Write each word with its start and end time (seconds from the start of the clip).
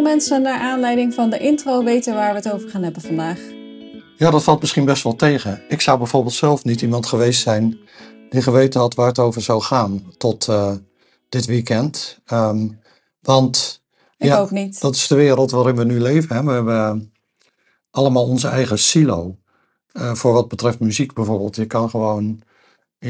Mensen 0.00 0.42
naar 0.42 0.60
aanleiding 0.60 1.14
van 1.14 1.30
de 1.30 1.38
intro 1.38 1.84
weten 1.84 2.14
waar 2.14 2.30
we 2.30 2.36
het 2.36 2.52
over 2.52 2.68
gaan 2.68 2.82
hebben 2.82 3.02
vandaag. 3.02 3.38
Ja, 4.16 4.30
dat 4.30 4.42
valt 4.42 4.60
misschien 4.60 4.84
best 4.84 5.02
wel 5.02 5.16
tegen. 5.16 5.62
Ik 5.68 5.80
zou 5.80 5.98
bijvoorbeeld 5.98 6.34
zelf 6.34 6.64
niet 6.64 6.82
iemand 6.82 7.06
geweest 7.06 7.42
zijn 7.42 7.78
die 8.30 8.42
geweten 8.42 8.80
had 8.80 8.94
waar 8.94 9.06
het 9.06 9.18
over 9.18 9.42
zou 9.42 9.62
gaan 9.62 10.12
tot 10.18 10.48
uh, 10.48 10.72
dit 11.28 11.46
weekend. 11.46 12.18
Um, 12.32 12.80
want 13.20 13.82
ik 14.16 14.26
ja, 14.26 14.38
ook 14.38 14.50
niet. 14.50 14.80
dat 14.80 14.94
is 14.94 15.06
de 15.06 15.14
wereld 15.14 15.50
waarin 15.50 15.76
we 15.76 15.84
nu 15.84 16.00
leven. 16.00 16.36
Hè. 16.36 16.42
We 16.42 16.52
hebben 16.52 17.12
allemaal 17.90 18.24
onze 18.24 18.48
eigen 18.48 18.78
silo. 18.78 19.36
Uh, 19.92 20.14
voor 20.14 20.32
wat 20.32 20.48
betreft 20.48 20.80
muziek 20.80 21.12
bijvoorbeeld. 21.12 21.56
Je 21.56 21.66
kan 21.66 21.90
gewoon 21.90 22.42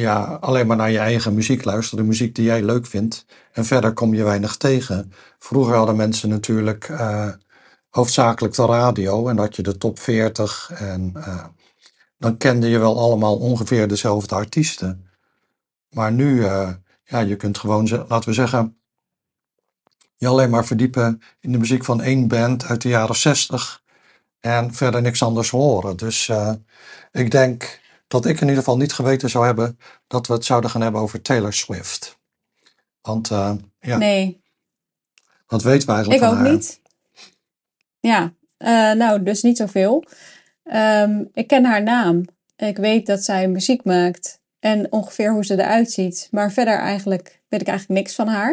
ja, 0.00 0.38
alleen 0.40 0.66
maar 0.66 0.76
naar 0.76 0.90
je 0.90 0.98
eigen 0.98 1.34
muziek 1.34 1.64
luisteren, 1.64 2.04
de 2.04 2.10
muziek 2.10 2.34
die 2.34 2.44
jij 2.44 2.62
leuk 2.62 2.86
vindt. 2.86 3.24
En 3.52 3.64
verder 3.64 3.92
kom 3.92 4.14
je 4.14 4.24
weinig 4.24 4.56
tegen. 4.56 5.12
Vroeger 5.38 5.74
hadden 5.74 5.96
mensen 5.96 6.28
natuurlijk 6.28 6.88
uh, 6.88 7.28
hoofdzakelijk 7.88 8.54
de 8.54 8.66
radio 8.66 9.28
en 9.28 9.38
had 9.38 9.56
je 9.56 9.62
de 9.62 9.78
top 9.78 9.98
40 9.98 10.70
en 10.74 11.12
uh, 11.16 11.44
dan 12.18 12.36
kende 12.36 12.68
je 12.68 12.78
wel 12.78 12.98
allemaal 12.98 13.36
ongeveer 13.36 13.88
dezelfde 13.88 14.34
artiesten. 14.34 15.10
Maar 15.90 16.12
nu, 16.12 16.36
uh, 16.36 16.70
ja, 17.04 17.18
je 17.18 17.36
kunt 17.36 17.58
gewoon, 17.58 17.88
laten 18.08 18.28
we 18.28 18.34
zeggen, 18.34 18.76
je 20.16 20.26
alleen 20.26 20.50
maar 20.50 20.66
verdiepen 20.66 21.22
in 21.40 21.52
de 21.52 21.58
muziek 21.58 21.84
van 21.84 22.00
één 22.00 22.28
band 22.28 22.64
uit 22.64 22.82
de 22.82 22.88
jaren 22.88 23.16
60 23.16 23.82
en 24.40 24.74
verder 24.74 25.02
niks 25.02 25.22
anders 25.22 25.50
horen. 25.50 25.96
Dus 25.96 26.30
ik 27.12 27.30
denk 27.30 27.80
dat 28.12 28.26
ik 28.26 28.34
in 28.34 28.40
ieder 28.40 28.56
geval 28.56 28.76
niet 28.76 28.92
geweten 28.92 29.30
zou 29.30 29.44
hebben 29.44 29.78
dat 30.06 30.26
we 30.26 30.32
het 30.32 30.44
zouden 30.44 30.70
gaan 30.70 30.80
hebben 30.80 31.00
over 31.00 31.22
Taylor 31.22 31.52
Swift. 31.52 32.18
Want 33.00 33.30
uh, 33.30 33.52
ja. 33.80 33.96
Nee. 33.96 34.42
Wat 35.46 35.62
weten 35.62 35.86
we 35.86 35.92
eigenlijk 35.92 36.22
ik 36.22 36.28
ook 36.28 36.36
haar? 36.36 36.50
niet. 36.50 36.80
Ja, 38.00 38.32
uh, 38.58 38.92
nou, 38.92 39.22
dus 39.22 39.42
niet 39.42 39.56
zoveel. 39.56 40.04
Um, 40.64 41.30
ik 41.32 41.46
ken 41.46 41.64
haar 41.64 41.82
naam. 41.82 42.24
Ik 42.56 42.76
weet 42.76 43.06
dat 43.06 43.24
zij 43.24 43.48
muziek 43.48 43.84
maakt 43.84 44.40
en 44.58 44.92
ongeveer 44.92 45.32
hoe 45.32 45.44
ze 45.44 45.54
eruit 45.54 45.90
ziet. 45.90 46.28
Maar 46.30 46.52
verder 46.52 46.78
eigenlijk 46.78 47.42
weet 47.48 47.60
ik 47.60 47.68
eigenlijk 47.68 48.00
niks 48.00 48.14
van 48.14 48.26
haar. 48.28 48.50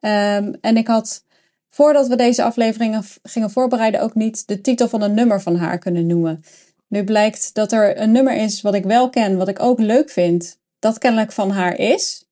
Um, 0.00 0.56
en 0.60 0.76
ik 0.76 0.86
had, 0.86 1.24
voordat 1.70 2.08
we 2.08 2.16
deze 2.16 2.42
afleveringen 2.42 3.04
gingen 3.22 3.50
voorbereiden, 3.50 4.02
ook 4.02 4.14
niet 4.14 4.46
de 4.46 4.60
titel 4.60 4.88
van 4.88 5.02
een 5.02 5.14
nummer 5.14 5.42
van 5.42 5.56
haar 5.56 5.78
kunnen 5.78 6.06
noemen. 6.06 6.44
Nu 6.88 7.04
blijkt 7.04 7.54
dat 7.54 7.72
er 7.72 8.00
een 8.00 8.12
nummer 8.12 8.36
is 8.36 8.60
wat 8.60 8.74
ik 8.74 8.84
wel 8.84 9.10
ken, 9.10 9.36
wat 9.36 9.48
ik 9.48 9.60
ook 9.60 9.78
leuk 9.78 10.10
vind, 10.10 10.58
dat 10.78 10.98
kennelijk 10.98 11.32
van 11.32 11.50
haar 11.50 11.76
is. 11.78 12.26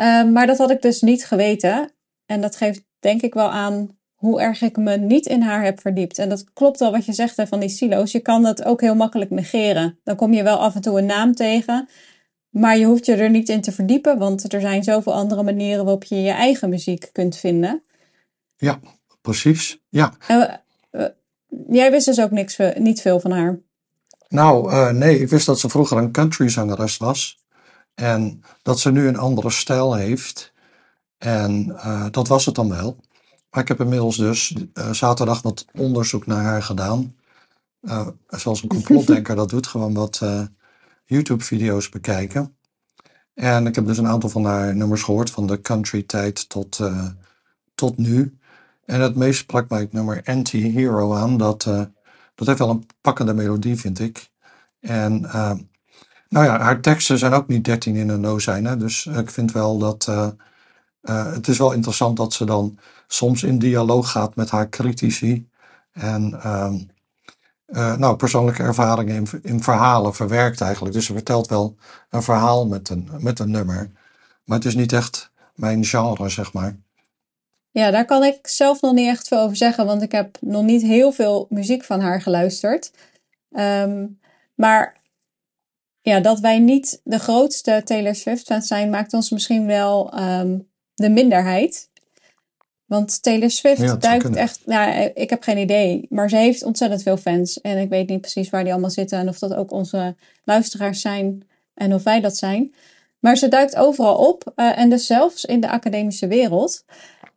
Uh, 0.00 0.24
maar 0.24 0.46
dat 0.46 0.58
had 0.58 0.70
ik 0.70 0.82
dus 0.82 1.00
niet 1.00 1.26
geweten. 1.26 1.92
En 2.26 2.40
dat 2.40 2.56
geeft 2.56 2.84
denk 2.98 3.22
ik 3.22 3.34
wel 3.34 3.50
aan 3.50 3.96
hoe 4.14 4.40
erg 4.40 4.62
ik 4.62 4.76
me 4.76 4.96
niet 4.96 5.26
in 5.26 5.42
haar 5.42 5.64
heb 5.64 5.80
verdiept. 5.80 6.18
En 6.18 6.28
dat 6.28 6.52
klopt 6.52 6.80
al 6.80 6.90
wat 6.90 7.04
je 7.04 7.12
zegt 7.12 7.36
hè, 7.36 7.46
van 7.46 7.60
die 7.60 7.68
silo's. 7.68 8.12
Je 8.12 8.20
kan 8.20 8.42
dat 8.42 8.64
ook 8.64 8.80
heel 8.80 8.94
makkelijk 8.94 9.30
negeren. 9.30 9.98
Dan 10.04 10.16
kom 10.16 10.32
je 10.32 10.42
wel 10.42 10.58
af 10.58 10.74
en 10.74 10.80
toe 10.80 10.98
een 10.98 11.06
naam 11.06 11.34
tegen. 11.34 11.88
Maar 12.50 12.78
je 12.78 12.84
hoeft 12.84 13.06
je 13.06 13.14
er 13.14 13.30
niet 13.30 13.48
in 13.48 13.60
te 13.60 13.72
verdiepen, 13.72 14.18
want 14.18 14.52
er 14.52 14.60
zijn 14.60 14.84
zoveel 14.84 15.14
andere 15.14 15.42
manieren 15.42 15.84
waarop 15.84 16.04
je 16.04 16.22
je 16.22 16.30
eigen 16.30 16.68
muziek 16.68 17.08
kunt 17.12 17.36
vinden. 17.36 17.82
Ja, 18.56 18.80
precies. 19.20 19.82
Ja. 19.88 20.12
Uh, 20.30 20.48
uh, 20.92 21.06
jij 21.68 21.90
wist 21.90 22.06
dus 22.06 22.20
ook 22.20 22.30
niks, 22.30 22.58
niet 22.74 23.00
veel 23.00 23.20
van 23.20 23.30
haar. 23.30 23.60
Nou, 24.32 24.72
uh, 24.72 24.90
nee, 24.90 25.20
ik 25.20 25.28
wist 25.28 25.46
dat 25.46 25.58
ze 25.58 25.68
vroeger 25.68 25.96
een 25.96 26.12
countryzangeres 26.12 26.96
was. 26.96 27.44
En 27.94 28.42
dat 28.62 28.80
ze 28.80 28.90
nu 28.90 29.08
een 29.08 29.16
andere 29.16 29.50
stijl 29.50 29.94
heeft. 29.94 30.52
En 31.18 31.66
uh, 31.68 32.06
dat 32.10 32.28
was 32.28 32.46
het 32.46 32.54
dan 32.54 32.68
wel. 32.68 32.96
Maar 33.50 33.62
ik 33.62 33.68
heb 33.68 33.80
inmiddels 33.80 34.16
dus 34.16 34.54
uh, 34.74 34.90
zaterdag 34.90 35.42
wat 35.42 35.64
onderzoek 35.72 36.26
naar 36.26 36.44
haar 36.44 36.62
gedaan. 36.62 37.16
zoals 38.26 38.62
een 38.62 38.68
complotdenker 38.68 39.36
dat 39.36 39.48
doet, 39.48 39.66
gewoon 39.66 39.94
wat 39.94 40.20
YouTube-video's 41.04 41.88
bekijken. 41.88 42.56
En 43.34 43.66
ik 43.66 43.74
heb 43.74 43.86
dus 43.86 43.98
een 43.98 44.08
aantal 44.08 44.30
van 44.30 44.44
haar 44.44 44.76
nummers 44.76 45.02
gehoord, 45.02 45.30
van 45.30 45.46
de 45.46 45.60
country 45.60 46.02
tijd 46.02 46.48
tot, 46.48 46.80
tot 47.74 47.96
nu. 47.96 48.38
En 48.84 49.00
het 49.00 49.16
meest 49.16 49.38
sprak 49.38 49.68
mij 49.68 49.80
het 49.80 49.92
nummer 49.92 50.20
Anti-Hero 50.24 51.14
aan, 51.14 51.36
dat 51.36 51.66
dat 52.34 52.46
heeft 52.46 52.58
wel 52.58 52.70
een 52.70 52.86
pakkende 53.00 53.34
melodie, 53.34 53.76
vind 53.76 53.98
ik. 53.98 54.30
En 54.80 55.22
uh, 55.22 55.52
nou 56.28 56.44
ja, 56.44 56.58
haar 56.58 56.80
teksten 56.80 57.18
zijn 57.18 57.32
ook 57.32 57.48
niet 57.48 57.64
13 57.64 57.96
in 57.96 58.08
een 58.08 58.22
dozijn. 58.22 58.78
Dus 58.78 59.06
ik 59.06 59.30
vind 59.30 59.52
wel 59.52 59.78
dat. 59.78 60.06
Uh, 60.10 60.28
uh, 61.02 61.32
het 61.32 61.48
is 61.48 61.58
wel 61.58 61.72
interessant 61.72 62.16
dat 62.16 62.32
ze 62.32 62.44
dan 62.44 62.78
soms 63.06 63.42
in 63.42 63.58
dialoog 63.58 64.10
gaat 64.10 64.34
met 64.34 64.50
haar 64.50 64.68
critici. 64.68 65.48
En 65.92 66.40
nou, 67.96 68.16
persoonlijke 68.16 68.62
ervaringen 68.62 69.14
in, 69.14 69.26
in 69.42 69.62
verhalen 69.62 70.14
verwerkt 70.14 70.60
eigenlijk. 70.60 70.94
Dus 70.94 71.06
ze 71.06 71.12
vertelt 71.12 71.48
wel 71.48 71.76
een 72.10 72.22
verhaal 72.22 72.66
met 72.66 72.88
een, 72.88 73.10
met 73.18 73.38
een 73.38 73.50
nummer. 73.50 73.90
Maar 74.44 74.56
het 74.56 74.66
is 74.66 74.74
niet 74.74 74.92
echt 74.92 75.32
mijn 75.54 75.84
genre, 75.84 76.28
zeg 76.28 76.52
maar. 76.52 76.76
Ja, 77.72 77.90
daar 77.90 78.04
kan 78.04 78.24
ik 78.24 78.46
zelf 78.46 78.80
nog 78.80 78.92
niet 78.92 79.08
echt 79.08 79.28
veel 79.28 79.38
over 79.38 79.56
zeggen, 79.56 79.86
want 79.86 80.02
ik 80.02 80.12
heb 80.12 80.38
nog 80.40 80.62
niet 80.62 80.82
heel 80.82 81.12
veel 81.12 81.46
muziek 81.48 81.84
van 81.84 82.00
haar 82.00 82.20
geluisterd. 82.20 82.92
Um, 83.50 84.20
maar 84.54 85.00
ja, 86.00 86.20
dat 86.20 86.40
wij 86.40 86.58
niet 86.58 87.00
de 87.04 87.18
grootste 87.18 87.80
Taylor 87.84 88.14
Swift-fans 88.14 88.66
zijn, 88.66 88.90
maakt 88.90 89.12
ons 89.12 89.30
misschien 89.30 89.66
wel 89.66 90.20
um, 90.20 90.68
de 90.94 91.08
minderheid. 91.08 91.90
Want 92.86 93.22
Taylor 93.22 93.50
Swift 93.50 93.80
Ja, 93.80 93.96
duikt 93.96 94.36
echt, 94.36 94.66
nou, 94.66 95.10
ik 95.14 95.30
heb 95.30 95.42
geen 95.42 95.58
idee, 95.58 96.06
maar 96.08 96.28
ze 96.28 96.36
heeft 96.36 96.64
ontzettend 96.64 97.02
veel 97.02 97.16
fans. 97.16 97.60
En 97.60 97.78
ik 97.78 97.88
weet 97.88 98.08
niet 98.08 98.20
precies 98.20 98.50
waar 98.50 98.62
die 98.62 98.72
allemaal 98.72 98.90
zitten 98.90 99.18
en 99.18 99.28
of 99.28 99.38
dat 99.38 99.54
ook 99.54 99.70
onze 99.70 100.16
luisteraars 100.44 101.00
zijn 101.00 101.48
en 101.74 101.94
of 101.94 102.02
wij 102.02 102.20
dat 102.20 102.36
zijn. 102.36 102.74
Maar 103.18 103.36
ze 103.36 103.48
duikt 103.48 103.76
overal 103.76 104.16
op 104.16 104.52
uh, 104.56 104.78
en 104.78 104.90
dus 104.90 105.06
zelfs 105.06 105.44
in 105.44 105.60
de 105.60 105.68
academische 105.68 106.26
wereld. 106.26 106.84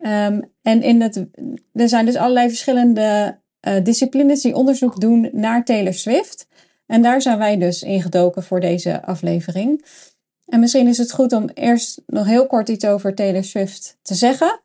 Um, 0.06 0.54
en 0.62 0.82
in 0.82 1.02
het, 1.02 1.26
er 1.74 1.90
zijn 1.90 2.06
dus 2.06 2.16
allerlei 2.16 2.48
verschillende 2.48 3.38
uh, 3.68 3.84
disciplines 3.84 4.42
die 4.42 4.56
onderzoek 4.56 5.00
doen 5.00 5.30
naar 5.32 5.66
Taylor 5.66 5.94
Swift. 5.94 6.48
En 6.86 7.02
daar 7.02 7.22
zijn 7.22 7.38
wij 7.38 7.58
dus 7.58 7.84
ingedoken 7.84 8.44
voor 8.44 8.60
deze 8.60 9.06
aflevering. 9.06 9.86
En 10.46 10.60
misschien 10.60 10.88
is 10.88 10.98
het 10.98 11.12
goed 11.12 11.34
om 11.34 11.50
eerst 11.54 12.02
nog 12.06 12.26
heel 12.26 12.48
kort 12.48 12.70
iets 12.70 12.86
over 12.86 13.16
Taylor 13.16 13.44
Swift 13.44 13.98
te 14.02 14.14
zeggen. 14.14 14.60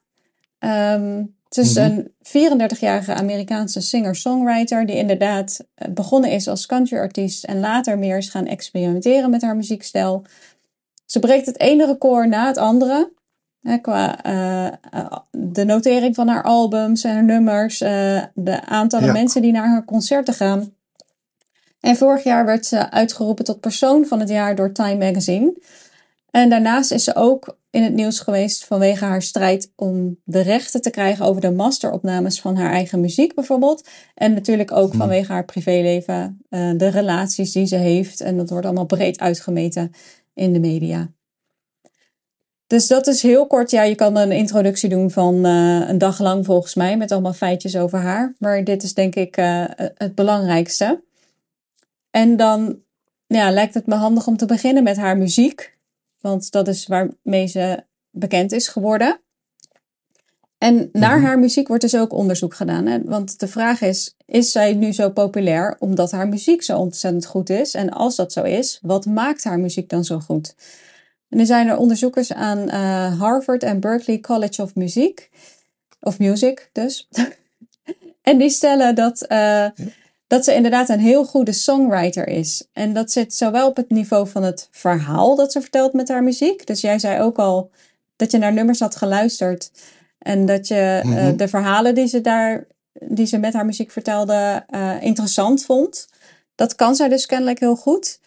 Um, 0.58 1.34
het 1.44 1.58
is 1.58 1.74
Mhm. 1.74 1.84
een 1.84 2.12
34-jarige 2.22 3.14
Amerikaanse 3.14 3.80
singer-songwriter 3.80 4.86
die 4.86 4.96
inderdaad 4.96 5.66
eh, 5.74 5.88
begonnen 5.92 6.30
is 6.30 6.48
als 6.48 6.66
countryartiest 6.66 7.44
en 7.44 7.60
later 7.60 7.98
meer 7.98 8.16
is 8.16 8.28
gaan 8.28 8.46
experimenteren 8.46 9.30
met 9.30 9.42
haar 9.42 9.56
muziekstijl. 9.56 10.24
Ze 11.06 11.18
breekt 11.18 11.46
het 11.46 11.60
ene 11.60 11.86
record 11.86 12.28
na 12.28 12.46
het 12.46 12.56
andere. 12.56 13.12
Qua 13.80 14.26
uh, 14.26 14.68
de 15.30 15.64
notering 15.64 16.14
van 16.14 16.28
haar 16.28 16.42
albums 16.42 17.04
en 17.04 17.12
haar 17.12 17.24
nummers, 17.24 17.80
uh, 17.80 18.22
de 18.34 18.64
aantallen 18.66 19.06
Ja. 19.06 19.12
mensen 19.12 19.42
die 19.42 19.52
naar 19.52 19.68
haar 19.68 19.84
concerten 19.84 20.34
gaan. 20.34 20.72
En 21.80 21.96
vorig 21.96 22.24
jaar 22.24 22.44
werd 22.44 22.66
ze 22.66 22.90
uitgeroepen 22.90 23.44
tot 23.44 23.60
persoon 23.60 24.06
van 24.06 24.20
het 24.20 24.28
jaar 24.28 24.54
door 24.54 24.72
Time 24.72 25.06
Magazine. 25.06 25.54
En 26.30 26.50
daarnaast 26.50 26.92
is 26.92 27.04
ze 27.04 27.14
ook 27.14 27.58
in 27.70 27.82
het 27.82 27.94
nieuws 27.94 28.20
geweest 28.20 28.64
vanwege 28.64 29.04
haar 29.04 29.22
strijd 29.22 29.72
om 29.76 30.16
de 30.24 30.40
rechten 30.40 30.82
te 30.82 30.90
krijgen 30.90 31.24
over 31.24 31.40
de 31.40 31.50
masteropnames 31.50 32.40
van 32.40 32.56
haar 32.56 32.70
eigen 32.72 33.00
muziek 33.00 33.34
bijvoorbeeld. 33.34 33.88
En 34.14 34.34
natuurlijk 34.34 34.72
ook 34.72 34.90
Hmm. 34.90 34.98
vanwege 34.98 35.32
haar 35.32 35.44
privéleven, 35.44 36.42
uh, 36.50 36.72
de 36.76 36.88
relaties 36.88 37.52
die 37.52 37.66
ze 37.66 37.76
heeft. 37.76 38.20
En 38.20 38.36
dat 38.36 38.50
wordt 38.50 38.66
allemaal 38.66 38.86
breed 38.86 39.18
uitgemeten 39.20 39.92
in 40.34 40.52
de 40.52 40.60
media. 40.60 41.10
Dus 42.70 42.86
dat 42.86 43.06
is 43.06 43.22
heel 43.22 43.46
kort. 43.46 43.70
Ja, 43.70 43.82
je 43.82 43.94
kan 43.94 44.16
een 44.16 44.32
introductie 44.32 44.88
doen 44.88 45.10
van 45.10 45.46
uh, 45.46 45.88
een 45.88 45.98
dag 45.98 46.18
lang 46.18 46.44
volgens 46.44 46.74
mij 46.74 46.96
met 46.96 47.12
allemaal 47.12 47.32
feitjes 47.32 47.76
over 47.76 47.98
haar. 47.98 48.34
Maar 48.38 48.64
dit 48.64 48.82
is 48.82 48.94
denk 48.94 49.14
ik 49.14 49.36
uh, 49.36 49.64
het 49.94 50.14
belangrijkste. 50.14 51.02
En 52.10 52.36
dan 52.36 52.78
ja, 53.26 53.50
lijkt 53.50 53.74
het 53.74 53.86
me 53.86 53.94
handig 53.94 54.26
om 54.26 54.36
te 54.36 54.46
beginnen 54.46 54.82
met 54.82 54.96
haar 54.96 55.16
muziek. 55.18 55.76
Want 56.20 56.50
dat 56.50 56.68
is 56.68 56.86
waarmee 56.86 57.46
ze 57.46 57.84
bekend 58.10 58.52
is 58.52 58.68
geworden. 58.68 59.20
En 60.58 60.88
naar 60.92 61.16
Mhm. 61.16 61.26
haar 61.26 61.38
muziek 61.38 61.68
wordt 61.68 61.82
dus 61.82 61.96
ook 61.96 62.12
onderzoek 62.12 62.54
gedaan. 62.54 62.86
Hè? 62.86 63.04
Want 63.04 63.40
de 63.40 63.48
vraag 63.48 63.80
is, 63.80 64.14
is 64.26 64.52
zij 64.52 64.74
nu 64.74 64.92
zo 64.92 65.10
populair 65.10 65.76
omdat 65.78 66.10
haar 66.10 66.28
muziek 66.28 66.62
zo 66.62 66.78
ontzettend 66.78 67.26
goed 67.26 67.50
is? 67.50 67.74
En 67.74 67.90
als 67.90 68.16
dat 68.16 68.32
zo 68.32 68.42
is, 68.42 68.78
wat 68.82 69.06
maakt 69.06 69.44
haar 69.44 69.60
muziek 69.60 69.88
dan 69.88 70.04
zo 70.04 70.18
goed? 70.18 70.54
En 71.30 71.38
er 71.38 71.46
zijn 71.46 71.68
er 71.68 71.76
onderzoekers 71.76 72.32
aan 72.32 72.58
uh, 72.58 73.20
Harvard 73.20 73.62
en 73.62 73.80
Berkeley 73.80 74.20
College 74.20 74.62
of 74.62 74.74
Music. 74.74 75.30
Of 76.00 76.18
Music 76.18 76.70
dus. 76.72 77.08
en 78.22 78.38
die 78.38 78.50
stellen 78.50 78.94
dat, 78.94 79.26
uh, 79.28 79.66
dat 80.26 80.44
ze 80.44 80.54
inderdaad 80.54 80.88
een 80.88 81.00
heel 81.00 81.24
goede 81.24 81.52
songwriter 81.52 82.28
is. 82.28 82.68
En 82.72 82.92
dat 82.92 83.12
zit 83.12 83.34
zowel 83.34 83.68
op 83.68 83.76
het 83.76 83.90
niveau 83.90 84.28
van 84.28 84.42
het 84.42 84.68
verhaal 84.70 85.36
dat 85.36 85.52
ze 85.52 85.60
vertelt 85.60 85.92
met 85.92 86.08
haar 86.08 86.22
muziek. 86.22 86.66
Dus 86.66 86.80
jij 86.80 86.98
zei 86.98 87.20
ook 87.22 87.38
al 87.38 87.70
dat 88.16 88.30
je 88.30 88.38
naar 88.38 88.52
nummers 88.52 88.80
had 88.80 88.96
geluisterd. 88.96 89.70
En 90.18 90.46
dat 90.46 90.68
je 90.68 91.00
eh, 91.02 91.10
Mhm. 91.10 91.36
de 91.36 91.48
verhalen 91.48 91.94
die 91.94 92.06
ze 92.06 92.20
daar, 92.20 92.66
die 92.92 93.26
ze 93.26 93.38
met 93.38 93.52
haar 93.52 93.66
muziek 93.66 93.90
vertelde, 93.90 94.64
eh, 94.68 94.96
interessant 95.02 95.64
vond. 95.64 96.08
Dat 96.54 96.74
kan 96.74 96.94
zij 96.94 97.08
dus 97.08 97.26
kennelijk 97.26 97.60
heel 97.60 97.76
goed. 97.76 98.20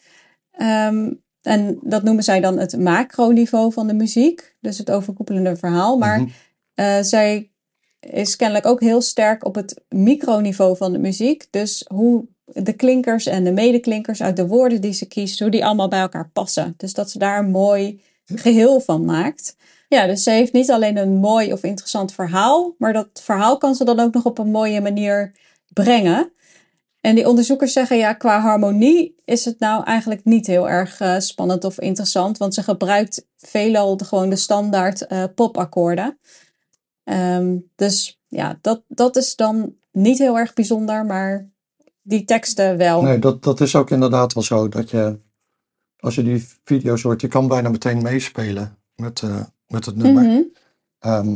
Ehm, 0.51 1.11
en 1.43 1.79
dat 1.81 2.03
noemen 2.03 2.23
zij 2.23 2.39
dan 2.39 2.57
het 2.59 2.79
macroniveau 2.79 3.73
van 3.73 3.87
de 3.87 3.93
muziek. 3.93 4.55
Dus 4.61 4.77
het 4.77 4.91
overkoepelende 4.91 5.55
verhaal. 5.55 5.97
Maar 5.97 6.19
Mhm. 6.19 6.29
eh, 6.73 6.97
zij 7.01 7.51
is 7.99 8.35
kennelijk 8.35 8.65
ook 8.65 8.79
heel 8.79 9.01
sterk 9.01 9.45
op 9.45 9.55
het 9.55 9.81
microniveau 9.89 10.77
van 10.77 10.91
de 10.91 10.99
muziek. 10.99 11.47
Dus 11.49 11.85
hoe 11.93 12.25
de 12.45 12.73
klinkers 12.73 13.25
en 13.25 13.43
de 13.43 13.51
medeklinkers 13.51 14.21
uit 14.21 14.35
de 14.35 14.47
woorden 14.47 14.81
die 14.81 14.93
ze 14.93 15.05
kiest, 15.07 15.39
hoe 15.39 15.49
die 15.49 15.65
allemaal 15.65 15.87
bij 15.87 15.99
elkaar 15.99 16.29
passen. 16.33 16.73
Dus 16.77 16.93
dat 16.93 17.09
ze 17.11 17.17
daar 17.19 17.39
een 17.39 17.51
mooi 17.51 18.01
geheel 18.25 18.79
van 18.81 19.05
maakt. 19.05 19.55
Ja, 19.87 20.07
dus 20.07 20.23
ze 20.23 20.31
heeft 20.31 20.53
niet 20.53 20.71
alleen 20.71 20.97
een 20.97 21.15
mooi 21.15 21.53
of 21.53 21.63
interessant 21.63 22.13
verhaal, 22.13 22.75
maar 22.77 22.93
dat 22.93 23.07
verhaal 23.13 23.57
kan 23.57 23.75
ze 23.75 23.83
dan 23.85 23.99
ook 23.99 24.13
nog 24.13 24.25
op 24.25 24.37
een 24.37 24.51
mooie 24.51 24.81
manier 24.81 25.31
brengen. 25.73 26.31
En 27.03 27.15
die 27.15 27.27
onderzoekers 27.27 27.73
zeggen, 27.73 27.97
ja, 27.97 28.13
qua 28.13 28.39
harmonie 28.39 29.15
is 29.25 29.45
het 29.45 29.59
nou 29.59 29.83
eigenlijk 29.83 30.23
niet 30.23 30.47
heel 30.47 30.69
erg 30.69 30.99
eh, 30.99 31.19
spannend 31.19 31.63
of 31.63 31.79
interessant, 31.79 32.37
want 32.37 32.53
ze 32.53 32.63
gebruikt 32.63 33.27
veelal 33.37 33.97
de, 33.97 34.05
gewoon 34.05 34.29
de 34.29 34.35
standaard 34.35 35.07
eh, 35.07 35.23
popakkoorden. 35.35 36.17
Ehm, 37.03 37.57
dus 37.75 38.21
ja, 38.27 38.57
dat, 38.61 38.83
dat 38.87 39.15
is 39.15 39.35
dan 39.35 39.75
niet 39.91 40.17
heel 40.17 40.37
erg 40.37 40.53
bijzonder, 40.53 41.05
maar 41.05 41.49
die 42.01 42.23
teksten 42.23 42.77
wel. 42.77 43.01
Nee, 43.01 43.19
dat, 43.19 43.43
dat 43.43 43.61
is 43.61 43.75
ook 43.75 43.89
inderdaad 43.89 44.33
wel 44.33 44.43
zo. 44.43 44.69
Dat 44.69 44.89
je, 44.89 45.19
als 45.97 46.15
je 46.15 46.23
die 46.23 46.47
video's 46.63 47.01
hoort, 47.01 47.21
je 47.21 47.27
kan 47.27 47.47
bijna 47.47 47.69
meteen 47.69 48.01
meespelen 48.01 48.77
met, 48.95 49.21
eh, 49.21 49.43
met 49.67 49.85
het 49.85 49.95
nummer. 49.95 50.23
Mhm. 50.23 50.41
Ehm, 50.99 51.35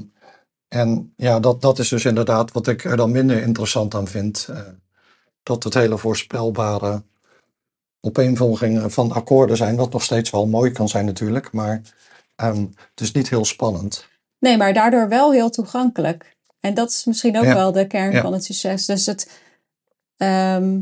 en 0.68 1.14
ja, 1.16 1.40
dat, 1.40 1.62
dat 1.62 1.80
is 1.80 1.90
dus 1.90 2.06
inderdaad 2.06 2.52
wat 2.52 2.68
ik 2.68 2.84
er 2.84 2.98
dan 2.98 3.12
minder 3.12 3.42
interessant 3.42 3.96
aan 3.96 4.08
vind. 4.08 4.50
Dat 5.48 5.64
het 5.64 5.74
hele 5.74 5.98
voorspelbare 5.98 7.04
opeenvolgingen 8.02 8.92
van 8.92 9.12
akkoorden 9.12 9.58
zijn. 9.58 9.76
Wat 9.76 9.92
nog 9.94 10.04
steeds 10.04 10.30
wel 10.30 10.48
mooi 10.48 10.72
kan 10.72 10.90
zijn 10.90 11.06
natuurlijk. 11.06 11.52
Maar 11.52 11.82
het 12.36 13.02
is 13.02 13.12
niet 13.12 13.30
heel 13.30 13.46
spannend. 13.46 14.08
Nee, 14.40 14.58
maar 14.58 14.74
daardoor 14.74 15.10
wel 15.10 15.32
heel 15.32 15.50
toegankelijk. 15.50 16.36
En 16.60 16.74
dat 16.74 16.90
is 16.90 17.06
misschien 17.06 17.38
ook 17.38 17.44
Ja. 17.44 17.54
wel 17.54 17.72
de 17.72 17.88
kern 17.88 18.12
Ja. 18.12 18.22
van 18.22 18.34
het 18.34 18.44
succes. 18.44 18.86
Dus 18.86 19.06
het, 19.06 19.32
ehm, 20.18 20.80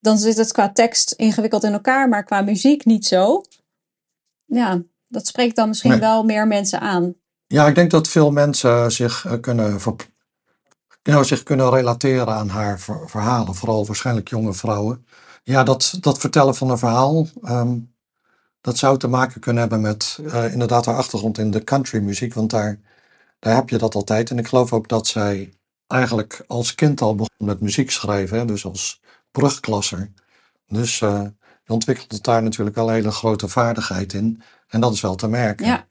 dan 0.00 0.18
zit 0.18 0.36
het 0.36 0.52
qua 0.52 0.72
tekst 0.72 1.12
ingewikkeld 1.12 1.64
in 1.64 1.72
elkaar, 1.72 2.08
maar 2.08 2.24
qua 2.24 2.40
muziek 2.40 2.84
niet 2.84 3.06
zo. 3.06 3.42
Ja, 4.46 4.82
dat 5.08 5.26
spreekt 5.26 5.56
dan 5.56 5.68
misschien 5.68 5.90
Nee. 5.90 6.00
wel 6.00 6.24
meer 6.24 6.46
mensen 6.46 6.80
aan. 6.80 7.14
Ja, 7.46 7.66
ik 7.68 7.74
denk 7.74 7.90
dat 7.90 8.08
veel 8.08 8.30
mensen 8.30 8.92
zich 8.92 9.24
eh, 9.26 9.32
kunnen, 9.40 9.80
ver- 9.80 9.94
nou, 11.06 11.24
zich 11.24 11.42
kunnen 11.42 11.70
relateren 11.70 12.34
aan 12.34 12.48
haar 12.48 12.80
ver- 12.80 13.08
verhalen. 13.10 13.54
Vooral 13.54 13.86
waarschijnlijk 13.86 14.28
jonge 14.28 14.54
vrouwen. 14.54 15.06
Ja, 15.42 15.62
dat, 15.64 15.98
dat 16.00 16.18
vertellen 16.18 16.54
van 16.54 16.70
een 16.70 16.78
verhaal. 16.78 17.26
ehm, 17.42 17.78
dat 18.60 18.78
zou 18.78 18.98
te 18.98 19.08
maken 19.08 19.40
kunnen 19.40 19.60
hebben 19.60 19.80
met 19.80 20.18
eh, 20.32 20.52
inderdaad 20.52 20.86
haar 20.86 20.96
achtergrond 20.96 21.38
in 21.38 21.50
de 21.50 21.64
countrymuziek. 21.64 22.34
Want 22.34 22.50
daar, 22.50 22.80
daar 23.38 23.54
heb 23.54 23.68
je 23.68 23.78
dat 23.78 23.94
altijd. 23.94 24.30
En 24.30 24.38
ik 24.38 24.46
geloof 24.48 24.72
ook 24.72 24.88
dat 24.88 25.06
zij 25.06 25.52
eigenlijk 25.86 26.44
als 26.46 26.74
kind 26.74 27.00
al 27.00 27.14
begon 27.14 27.46
met 27.46 27.60
muziek 27.60 27.90
schrijven. 27.90 28.38
Hè, 28.38 28.44
dus 28.44 28.64
als 28.64 29.00
brugklasser. 29.30 30.12
Dus 30.66 31.00
eh 31.00 31.22
je 31.64 31.72
ontwikkelt 31.72 32.24
daar 32.24 32.42
natuurlijk 32.42 32.76
wel 32.76 32.88
een 32.88 32.94
hele 32.94 33.10
grote 33.10 33.48
vaardigheid 33.48 34.12
in. 34.12 34.42
En 34.68 34.80
dat 34.80 34.92
is 34.92 35.00
wel 35.00 35.14
te 35.14 35.28
merken. 35.28 35.66
Ja, 35.66 35.86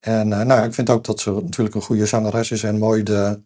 En 0.00 0.32
eh, 0.32 0.40
nou, 0.46 0.64
ik 0.64 0.74
vind 0.74 0.90
ook 0.90 1.04
dat 1.04 1.20
ze 1.20 1.30
natuurlijk 1.30 1.74
een 1.74 1.82
goede 1.82 2.06
zangeres 2.06 2.50
is 2.50 2.62
en 2.62 2.78
mooi 2.78 3.02
de, 3.02 3.40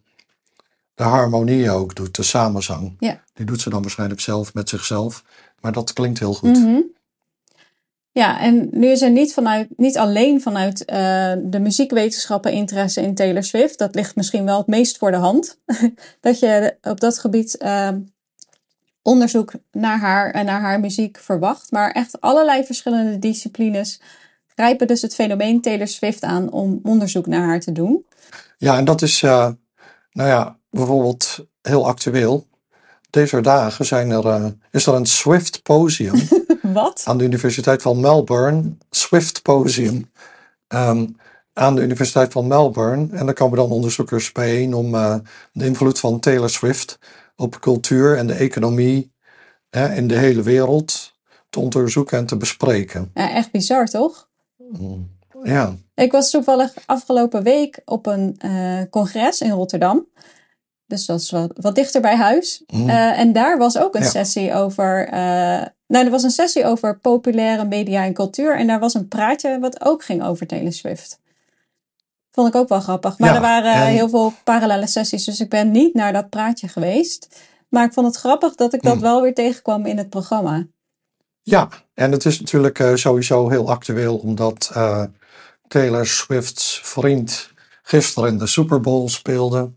de 0.96 1.04
harmonie 1.04 1.70
ook 1.70 1.94
doet, 1.94 2.16
de 2.16 2.22
samenzang. 2.22 2.96
Ja. 2.98 3.22
Die 3.34 3.46
doet 3.46 3.60
ze 3.60 3.70
dan 3.70 3.82
waarschijnlijk 3.82 4.20
zelf 4.20 4.54
met 4.54 4.68
zichzelf, 4.68 5.24
maar 5.60 5.72
dat 5.72 5.92
klinkt 5.92 6.18
heel 6.18 6.34
goed. 6.34 6.58
Mhm. 6.58 6.80
Ja, 8.12 8.40
en 8.40 8.68
nu 8.70 8.86
is 8.86 9.02
er 9.02 9.10
niet, 9.10 9.32
vanuit, 9.32 9.68
niet 9.76 9.98
alleen 9.98 10.40
vanuit 10.40 10.84
eh, 10.84 11.32
de 11.42 11.58
muziekwetenschappen 11.58 12.52
interesse 12.52 13.00
in 13.00 13.14
Taylor 13.14 13.42
Swift. 13.42 13.78
Dat 13.78 13.94
ligt 13.94 14.16
misschien 14.16 14.44
wel 14.44 14.58
het 14.58 14.66
meest 14.66 14.98
voor 14.98 15.10
de 15.10 15.16
hand. 15.16 15.58
dat 16.20 16.38
je 16.38 16.76
op 16.82 17.00
dat 17.00 17.18
gebied 17.18 17.56
eh, 17.56 17.90
onderzoek 19.02 19.52
naar 19.72 19.98
haar 19.98 20.30
en 20.30 20.44
naar 20.44 20.60
haar 20.60 20.80
muziek 20.80 21.18
verwacht. 21.18 21.70
Maar 21.70 21.90
echt 21.90 22.20
allerlei 22.20 22.64
verschillende 22.64 23.18
disciplines 23.18 24.00
grijpen 24.46 24.86
dus 24.86 25.02
het 25.02 25.14
fenomeen 25.14 25.60
Taylor 25.60 25.88
Swift 25.88 26.22
aan 26.22 26.50
om 26.50 26.80
onderzoek 26.82 27.26
naar 27.26 27.44
haar 27.44 27.60
te 27.60 27.72
doen. 27.72 28.06
Ja, 28.58 28.76
en 28.76 28.84
dat 28.84 29.02
is, 29.02 29.22
eh, 29.22 29.48
nou 30.10 30.28
ja, 30.28 30.58
bijvoorbeeld 30.70 31.46
heel 31.62 31.86
actueel. 31.86 32.46
Deze 33.10 33.40
dagen 33.40 33.84
zijn 33.84 34.10
er, 34.10 34.26
eh, 34.26 34.46
is 34.70 34.86
er 34.86 34.94
een 34.94 35.06
Swift 35.06 35.62
Posium 35.62 36.28
Wat? 36.62 37.02
aan 37.04 37.18
de 37.18 37.24
Universiteit 37.24 37.82
van 37.82 38.00
Melbourne. 38.00 38.76
Swift 38.90 39.42
Posium. 39.42 40.10
Ehm, 40.68 41.06
aan 41.52 41.74
de 41.74 41.82
Universiteit 41.82 42.32
van 42.32 42.46
Melbourne. 42.46 43.08
En 43.10 43.24
daar 43.26 43.34
komen 43.34 43.58
dan 43.58 43.70
onderzoekers 43.70 44.32
bijeen 44.32 44.74
om 44.74 44.94
eh, 44.94 45.16
de 45.52 45.64
invloed 45.64 45.98
van 45.98 46.20
Taylor 46.20 46.50
Swift 46.50 46.98
op 47.36 47.60
cultuur 47.60 48.16
en 48.16 48.26
de 48.26 48.34
economie 48.34 49.12
hè, 49.70 49.94
in 49.94 50.08
de 50.08 50.16
hele 50.16 50.42
wereld 50.42 51.14
te 51.50 51.60
onderzoeken 51.60 52.18
en 52.18 52.26
te 52.26 52.36
bespreken. 52.36 53.10
Ja, 53.14 53.30
echt 53.30 53.50
bizar, 53.50 53.86
toch? 53.86 54.28
Ja, 55.42 55.74
Ik 55.94 56.12
was 56.12 56.30
toevallig 56.30 56.74
afgelopen 56.86 57.42
week 57.42 57.80
op 57.84 58.06
een 58.06 58.34
eh, 58.38 58.80
congres 58.90 59.40
in 59.40 59.50
Rotterdam. 59.50 60.06
Dus 60.86 61.06
dat 61.06 61.20
is 61.20 61.30
wat, 61.30 61.50
wat 61.60 61.74
dichter 61.74 62.00
bij 62.00 62.16
huis. 62.16 62.62
Mhm. 62.66 62.88
Eh, 62.88 63.18
en 63.18 63.32
daar 63.32 63.58
was 63.58 63.78
ook 63.78 63.94
een 63.94 64.02
Ja. 64.02 64.08
sessie 64.08 64.54
over. 64.54 65.06
eh, 65.08 65.66
nou, 65.86 66.04
er 66.04 66.10
was 66.10 66.22
een 66.22 66.30
sessie 66.30 66.64
over 66.64 66.98
populaire 66.98 67.64
media 67.64 68.04
en 68.04 68.12
cultuur. 68.12 68.56
En 68.56 68.66
daar 68.66 68.78
was 68.80 68.94
een 68.94 69.08
praatje 69.08 69.58
wat 69.58 69.84
ook 69.84 70.04
ging 70.04 70.22
over 70.24 70.46
Taylor 70.46 70.72
Swift. 70.72 71.20
Vond 72.30 72.48
ik 72.48 72.54
ook 72.54 72.68
wel 72.68 72.80
grappig. 72.80 73.18
Maar 73.18 73.28
Ja, 73.28 73.34
er 73.34 73.40
waren 73.40 73.72
en- 73.74 73.86
heel 73.86 74.08
veel 74.08 74.32
parallele 74.44 74.86
sessies. 74.86 75.24
Dus 75.24 75.40
ik 75.40 75.48
ben 75.50 75.70
niet 75.70 75.94
naar 75.94 76.12
dat 76.12 76.30
praatje 76.30 76.68
geweest. 76.68 77.40
Maar 77.68 77.84
ik 77.84 77.92
vond 77.92 78.06
het 78.06 78.16
grappig 78.16 78.54
dat 78.54 78.72
ik 78.74 78.82
dat 78.82 78.94
Mhm. 78.94 79.02
wel 79.02 79.22
weer 79.22 79.34
tegenkwam 79.34 79.86
in 79.86 79.98
het 79.98 80.10
programma. 80.10 80.66
ja. 81.42 81.68
en 81.94 82.12
het 82.12 82.24
is 82.24 82.40
natuurlijk 82.40 82.78
eh, 82.78 82.94
sowieso 82.94 83.48
heel 83.48 83.70
actueel 83.70 84.16
omdat 84.16 84.70
Taylor 85.68 86.06
Swift's 86.06 86.80
vriend 86.84 87.50
gisteren 87.82 88.28
in 88.30 88.38
de 88.38 88.46
Super 88.46 88.80
Bowl 88.80 89.08
speelde. 89.08 89.70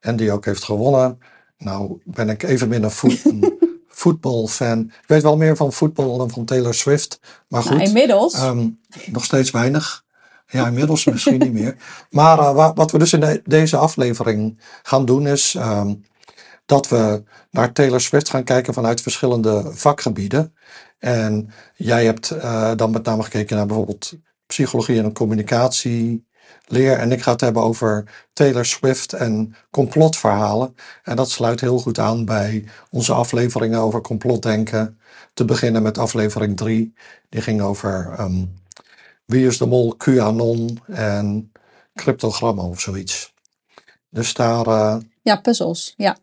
En 0.00 0.16
die 0.16 0.32
ook 0.32 0.44
heeft 0.44 0.64
gewonnen. 0.64 1.18
Nou 1.58 2.00
ben 2.04 2.28
ik 2.28 2.42
even 2.42 2.68
minder 2.68 2.90
voet, 2.90 3.24
een 3.24 3.58
voetbalfan. 3.88 4.80
Ik 4.80 5.04
weet 5.08 5.22
wel 5.22 5.36
meer 5.36 5.56
van 5.56 5.72
voetbal 5.72 6.18
dan 6.18 6.30
van 6.30 6.44
Taylor 6.44 6.74
Swift. 6.74 7.20
Maar 7.48 7.62
goed. 7.62 7.70
Nou, 7.76 7.82
inmiddels. 7.84 8.34
Ehm, 8.34 8.68
nog 9.06 9.24
steeds 9.24 9.50
weinig. 9.50 10.02
Ja, 10.52 10.66
inmiddels 10.66 11.04
misschien 11.04 11.38
niet 11.38 11.52
meer. 11.52 11.76
Maar 12.10 12.38
eh, 12.38 12.52
wa- 12.54 12.72
wat 12.72 12.90
we 12.90 12.98
dus 12.98 13.12
in 13.12 13.20
de- 13.20 13.42
deze 13.44 13.76
aflevering 13.76 14.60
gaan 14.82 15.04
doen 15.04 15.26
is 15.26 15.54
ehm, 15.54 15.94
dat 16.66 16.88
we 16.88 17.22
naar 17.50 17.72
Taylor 17.72 18.00
Swift 18.00 18.28
gaan 18.28 18.44
kijken 18.44 18.74
vanuit 18.74 19.00
verschillende 19.02 19.70
vakgebieden. 19.74 20.54
En 20.98 21.50
jij 21.74 22.04
hebt 22.04 22.30
eh, 22.30 22.70
dan 22.76 22.90
met 22.90 23.04
name 23.04 23.22
gekeken 23.22 23.56
naar 23.56 23.66
bijvoorbeeld 23.66 24.12
psychologie 24.46 24.98
en 25.02 25.12
communicatie. 25.12 26.26
Leer 26.66 26.98
en 26.98 27.12
ik 27.12 27.22
ga 27.22 27.32
het 27.32 27.40
hebben 27.40 27.62
over 27.62 28.04
Taylor 28.32 28.64
Swift 28.64 29.12
en 29.12 29.54
complotverhalen. 29.70 30.74
En 31.02 31.16
dat 31.16 31.30
sluit 31.30 31.60
heel 31.60 31.78
goed 31.78 31.98
aan 31.98 32.24
bij 32.24 32.64
onze 32.90 33.12
afleveringen 33.12 33.80
over 33.80 34.00
complotdenken. 34.00 34.98
Te 35.34 35.44
beginnen 35.44 35.82
met 35.82 35.98
aflevering 35.98 36.56
3. 36.56 36.94
Die 37.28 37.40
ging 37.40 37.60
over 37.60 38.14
ehm, 38.16 38.44
wie 39.24 39.46
is 39.46 39.58
de 39.58 39.66
mol, 39.66 39.96
QAnon 39.96 40.78
en 40.86 41.52
cryptogrammen 41.94 42.64
of 42.64 42.80
zoiets. 42.80 43.34
Dus 44.08 44.34
daar, 44.34 44.66
eh, 44.66 44.96
ja, 45.22 45.36
puzzels. 45.36 45.94
Ja. 45.96 46.16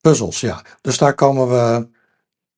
puzzels, 0.00 0.40
ja. 0.40 0.62
Dus 0.80 0.98
daar 0.98 1.14
komen 1.14 1.48
we, 1.48 1.88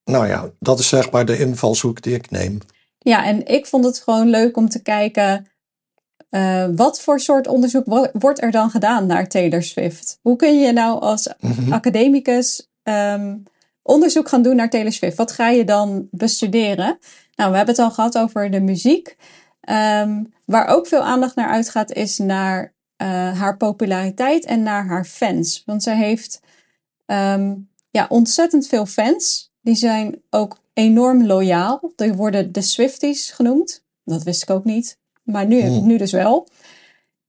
nou 0.04 0.26
ja, 0.26 0.50
dat 0.58 0.78
is 0.78 0.88
zeg 0.88 1.10
maar 1.10 1.24
de 1.24 1.38
invalshoek 1.38 2.02
die 2.02 2.14
ik 2.14 2.30
neem. 2.30 2.58
Ja, 2.98 3.24
en 3.24 3.46
ik 3.46 3.66
vond 3.66 3.84
het 3.84 3.98
gewoon 3.98 4.28
leuk 4.28 4.56
om 4.56 4.68
te 4.68 4.82
kijken. 4.82 5.46
Eh, 6.36 6.66
wat 6.74 7.00
voor 7.00 7.20
soort 7.20 7.46
onderzoek 7.46 7.86
wo- 7.86 8.08
wordt 8.12 8.42
er 8.42 8.50
dan 8.50 8.70
gedaan 8.70 9.06
naar 9.06 9.28
Taylor 9.28 9.62
Swift? 9.62 10.18
Hoe 10.22 10.36
kun 10.36 10.60
je 10.60 10.72
nou 10.72 11.00
als 11.00 11.34
Mhm. 11.40 11.72
academicus 11.72 12.68
ehm, 12.82 13.36
onderzoek 13.82 14.28
gaan 14.28 14.42
doen 14.42 14.56
naar 14.56 14.70
Taylor 14.70 14.92
Swift? 14.92 15.16
Wat 15.16 15.32
ga 15.32 15.48
je 15.48 15.64
dan 15.64 16.08
bestuderen? 16.10 16.98
Nou, 17.34 17.50
we 17.50 17.56
hebben 17.56 17.74
het 17.74 17.84
al 17.84 17.90
gehad 17.90 18.18
over 18.18 18.50
de 18.50 18.60
muziek. 18.60 19.16
Ehm, 19.60 20.24
waar 20.44 20.66
ook 20.66 20.86
veel 20.86 21.02
aandacht 21.02 21.34
naar 21.34 21.48
uitgaat, 21.48 21.92
is 21.92 22.18
naar 22.18 22.74
eh, 22.96 23.38
haar 23.38 23.56
populariteit 23.56 24.44
en 24.44 24.62
naar 24.62 24.86
haar 24.86 25.04
fans. 25.04 25.62
Want 25.66 25.82
zij 25.82 25.96
heeft 25.96 26.40
ehm, 27.06 27.54
ja, 27.90 28.06
ontzettend 28.08 28.66
veel 28.66 28.86
fans. 28.86 29.52
Die 29.60 29.74
zijn 29.74 30.22
ook 30.30 30.58
enorm 30.72 31.26
loyaal. 31.26 31.92
Die 31.96 32.12
worden 32.14 32.52
de 32.52 32.60
Swifties 32.62 33.30
genoemd. 33.30 33.84
Dat 34.04 34.22
wist 34.22 34.42
ik 34.42 34.50
ook 34.50 34.64
niet. 34.64 34.98
Maar 35.26 35.46
nu, 35.46 35.60
Hmm. 35.60 35.86
nu 35.86 35.96
dus 35.96 36.12
wel. 36.12 36.48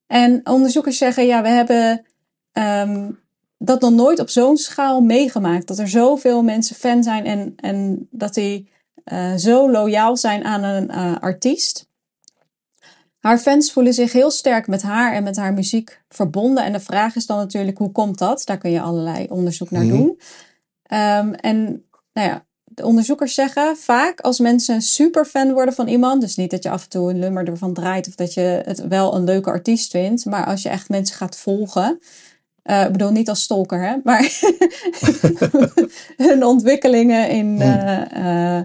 En 0.08 0.42
onderzoekers 0.44 0.98
zeggen, 0.98 1.26
ja, 1.26 1.42
we 1.42 1.48
hebben 1.48 2.06
ehm, 2.52 3.12
dat 3.58 3.82
nog 3.82 3.92
nooit 3.92 4.20
op 4.20 4.30
zo'n 4.30 4.58
schaal 4.58 5.02
meegemaakt. 5.02 5.68
Dat 5.68 5.80
er 5.80 5.88
zoveel 5.88 6.44
mensen 6.44 6.76
fan 6.76 7.04
zijn 7.04 7.26
en, 7.26 7.54
en 7.56 8.08
dat 8.12 8.34
die 8.34 8.72
uh, 9.06 9.36
zo 9.36 9.72
loyaal 9.72 10.18
zijn 10.18 10.44
aan 10.44 10.64
een 10.64 10.92
uh, 10.92 11.16
artiest. 11.20 11.90
Haar 13.20 13.38
fans 13.38 13.72
voelen 13.72 13.94
zich 13.94 14.12
heel 14.12 14.32
sterk 14.32 14.68
met 14.68 14.82
haar 14.82 15.14
en 15.14 15.24
met 15.24 15.36
haar 15.36 15.54
muziek 15.54 16.02
verbonden. 16.10 16.64
En 16.64 16.72
de 16.72 16.80
vraag 16.80 17.16
is 17.16 17.26
dan 17.26 17.38
natuurlijk, 17.38 17.78
hoe 17.78 17.92
komt 17.92 18.18
dat? 18.18 18.42
Daar 18.46 18.58
kun 18.58 18.72
je 18.72 18.82
allerlei 18.82 19.28
onderzoek 19.30 19.72
naar 19.72 19.88
doen. 19.88 20.20
Um, 20.92 21.34
en 21.34 21.86
nou 22.14 22.28
ja, 22.30 22.46
de 22.78 22.86
onderzoekers 22.86 23.34
zeggen 23.34 23.78
vaak 23.78 24.20
als 24.20 24.40
mensen 24.40 24.76
een 24.76 24.82
superfan 24.82 25.54
worden 25.54 25.74
van 25.74 25.88
iemand, 25.88 26.22
dus 26.22 26.36
niet 26.36 26.52
dat 26.52 26.64
je 26.64 26.70
af 26.70 26.84
en 26.84 26.90
toe 26.90 27.10
een 27.10 27.20
nummer 27.20 27.48
ervan 27.48 27.74
draait 27.74 28.08
of 28.08 28.16
dat 28.16 28.34
je 28.34 28.62
het 28.66 28.88
wel 28.88 29.16
een 29.16 29.24
leuke 29.24 29.50
artiest 29.50 29.92
vindt, 29.92 30.26
maar 30.26 30.46
als 30.46 30.62
je 30.62 30.70
echt 30.70 30.90
mensen 30.90 31.16
gaat 31.16 31.38
volgen, 31.38 32.00
uh, 32.64 32.86
ik 32.86 32.92
bedoel 32.92 33.12
niet 33.12 33.30
als 33.30 33.42
stalker, 33.42 33.88
hè, 33.88 33.96
maar 34.04 34.40
hun 36.28 36.44
ontwikkelingen 36.44 37.30
in, 37.30 37.62
uh, 37.62 38.62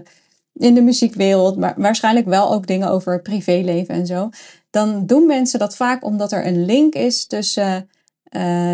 in 0.53 0.73
de 0.73 0.81
muziekwereld, 0.81 1.57
maar 1.57 1.73
waarschijnlijk 1.77 2.27
wel 2.27 2.51
ook 2.51 2.67
dingen 2.67 2.89
over 2.89 3.21
privéleven 3.21 3.95
en 3.95 4.05
zo. 4.05 4.29
Dan 4.69 5.05
doen 5.05 5.25
mensen 5.25 5.59
dat 5.59 5.75
vaak 5.75 6.03
omdat 6.03 6.31
er 6.31 6.45
een 6.45 6.65
link 6.65 6.93
is 6.93 7.25
tussen 7.25 7.89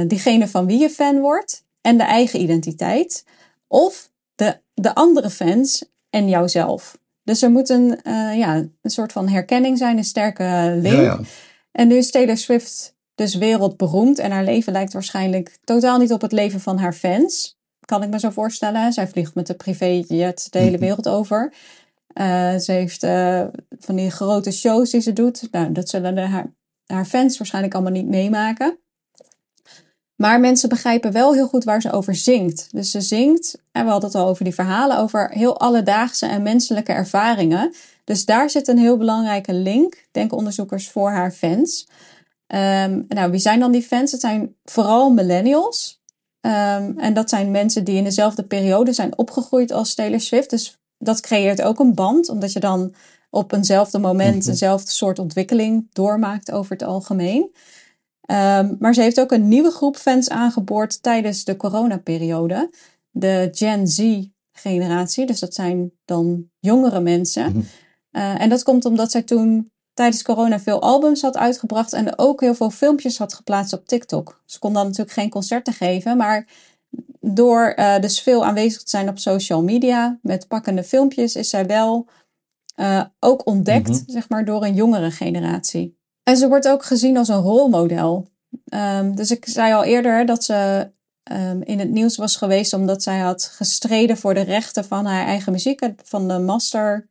diegene 0.08 0.48
van 0.48 0.66
wie 0.66 0.80
je 0.80 0.90
fan 0.90 1.20
wordt 1.20 1.64
en 1.82 1.98
de 1.98 2.04
eigen 2.04 2.42
identiteit. 2.42 3.26
Of 3.68 4.09
de, 4.40 4.62
de 4.74 4.96
andere 4.96 5.30
fans 5.30 5.86
en 6.10 6.30
jouzelf. 6.30 6.98
Dus 7.24 7.42
er 7.42 7.52
moet 7.52 7.70
een, 7.70 8.00
uh, 8.04 8.38
ja, 8.38 8.56
een 8.56 8.90
soort 8.90 9.12
van 9.12 9.28
herkenning 9.28 9.78
zijn, 9.78 9.98
een 9.98 10.04
sterke 10.04 10.78
link. 10.82 10.96
Ja, 10.96 11.02
ja. 11.02 11.20
En 11.72 11.88
nu 11.88 11.96
is 11.96 12.12
Taylor 12.12 12.38
Swift 12.38 12.98
dus 13.16 13.36
wereldberoemd 13.36 14.20
en 14.20 14.32
haar 14.32 14.44
leven 14.44 14.74
lijkt 14.74 14.94
waarschijnlijk 14.94 15.58
totaal 15.64 15.98
niet 15.98 16.12
op 16.12 16.22
het 16.22 16.32
leven 16.32 16.60
van 16.60 16.78
haar 16.78 16.94
fans 16.94 17.60
kan 17.90 18.04
ik 18.04 18.10
me 18.10 18.20
zo 18.20 18.30
voorstellen. 18.30 18.94
Zij 18.94 19.08
vliegt 19.08 19.36
met 19.36 19.48
de 19.48 19.54
privéjet 19.54 20.48
de 20.52 20.60
hele 20.60 20.72
mhm. 20.72 20.80
wereld 20.80 21.08
over. 21.08 21.54
Uh, 22.14 22.58
ze 22.58 22.72
heeft 22.72 23.04
uh, 23.04 23.46
van 23.80 23.96
die 23.96 24.12
grote 24.12 24.52
shows 24.52 24.90
die 24.90 25.02
ze 25.02 25.14
doet. 25.14 25.48
Nou, 25.52 25.72
dat 25.72 25.90
zullen 25.90 26.16
de, 26.16 26.22
haar, 26.22 26.54
haar 26.86 27.06
fans 27.06 27.38
waarschijnlijk 27.38 27.74
allemaal 27.74 27.92
niet 27.92 28.08
meemaken. 28.08 28.80
Maar 30.20 30.40
mensen 30.40 30.70
begrijpen 30.70 31.12
wel 31.12 31.34
heel 31.34 31.48
goed 31.48 31.64
waar 31.64 31.82
ze 31.82 31.92
over 31.92 32.16
zingt. 32.16 32.68
Dus 32.72 32.92
ze 32.92 33.02
zingt, 33.02 33.62
en 33.72 33.86
we 33.86 33.92
hadden 33.92 34.10
het 34.10 34.20
al 34.20 34.28
over 34.28 34.44
die 34.44 34.54
verhalen, 34.54 34.98
over 34.98 35.30
heel 35.32 35.60
alledaagse 35.60 36.26
en 36.26 36.44
menselijke 36.44 36.92
ervaringen. 36.92 37.74
Dus 38.04 38.26
daar 38.26 38.50
zit 38.50 38.68
een 38.68 38.78
heel 38.78 38.98
belangrijke 38.98 39.54
link, 39.54 40.08
denken 40.12 40.38
onderzoekers, 40.38 40.90
voor 40.90 41.12
haar 41.12 41.32
fans. 41.32 41.88
Um, 42.48 43.06
nou, 43.08 43.32
wie 43.32 43.40
zijn 43.40 43.60
dan 43.60 43.72
die 43.72 43.82
fans? 43.82 44.12
Het 44.12 44.22
zijn 44.22 44.56
vooral 44.64 45.10
millennials. 45.10 46.02
Um, 46.42 46.98
en 46.98 47.14
dat 47.14 47.30
zijn 47.30 47.52
mensen 47.52 47.84
die 47.84 47.98
in 47.98 48.04
dezelfde 48.04 48.44
periode 48.44 48.94
zijn 48.94 49.18
opgegroeid 49.18 49.72
als 49.72 49.96
Taylor 49.96 50.20
Swift. 50.20 50.50
Dus 50.50 50.78
dat 50.98 51.20
creëert 51.20 51.62
ook 51.62 51.80
een 51.80 51.94
band, 51.94 52.30
omdat 52.30 52.54
je 52.54 52.60
dan 52.60 52.94
op 53.30 53.54
eenzelfde 53.54 54.00
moment 54.00 54.40
mhm. 54.40 54.50
eenzelfde 54.50 54.92
soort 54.92 55.20
ontwikkeling 55.20 55.88
doormaakt 55.92 56.52
over 56.52 56.72
het 56.72 56.84
algemeen. 56.84 57.52
Um, 58.32 58.76
maar 58.80 58.94
ze 58.94 59.02
heeft 59.02 59.20
ook 59.20 59.32
een 59.32 59.48
nieuwe 59.48 59.72
groep 59.72 59.96
fans 59.96 60.30
aangeboord 60.30 61.04
tijdens 61.04 61.44
de 61.44 61.56
coronaperiode. 61.56 62.70
De 63.12 63.50
Gen 63.52 63.88
Z-generatie. 63.88 65.26
Dus 65.26 65.40
dat 65.40 65.54
zijn 65.54 65.92
dan 66.06 66.50
jongere 66.60 67.00
mensen. 67.00 67.52
Mm 67.52 67.66
uh, 68.12 68.42
en 68.42 68.50
dat 68.50 68.64
komt 68.64 68.86
omdat 68.86 69.12
zij 69.12 69.22
toen 69.22 69.72
tijdens 69.94 70.22
corona 70.22 70.60
veel 70.60 70.82
albums 70.82 71.22
had 71.22 71.38
uitgebracht 71.38 71.94
en 71.94 72.18
ook 72.18 72.42
heel 72.42 72.56
veel 72.56 72.70
filmpjes 72.70 73.18
had 73.18 73.34
geplaatst 73.34 73.74
op 73.74 73.88
TikTok. 73.88 74.42
Ze 74.46 74.60
kon 74.60 74.74
dan 74.74 74.84
natuurlijk 74.84 75.12
geen 75.12 75.30
concerten 75.30 75.74
geven, 75.74 76.18
maar 76.18 76.48
door 77.20 77.74
uh, 77.76 78.00
dus 78.00 78.22
veel 78.22 78.46
aanwezig 78.46 78.84
te 78.84 78.90
zijn 78.90 79.10
op 79.10 79.20
social 79.20 79.64
media 79.64 80.20
met 80.22 80.48
pakkende 80.48 80.84
filmpjes 80.84 81.36
is 81.36 81.50
zij 81.50 81.66
wel 81.66 82.08
uh, 82.76 83.04
ook 83.20 83.46
ontdekt, 83.48 83.88
mm 83.88 83.96
-hmm. 83.96 84.04
zeg 84.06 84.30
maar, 84.30 84.46
door 84.46 84.64
een 84.64 84.74
jongere 84.74 85.12
generatie. 85.12 85.99
En 86.30 86.38
ze 86.38 86.48
wordt 86.48 86.68
ook 86.68 86.84
gezien 86.86 87.18
als 87.18 87.28
een 87.28 87.42
rolmodel. 87.42 88.28
Um, 88.74 89.16
dus 89.16 89.32
ik 89.32 89.46
zei 89.48 89.74
al 89.74 89.84
eerder 89.84 90.26
dat 90.26 90.44
ze 90.44 90.92
um, 91.32 91.62
in 91.64 91.80
het 91.80 91.90
nieuws 91.90 92.18
was 92.18 92.36
geweest 92.36 92.74
omdat 92.74 93.04
zij 93.04 93.20
had 93.20 93.44
gestreden 93.44 94.18
voor 94.18 94.34
de 94.34 94.42
rechten 94.42 94.86
van 94.86 95.06
haar 95.06 95.26
eigen 95.26 95.52
muziek, 95.52 95.90
van 96.04 96.28
de 96.28 96.40
master 96.40 97.10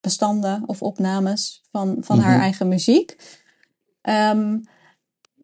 bestanden 0.00 0.62
of 0.66 0.82
opnames 0.82 1.62
van, 1.70 1.96
van 2.00 2.18
haar 2.18 2.32
mhm. 2.32 2.42
eigen 2.42 2.68
muziek. 2.68 3.16
Um, 4.02 4.64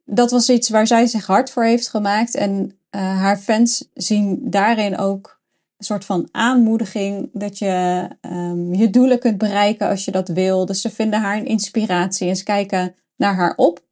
dat 0.05 0.31
was 0.31 0.51
iets 0.51 0.69
waar 0.69 0.87
zij 0.87 1.07
zich 1.07 1.27
hard 1.27 1.51
voor 1.51 1.65
heeft 1.65 1.89
gemaakt. 1.89 2.35
En 2.35 2.79
uh, 2.91 3.01
haar 3.01 3.39
fans 3.39 3.89
zien 3.95 4.51
daarin 4.51 4.99
ook 4.99 5.40
een 5.81 5.87
soort 5.87 6.05
van 6.05 6.29
aanmoediging 6.33 7.31
dat 7.33 7.59
je 7.59 8.09
um, 8.21 8.75
je 8.75 8.91
doelen 8.91 9.19
kunt 9.19 9.39
bereiken 9.39 9.89
als 9.89 10.05
je 10.05 10.11
dat 10.11 10.29
wil. 10.29 10.67
Dus 10.67 10.81
ze 10.81 10.91
vinden 10.91 11.21
haar 11.21 11.37
een 11.37 11.47
inspiratie 11.47 12.29
en 12.29 12.37
ze 12.37 12.45
kijken 12.45 12.95
naar 13.17 13.35
haar 13.35 13.55
op 13.57 13.83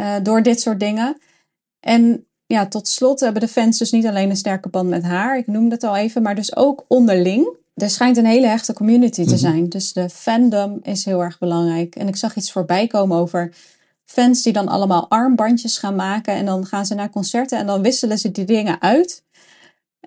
uh, 0.00 0.14
door 0.22 0.42
dit 0.42 0.60
soort 0.60 0.80
dingen. 0.80 1.18
En 1.80 2.26
ja, 2.46 2.66
tot 2.66 2.88
slot 2.88 3.20
hebben 3.20 3.40
de 3.40 3.48
fans 3.48 3.78
dus 3.78 3.90
niet 3.90 4.06
alleen 4.06 4.30
een 4.30 4.36
sterke 4.36 4.68
band 4.68 4.88
met 4.88 5.02
haar, 5.02 5.38
ik 5.38 5.46
noemde 5.46 5.74
het 5.74 5.84
al 5.84 5.96
even, 5.96 6.22
maar 6.22 6.34
dus 6.34 6.56
ook 6.56 6.84
onderling 6.88 7.62
er 7.74 7.90
schijnt 7.90 8.16
een 8.16 8.26
hele 8.26 8.46
hechte 8.46 8.72
community 8.72 9.24
te 9.24 9.30
mhm. 9.30 9.38
zijn. 9.38 9.68
Dus 9.68 9.92
de 9.92 10.08
fandom 10.08 10.78
is 10.82 11.04
heel 11.04 11.22
erg 11.22 11.38
belangrijk. 11.38 11.96
En 11.96 12.08
ik 12.08 12.16
zag 12.16 12.36
iets 12.36 12.52
voorbij 12.52 12.86
komen 12.86 13.16
over 13.16 13.52
fans 14.04 14.42
die 14.42 14.52
dan 14.52 14.68
allemaal 14.68 15.10
armbandjes 15.10 15.78
gaan 15.78 15.94
maken. 15.94 16.34
En 16.34 16.46
dan 16.46 16.66
gaan 16.66 16.86
ze 16.86 16.94
naar 16.94 17.10
concerten 17.10 17.58
en 17.58 17.66
dan 17.66 17.82
wisselen 17.82 18.18
ze 18.18 18.30
die 18.30 18.44
dingen 18.44 18.82
uit. 18.82 19.23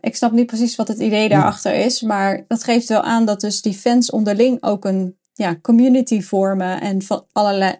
Ik 0.01 0.15
snap 0.15 0.31
niet 0.31 0.45
precies 0.45 0.75
wat 0.75 0.87
het 0.87 0.99
idee 0.99 1.29
daarachter 1.29 1.75
is. 1.75 2.01
Maar 2.01 2.45
dat 2.47 2.63
geeft 2.63 2.87
wel 2.87 3.01
aan 3.01 3.25
dat 3.25 3.41
dus 3.41 3.61
die 3.61 3.73
fans 3.73 4.09
onderling 4.09 4.63
ook 4.63 4.85
een 4.85 5.17
ja, 5.33 5.55
community 5.61 6.21
vormen. 6.21 6.81
En 6.81 7.01
van, 7.01 7.25
allerlei, 7.31 7.79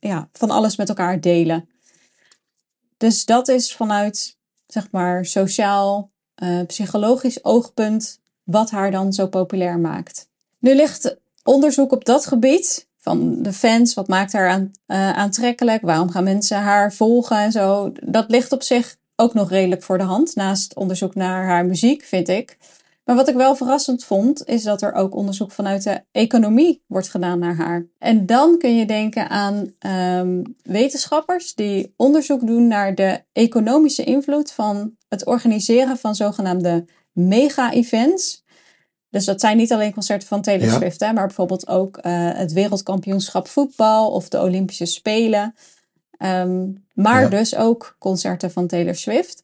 ja, 0.00 0.28
van 0.32 0.50
alles 0.50 0.76
met 0.76 0.88
elkaar 0.88 1.20
delen. 1.20 1.68
Dus 2.96 3.24
dat 3.24 3.48
is 3.48 3.74
vanuit, 3.74 4.36
zeg 4.66 4.90
maar, 4.90 5.24
sociaal, 5.24 6.10
uh, 6.42 6.62
psychologisch 6.66 7.44
oogpunt 7.44 8.20
wat 8.44 8.70
haar 8.70 8.90
dan 8.90 9.12
zo 9.12 9.26
populair 9.26 9.78
maakt. 9.78 10.28
Nu 10.58 10.74
ligt 10.74 11.16
onderzoek 11.42 11.92
op 11.92 12.04
dat 12.04 12.26
gebied 12.26 12.88
van 12.96 13.42
de 13.42 13.52
fans, 13.52 13.94
wat 13.94 14.08
maakt 14.08 14.32
haar 14.32 14.48
aan, 14.48 14.70
uh, 14.86 15.12
aantrekkelijk, 15.12 15.82
waarom 15.82 16.10
gaan 16.10 16.24
mensen 16.24 16.58
haar 16.58 16.92
volgen 16.92 17.36
en 17.36 17.52
zo. 17.52 17.92
Dat 18.02 18.30
ligt 18.30 18.52
op 18.52 18.62
zich 18.62 18.96
ook 19.16 19.34
nog 19.34 19.50
redelijk 19.50 19.82
voor 19.82 19.98
de 19.98 20.04
hand, 20.04 20.34
naast 20.34 20.74
onderzoek 20.74 21.14
naar 21.14 21.44
haar 21.46 21.66
muziek, 21.66 22.02
vind 22.02 22.28
ik. 22.28 22.58
Maar 23.04 23.16
wat 23.16 23.28
ik 23.28 23.34
wel 23.34 23.56
verrassend 23.56 24.04
vond, 24.04 24.46
is 24.46 24.62
dat 24.62 24.82
er 24.82 24.92
ook 24.92 25.14
onderzoek 25.14 25.52
vanuit 25.52 25.82
de 25.82 26.02
economie 26.12 26.82
wordt 26.86 27.08
gedaan 27.08 27.38
naar 27.38 27.56
haar. 27.56 27.86
En 27.98 28.26
dan 28.26 28.58
kun 28.58 28.76
je 28.76 28.86
denken 28.86 29.28
aan 29.28 29.72
um, 30.18 30.56
wetenschappers 30.62 31.54
die 31.54 31.92
onderzoek 31.96 32.46
doen 32.46 32.66
naar 32.66 32.94
de 32.94 33.22
economische 33.32 34.04
invloed 34.04 34.52
van 34.52 34.96
het 35.08 35.26
organiseren 35.26 35.96
van 35.96 36.14
zogenaamde 36.14 36.84
mega-events. 37.12 38.44
Dus 39.10 39.24
dat 39.24 39.40
zijn 39.40 39.56
niet 39.56 39.72
alleen 39.72 39.92
concerten 39.92 40.28
van 40.28 40.42
Taylor 40.42 40.70
Swift, 40.70 41.00
hè, 41.00 41.12
maar 41.12 41.26
bijvoorbeeld 41.26 41.68
ook 41.68 41.96
uh, 41.96 42.02
het 42.32 42.52
wereldkampioenschap 42.52 43.48
voetbal 43.48 44.10
of 44.10 44.28
de 44.28 44.40
Olympische 44.40 44.86
Spelen. 44.86 45.54
Um, 46.18 46.84
maar 46.94 47.22
ja. 47.22 47.28
dus 47.28 47.56
ook 47.56 47.96
concerten 47.98 48.50
van 48.50 48.66
Taylor 48.66 48.94
Swift. 48.94 49.42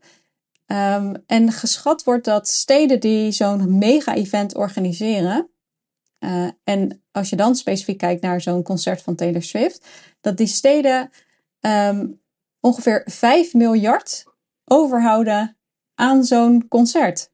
Um, 0.66 1.16
en 1.26 1.52
geschat 1.52 2.04
wordt 2.04 2.24
dat 2.24 2.48
steden 2.48 3.00
die 3.00 3.32
zo'n 3.32 3.78
mega-event 3.78 4.54
organiseren, 4.54 5.48
uh, 6.18 6.48
en 6.64 7.02
als 7.10 7.30
je 7.30 7.36
dan 7.36 7.54
specifiek 7.54 7.98
kijkt 7.98 8.22
naar 8.22 8.40
zo'n 8.40 8.62
concert 8.62 9.02
van 9.02 9.14
Taylor 9.14 9.42
Swift, 9.42 9.86
dat 10.20 10.36
die 10.36 10.46
steden 10.46 11.10
um, 11.60 12.20
ongeveer 12.60 13.02
5 13.04 13.54
miljard 13.54 14.24
overhouden 14.64 15.56
aan 15.94 16.24
zo'n 16.24 16.68
concert. 16.68 17.30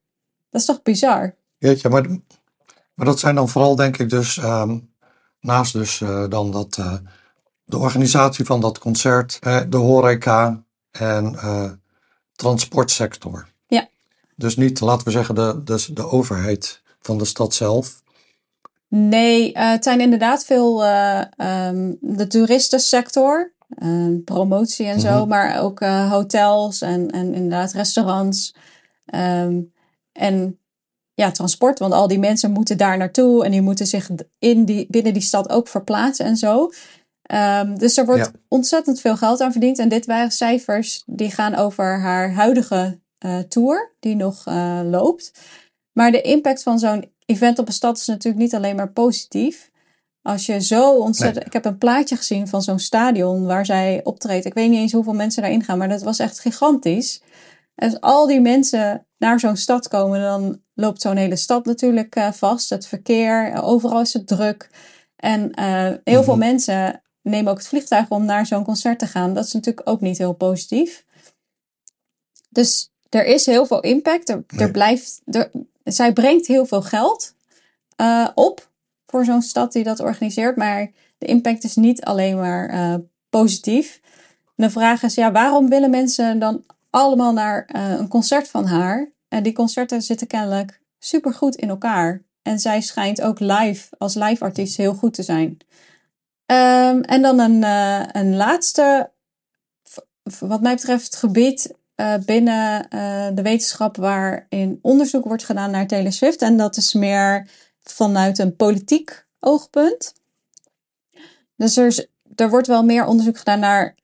Dat 0.51 0.61
is 0.61 0.67
toch 0.67 0.83
bizar? 0.83 1.35
Jeetje, 1.59 1.89
maar, 1.89 2.09
maar 2.95 3.07
dat 3.07 3.19
zijn 3.19 3.35
dan 3.35 3.49
vooral 3.49 3.77
denk 3.77 3.99
ik 3.99 4.11
dus, 4.11 4.37
um, 4.37 4.93
naast 5.41 5.73
dus 5.73 6.01
uh, 6.01 6.29
dan 6.29 6.51
dat, 6.51 6.77
uh, 6.81 6.95
de 7.69 7.79
organisatie 7.79 8.45
van 8.45 8.61
dat 8.61 8.79
concert, 8.79 9.39
uh, 9.47 9.61
de 9.69 9.77
horeca 9.77 10.65
en 10.91 11.37
transportsector. 12.33 13.49
Ja. 13.67 13.89
Dus 14.37 14.57
niet, 14.57 14.81
laten 14.81 15.05
we 15.05 15.11
zeggen, 15.11 15.35
de, 15.35 15.61
de, 15.65 15.87
de 15.93 16.11
overheid 16.11 16.83
van 17.01 17.19
de 17.19 17.25
stad 17.25 17.55
zelf. 17.55 18.03
Nee, 18.89 19.59
het 19.59 19.85
zijn 19.85 20.01
inderdaad 20.01 20.45
veel 20.45 20.85
um, 20.85 21.99
de 22.01 22.27
toeristensector, 22.29 23.53
ehm, 23.69 24.19
promotie 24.25 24.87
en 24.87 25.01
zo, 25.01 25.11
mm 25.11 25.19
-hmm. 25.19 25.29
maar 25.29 25.61
ook 25.63 25.81
hotels 26.11 26.81
en, 26.81 27.11
en 27.11 27.35
inderdaad 27.35 27.73
restaurants. 27.73 28.55
Um, 29.15 29.73
en 30.13 30.59
ja, 31.15 31.31
transport, 31.31 31.79
want 31.79 31.93
al 31.93 32.09
die 32.09 32.19
mensen 32.19 32.51
moeten 32.51 32.79
daar 32.79 32.97
naartoe 32.97 33.45
en 33.45 33.51
die 33.51 33.63
moeten 33.63 33.87
zich 33.87 34.11
in 34.39 34.65
die, 34.65 34.87
binnen 34.91 35.13
die 35.13 35.23
stad 35.23 35.49
ook 35.49 35.69
verplaatsen 35.69 36.27
en 36.27 36.37
zo. 36.37 36.71
Ehm, 37.29 37.75
dus 37.77 37.97
er 37.97 38.07
wordt 38.07 38.25
Ja. 38.25 38.31
ontzettend 38.49 39.01
veel 39.01 39.17
geld 39.17 39.41
aan 39.41 39.53
verdiend. 39.53 39.79
En 39.79 39.89
dit 39.89 40.07
waren 40.07 40.31
cijfers 40.31 41.03
die 41.07 41.31
gaan 41.31 41.55
over 41.55 42.01
haar 42.01 42.33
huidige 42.33 43.01
eh, 43.19 43.39
tour, 43.39 43.95
die 44.01 44.17
nog 44.17 44.43
eh, 44.47 44.81
loopt. 44.85 45.33
Maar 45.93 46.11
de 46.11 46.21
impact 46.21 46.63
van 46.63 46.79
zo'n 46.79 47.13
event 47.27 47.59
op 47.59 47.67
een 47.67 47.73
stad 47.73 47.97
is 47.99 48.07
natuurlijk 48.07 48.43
niet 48.43 48.55
alleen 48.55 48.77
maar 48.77 48.93
positief. 48.93 49.71
Als 50.23 50.47
je 50.47 50.61
zo 50.61 50.93
ontzettend. 50.99 51.37
Nee. 51.37 51.45
Ik 51.47 51.53
heb 51.53 51.65
een 51.65 51.79
plaatje 51.79 52.17
gezien 52.17 52.49
van 52.49 52.63
zo'n 52.63 52.79
stadion 52.79 53.47
waar 53.47 53.67
zij 53.67 54.01
optreedt. 54.05 54.45
Ik 54.45 54.55
weet 54.55 54.69
niet 54.71 54.79
eens 54.79 54.93
hoeveel 54.93 55.13
mensen 55.15 55.43
daarin 55.43 55.65
gaan, 55.65 55.79
maar 55.79 55.89
dat 55.89 56.03
was 56.03 56.19
echt 56.19 56.41
gigantisch. 56.41 57.23
En 57.75 57.91
als 57.91 58.01
al 58.01 58.27
die 58.27 58.41
mensen 58.41 59.07
naar 59.19 59.41
zo'n 59.41 59.57
stad 59.57 59.89
komen, 59.89 60.21
dan 60.21 60.61
loopt 60.75 61.01
zo'n 61.03 61.17
hele 61.17 61.37
stad 61.37 61.65
natuurlijk 61.65 62.15
eh, 62.17 62.33
vast. 62.33 62.71
Het 62.71 62.87
verkeer, 62.87 63.63
overal 63.63 64.01
is 64.01 64.13
het 64.13 64.27
druk. 64.27 64.71
En 65.17 65.51
heel 66.05 66.23
veel 66.23 66.37
Mhm. 66.37 66.47
mensen 66.47 67.03
nemen 67.29 67.51
ook 67.51 67.59
het 67.59 67.69
vliegtuig 67.69 68.09
om 68.09 68.25
naar 68.25 68.47
zo'n 68.47 68.65
concert 68.65 68.99
te 68.99 69.07
gaan. 69.07 69.35
Dat 69.35 69.45
is 69.45 69.53
natuurlijk 69.53 69.89
ook 69.89 70.01
niet 70.01 70.19
heel 70.19 70.33
positief. 70.33 71.05
Dus 72.49 72.91
er 73.09 73.27
is 73.27 73.47
heel 73.47 73.67
veel 73.67 73.81
impact. 73.81 74.29
Er, 74.29 74.45
er 74.47 74.71
blijft, 74.71 75.21
er, 75.25 75.51
zij 75.85 76.13
brengt 76.13 76.47
heel 76.47 76.67
veel 76.67 76.83
geld 76.83 77.35
eh, 77.97 78.29
op 78.35 78.71
voor 79.07 79.25
zo'n 79.25 79.43
stad 79.43 79.73
die 79.73 79.85
dat 79.85 80.01
organiseert. 80.01 80.57
Maar 80.57 80.91
de 81.19 81.27
impact 81.27 81.65
is 81.65 81.77
niet 81.77 82.05
alleen 82.05 82.37
maar 82.37 82.69
eh, 82.69 82.95
positief. 83.31 84.01
De 84.55 84.71
vraag 84.71 85.03
is, 85.03 85.15
ja, 85.15 85.33
waarom 85.33 85.69
willen 85.69 85.91
mensen 85.91 86.39
dan 86.39 86.65
allemaal 86.91 87.33
naar 87.33 87.65
eh, 87.67 87.91
een 87.91 88.09
concert 88.09 88.49
van 88.49 88.67
haar? 88.67 89.13
En 89.29 89.43
die 89.43 89.53
concerten 89.53 90.03
zitten 90.03 90.27
kennelijk 90.27 90.81
supergoed 90.99 91.57
in 91.57 91.69
elkaar. 91.69 92.23
En 92.43 92.59
zij 92.59 92.81
schijnt 92.81 93.23
ook 93.23 93.41
live, 93.41 93.89
als 93.99 94.15
live 94.15 94.45
artiest, 94.45 94.77
heel 94.77 94.95
goed 94.95 95.15
te 95.15 95.23
zijn. 95.23 95.59
Ehm, 96.49 97.01
en 97.01 97.23
dan 97.23 97.39
een, 97.39 97.65
eh, 97.65 98.07
een 98.13 98.37
laatste, 98.37 99.11
wat 100.39 100.61
mij 100.61 100.75
betreft, 100.75 101.17
gebied 101.17 101.77
eh, 101.95 102.15
binnen 102.25 102.89
eh, 102.89 103.29
de 103.35 103.43
wetenschap 103.43 103.97
waarin 103.97 104.79
onderzoek 104.83 105.25
wordt 105.25 105.45
gedaan 105.45 105.71
naar 105.71 105.87
Taylor. 105.87 106.37
En 106.39 106.57
dat 106.57 106.77
is 106.77 106.95
meer 106.95 107.49
vanuit 107.83 108.39
een 108.39 108.57
politiek 108.57 109.27
oogpunt. 109.41 110.15
Dus 111.57 111.77
er, 111.77 112.09
er 112.35 112.51
wordt 112.51 112.67
wel 112.67 112.85
meer 112.85 113.07
onderzoek 113.07 113.39
gedaan 113.39 113.61
naar 113.61 113.97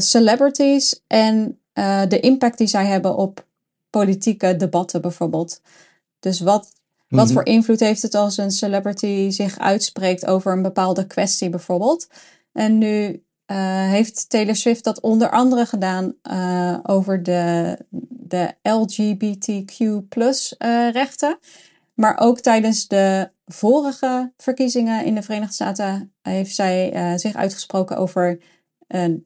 celebrities 0.00 1.02
en 1.06 1.60
de 2.08 2.20
impact 2.20 2.58
die 2.58 2.66
zij 2.66 2.86
hebben 2.86 3.16
op 3.16 3.46
politieke 3.90 4.56
debatten 4.56 5.00
bijvoorbeeld. 5.00 5.60
Dus 6.20 6.40
wat, 6.40 6.72
wat 7.14 7.24
Mhm. 7.24 7.34
voor 7.34 7.46
invloed 7.46 7.80
heeft 7.80 8.02
het 8.02 8.14
als 8.14 8.36
een 8.36 8.50
celebrity 8.50 9.30
zich 9.30 9.58
uitspreekt 9.58 10.26
over 10.26 10.52
een 10.52 10.62
bepaalde 10.62 11.06
kwestie 11.06 11.48
bijvoorbeeld? 11.48 12.06
En 12.52 12.78
nu 12.78 13.22
eh, 13.46 13.88
heeft 13.88 14.28
Taylor 14.28 14.56
Swift 14.56 14.84
dat 14.84 15.00
onder 15.00 15.30
andere 15.30 15.66
gedaan 15.66 16.14
eh, 16.22 16.78
over 16.82 17.22
de, 17.22 17.78
de 18.08 18.54
LGBTQ 18.62 19.78
eh, 20.58 20.90
rechten. 20.92 21.38
Maar 21.94 22.18
ook 22.20 22.40
tijdens 22.40 22.88
de 22.88 23.30
vorige 23.46 24.32
verkiezingen 24.36 25.04
in 25.04 25.14
de 25.14 25.22
Verenigde 25.22 25.54
Staten 25.54 26.12
heeft 26.22 26.54
zij 26.54 26.92
zich 27.18 27.34
uitgesproken 27.34 27.96
over 27.96 28.40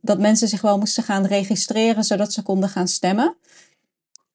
dat 0.00 0.18
mensen 0.18 0.48
zich 0.48 0.60
wel 0.60 0.78
moesten 0.78 1.02
gaan 1.02 1.26
registreren 1.26 2.04
zodat 2.04 2.32
ze 2.32 2.42
konden 2.42 2.68
gaan 2.68 2.88
stemmen. 2.88 3.36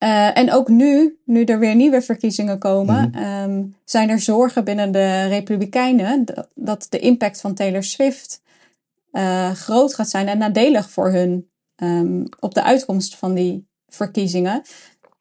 Eh, 0.04 0.38
en 0.38 0.52
ook 0.52 0.68
nu, 0.68 1.20
nu 1.26 1.44
er 1.44 1.60
weer 1.60 1.76
nieuwe 1.76 2.02
verkiezingen 2.02 2.60
komen, 2.60 3.10
Mhm. 3.10 3.24
ehm, 3.24 3.64
zijn 3.86 4.10
er 4.10 4.20
zorgen 4.20 4.64
binnen 4.64 4.92
de 4.92 5.26
Republikeinen 5.28 6.26
dat, 6.26 6.48
dat 6.56 6.88
de 6.90 7.00
impact 7.00 7.42
van 7.42 7.54
Taylor 7.54 7.84
Swift 7.84 8.42
eh, 9.12 9.52
groot 9.52 9.94
gaat 9.96 10.10
zijn 10.10 10.28
en 10.28 10.38
nadelig 10.38 10.90
voor 10.90 11.12
hun 11.12 11.50
ehm, 11.76 12.26
op 12.40 12.54
de 12.54 12.64
uitkomst 12.64 13.16
van 13.16 13.34
die 13.34 13.68
verkiezingen. 13.88 14.62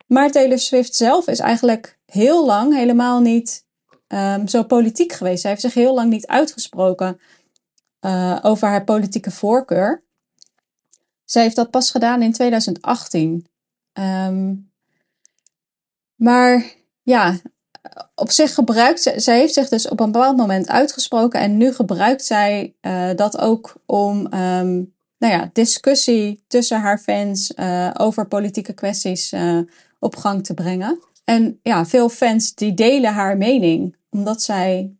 Maar 0.07 0.31
Taylor 0.31 0.59
Swift 0.59 0.95
zelf 0.95 1.27
is 1.29 1.39
eigenlijk 1.39 1.99
heel 2.07 2.47
lang 2.47 2.75
helemaal 2.75 3.21
niet 3.21 3.65
ehm, 4.07 4.47
zo 4.47 4.63
politiek 4.63 5.13
geweest. 5.13 5.41
Zij 5.41 5.51
heeft 5.51 5.63
zich 5.63 5.75
heel 5.75 5.95
lang 5.95 6.11
niet 6.11 6.27
uitgesproken 6.27 7.21
eh, 8.01 8.39
over 8.43 8.69
haar 8.69 8.85
politieke 8.85 9.31
voorkeur. 9.31 10.03
Zij 11.25 11.43
heeft 11.43 11.57
dat 11.57 11.71
pas 11.71 11.91
gedaan 11.91 12.23
in 12.23 12.33
2018. 12.33 13.47
Ehm, 13.93 14.53
maar 16.23 16.65
ja, 17.03 17.37
op 18.15 18.31
zich 18.31 18.55
gebruikt 18.55 19.03
ze, 19.03 19.13
zij 19.17 19.39
heeft 19.39 19.55
zich 19.55 19.69
dus 19.69 19.89
op 19.89 20.01
een 20.01 20.13
bepaald 20.13 20.37
moment 20.37 20.69
uitgesproken 20.69 21.41
en 21.41 21.57
nu 21.57 21.73
gebruikt 21.73 22.25
zij 22.25 22.75
eh, 22.81 23.11
dat 23.17 23.39
ook 23.39 23.75
om 23.87 24.27
ehm, 24.27 24.73
nou 25.19 25.33
ja, 25.33 25.51
discussie 25.53 26.45
tussen 26.47 26.81
haar 26.81 26.99
fans 26.99 27.55
eh, 27.55 27.91
over 27.99 28.27
politieke 28.27 28.73
kwesties 28.73 29.33
eh, 29.33 29.59
op 29.99 30.17
gang 30.17 30.45
te 30.45 30.55
brengen. 30.55 30.99
En 31.25 31.59
ja, 31.63 31.87
veel 31.87 32.09
fans 32.09 32.55
die 32.55 32.75
delen 32.75 33.13
haar 33.13 33.37
mening, 33.37 33.97
omdat 34.11 34.43
zij 34.43 34.97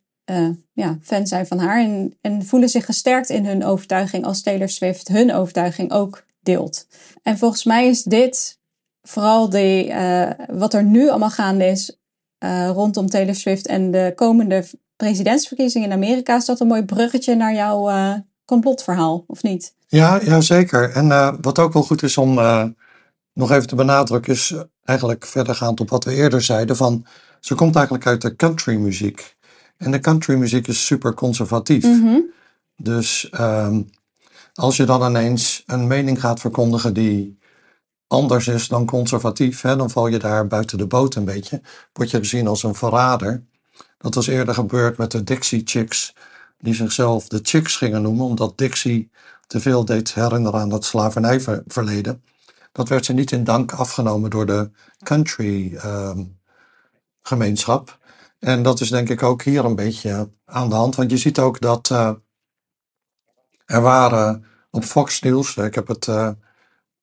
ja, 0.73 0.97
fan 1.01 1.27
zijn 1.27 1.47
van 1.47 1.59
haar 1.59 1.79
en, 1.79 2.17
en 2.21 2.45
voelen 2.45 2.69
zich 2.69 2.85
gesterkt 2.85 3.29
in 3.29 3.45
hun 3.45 3.65
overtuiging 3.65 4.25
als 4.25 4.41
Taylor 4.41 4.69
Swift 4.69 5.07
hun 5.07 5.33
overtuiging 5.33 5.91
ook 5.91 6.25
deelt. 6.41 6.87
En 7.23 7.37
volgens 7.37 7.63
mij 7.63 7.87
is 7.87 8.03
dit 8.03 8.57
vooral 9.03 9.49
die, 9.49 9.91
eh, 9.91 10.29
wat 10.47 10.73
er 10.73 10.83
nu 10.83 11.09
allemaal 11.09 11.29
gaande 11.29 11.65
is 11.65 11.97
eh, 12.37 12.69
rondom 12.69 13.09
Taylor 13.09 13.35
Swift 13.35 13.67
en 13.67 13.91
de 13.91 14.11
komende 14.15 14.65
presidentsverkiezingen 14.95 15.87
in 15.87 15.95
Amerika, 15.95 16.35
is 16.35 16.45
dat 16.45 16.59
een 16.59 16.67
mooi 16.67 16.83
bruggetje 16.83 17.35
naar 17.35 17.53
jouw 17.53 17.89
eh, 17.89 18.13
complotverhaal, 18.45 19.23
of 19.27 19.43
niet? 19.43 19.75
Ja, 19.87 20.19
ja, 20.23 20.41
zeker. 20.41 20.91
En 20.91 21.37
wat 21.41 21.59
ook 21.59 21.73
wel 21.73 21.83
goed 21.83 22.03
is 22.03 22.17
om 22.17 22.33
nog 23.33 23.51
even 23.51 23.67
te 23.67 23.75
benadrukken, 23.75 24.33
is 24.33 24.53
eigenlijk 24.83 25.25
verdergaand 25.25 25.79
op 25.79 25.89
wat 25.89 26.03
we 26.03 26.13
eerder 26.13 26.41
zeiden, 26.41 26.75
van 26.75 27.05
ze 27.39 27.55
komt 27.55 27.75
eigenlijk 27.75 28.05
uit 28.07 28.21
de 28.21 28.35
countrymuziek. 28.35 29.35
En 29.77 29.91
de 29.91 29.99
countrymuziek 29.99 30.67
is 30.67 30.85
super 30.85 31.13
conservatief. 31.13 31.83
Mhm. 31.83 32.19
Dus 32.75 33.29
ehm, 33.29 33.81
als 34.53 34.77
je 34.77 34.85
dan 34.85 35.09
ineens 35.09 35.63
een 35.65 35.87
mening 35.87 36.19
gaat 36.19 36.39
verkondigen 36.39 36.93
die 36.93 37.37
anders 38.13 38.47
is 38.47 38.67
dan 38.67 38.85
conservatief, 38.85 39.61
hè, 39.61 39.75
dan 39.75 39.89
val 39.89 40.07
je 40.07 40.19
daar 40.19 40.47
buiten 40.47 40.77
de 40.77 40.87
boot 40.87 41.15
een 41.15 41.25
beetje. 41.25 41.61
Word 41.93 42.11
je 42.11 42.17
gezien 42.17 42.47
als 42.47 42.63
een 42.63 42.75
verrader. 42.75 43.43
Dat 43.97 44.15
was 44.15 44.27
eerder 44.27 44.53
gebeurd 44.53 44.97
met 44.97 45.11
de 45.11 45.23
Dixie 45.23 45.61
Chicks, 45.65 46.15
die 46.59 46.73
zichzelf 46.73 47.27
de 47.27 47.39
Chicks 47.41 47.75
gingen 47.75 48.01
noemen, 48.01 48.25
omdat 48.25 48.57
Dixie 48.57 49.11
te 49.47 49.59
veel 49.59 49.85
deed 49.85 50.13
herinneren 50.13 50.59
aan 50.59 50.69
dat 50.69 50.85
slavernijverleden. 50.85 52.23
Dat 52.71 52.89
werd 52.89 53.05
ze 53.05 53.13
niet 53.13 53.31
in 53.31 53.43
dank 53.43 53.71
afgenomen 53.71 54.29
door 54.29 54.45
de 54.45 54.71
country 55.03 55.75
ehm, 55.75 56.23
gemeenschap. 57.21 57.99
En 58.39 58.63
dat 58.63 58.79
is 58.79 58.89
denk 58.89 59.09
ik 59.09 59.23
ook 59.23 59.43
hier 59.43 59.65
een 59.65 59.75
beetje 59.75 60.29
aan 60.45 60.69
de 60.69 60.75
hand. 60.75 60.95
Want 60.95 61.11
je 61.11 61.17
ziet 61.17 61.39
ook 61.39 61.61
dat 61.61 61.89
eh, 61.89 62.11
er 63.65 63.81
waren 63.81 64.45
op 64.71 64.83
Fox 64.83 65.21
News, 65.21 65.57
ik 65.57 65.75
heb 65.75 65.87
het 65.87 66.07
eh, 66.07 66.29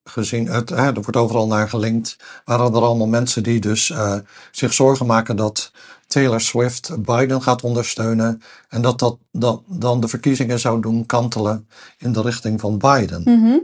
gezien, 0.04 0.46
het, 0.48 0.68
hè, 0.68 0.86
er 0.86 0.94
wordt 0.94 1.16
overal 1.16 1.46
naar 1.46 1.68
gelinkt, 1.68 2.16
waren 2.44 2.74
er 2.74 2.82
allemaal 2.82 3.06
mensen 3.06 3.42
die 3.42 3.60
dus 3.60 3.90
eh, 3.90 4.16
zich 4.50 4.72
zorgen 4.72 5.06
maken 5.06 5.36
dat 5.36 5.72
Taylor 6.06 6.40
Swift 6.40 7.02
Biden 7.02 7.42
gaat 7.42 7.62
ondersteunen. 7.62 8.42
En 8.68 8.82
dat 8.82 8.98
dat, 8.98 9.18
dat 9.32 9.62
dan 9.66 10.00
de 10.00 10.08
verkiezingen 10.08 10.60
zou 10.60 10.80
doen 10.80 11.06
kantelen 11.06 11.68
in 11.98 12.12
de 12.12 12.22
richting 12.22 12.60
van 12.60 12.78
Biden. 12.78 13.22
Mhm. 13.24 13.58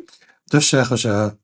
Dus 0.44 0.68
zeggen 0.68 0.99
ze, 0.99 1.37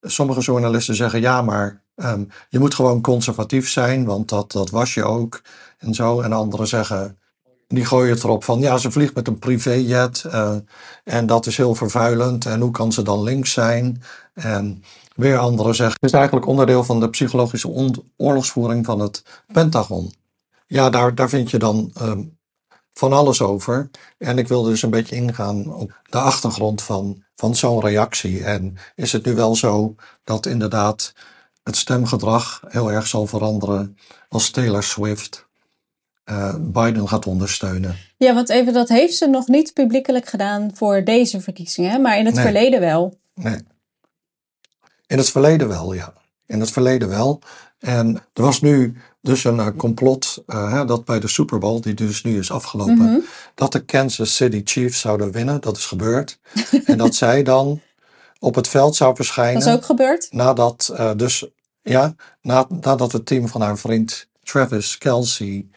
sommige 0.00 0.40
journalisten 0.40 0.94
zeggen 0.94 1.20
ja, 1.20 1.42
maar 1.42 1.82
ehm, 1.94 2.24
je 2.48 2.58
moet 2.58 2.74
gewoon 2.74 3.00
conservatief 3.00 3.68
zijn, 3.68 4.04
want 4.04 4.28
dat, 4.28 4.52
dat 4.52 4.70
was 4.70 4.94
je 4.94 5.04
ook. 5.04 5.42
En 5.78 5.94
zo. 5.94 6.20
En 6.20 6.32
anderen 6.32 6.66
zeggen, 6.66 7.18
die 7.68 7.84
gooien 7.84 8.14
het 8.14 8.24
erop 8.24 8.44
van 8.44 8.60
ja, 8.60 8.78
ze 8.78 8.90
vliegt 8.90 9.14
met 9.14 9.26
een 9.26 9.38
privéjet 9.38 10.24
eh, 10.24 10.56
en 11.04 11.26
dat 11.26 11.46
is 11.46 11.56
heel 11.56 11.74
vervuilend. 11.74 12.46
En 12.46 12.60
hoe 12.60 12.70
kan 12.70 12.92
ze 12.92 13.02
dan 13.02 13.22
links 13.22 13.52
zijn? 13.52 14.02
En 14.34 14.82
weer 15.14 15.38
anderen 15.38 15.74
zeggen, 15.74 15.96
het 16.00 16.10
is 16.10 16.16
eigenlijk 16.16 16.46
onderdeel 16.46 16.84
van 16.84 17.00
de 17.00 17.10
psychologische 17.10 17.96
oorlogsvoering 18.16 18.84
van 18.84 19.00
het 19.00 19.22
Pentagon. 19.52 20.12
Ja, 20.66 20.90
daar, 20.90 21.14
daar 21.14 21.28
vind 21.28 21.50
je 21.50 21.58
dan 21.58 21.90
ehm, 21.94 22.22
van 22.92 23.12
alles 23.12 23.42
over. 23.42 23.90
En 24.18 24.38
ik 24.38 24.48
wilde 24.48 24.70
dus 24.70 24.82
een 24.82 24.90
beetje 24.90 25.16
ingaan 25.16 25.74
op 25.74 26.00
de 26.10 26.18
achtergrond 26.18 26.82
van, 26.82 27.24
van 27.34 27.56
zo'n 27.56 27.80
reactie. 27.80 28.44
En 28.44 28.76
is 28.94 29.12
het 29.12 29.24
nu 29.24 29.34
wel 29.34 29.56
zo 29.56 29.94
dat 30.24 30.46
inderdaad 30.46 31.14
het 31.62 31.76
stemgedrag 31.76 32.62
heel 32.68 32.92
erg 32.92 33.06
zal 33.06 33.26
veranderen 33.26 33.98
als 34.28 34.50
Taylor 34.50 34.82
Swift 34.82 35.47
eh, 36.28 36.54
Biden 36.60 37.08
gaat 37.08 37.26
ondersteunen? 37.26 37.96
Ja, 38.16 38.34
want 38.34 38.48
even, 38.48 38.72
dat 38.72 38.88
heeft 38.88 39.16
ze 39.16 39.26
nog 39.26 39.46
niet 39.46 39.72
publiekelijk 39.72 40.28
gedaan 40.28 40.70
voor 40.74 41.04
deze 41.04 41.40
verkiezingen, 41.40 42.00
maar 42.02 42.18
in 42.18 42.26
het 42.26 42.34
Nee. 42.34 42.44
verleden 42.44 42.80
wel. 42.80 43.18
Nee. 43.34 43.60
In 45.06 45.18
het 45.18 45.30
verleden 45.30 45.68
wel, 45.68 45.92
ja. 45.92 46.12
In 46.46 46.60
het 46.60 46.70
verleden 46.70 47.08
wel. 47.08 47.40
En 47.78 48.16
er 48.32 48.42
was 48.42 48.60
nu 48.60 48.96
dus 49.20 49.44
een 49.44 49.56
uh, 49.56 49.66
complot 49.76 50.42
uh, 50.46 50.72
hè, 50.72 50.84
dat 50.84 51.04
bij 51.04 51.20
de 51.20 51.28
Super 51.28 51.58
Bowl, 51.58 51.80
die 51.80 51.94
dus 51.94 52.22
nu 52.22 52.38
is 52.38 52.50
afgelopen, 52.50 52.94
mm 52.94 53.06
-hmm. 53.06 53.24
dat 53.54 53.72
de 53.72 53.84
Kansas 53.84 54.36
City 54.36 54.60
Chiefs 54.64 55.00
zouden 55.00 55.32
winnen. 55.32 55.60
Dat 55.60 55.76
is 55.76 55.86
gebeurd. 55.86 56.38
en 56.84 56.98
dat 56.98 57.14
zij 57.24 57.42
dan 57.42 57.80
op 58.38 58.54
het 58.54 58.68
veld 58.68 58.96
zou 58.96 59.16
verschijnen. 59.16 59.60
Dat 59.60 59.68
is 59.68 59.74
ook 59.74 59.84
gebeurd? 59.84 60.28
Nadat, 60.30 60.94
dus, 61.16 61.46
ja, 61.82 62.14
na, 62.42 62.66
nadat 62.80 63.12
het 63.12 63.26
team 63.26 63.48
van 63.48 63.60
haar 63.60 63.78
vriend 63.78 64.28
Travis 64.42 64.98
Kelsey 64.98 65.68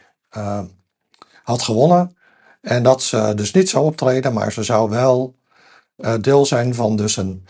had 1.43 1.61
gewonnen. 1.61 2.17
En 2.61 2.83
dat 2.83 3.03
ze 3.03 3.33
dus 3.35 3.51
niet 3.51 3.69
zou 3.69 3.85
optreden, 3.85 4.33
maar 4.33 4.51
ze 4.51 4.63
zou 4.63 4.89
wel 4.89 5.35
deel 6.21 6.45
zijn 6.45 6.75
van 6.75 6.95
dus 6.95 7.17
een 7.17 7.45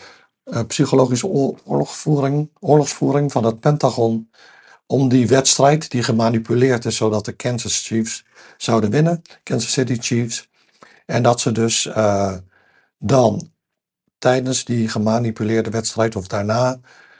psychologische 0.67 1.27
oorlogsvoering, 1.63 2.49
oorlogsvoering 2.59 3.31
van 3.31 3.43
het 3.43 3.59
Pentagon 3.59 4.29
om 4.85 5.09
die 5.09 5.27
wedstrijd 5.27 5.91
die 5.91 6.03
gemanipuleerd 6.03 6.85
is 6.85 6.95
zodat 6.95 7.25
de 7.25 7.31
Kansas 7.31 7.87
Chiefs 7.87 8.25
zouden 8.57 8.89
winnen, 8.89 9.21
Kansas 9.43 9.71
City 9.71 9.97
Chiefs. 9.99 10.49
En 11.05 11.23
dat 11.23 11.39
ze 11.39 11.51
dus 11.51 11.89
dan 12.97 13.51
tijdens 14.17 14.65
die 14.65 14.89
gemanipuleerde 14.89 15.69
wedstrijd 15.69 16.15
of 16.15 16.27
daarna 16.27 16.79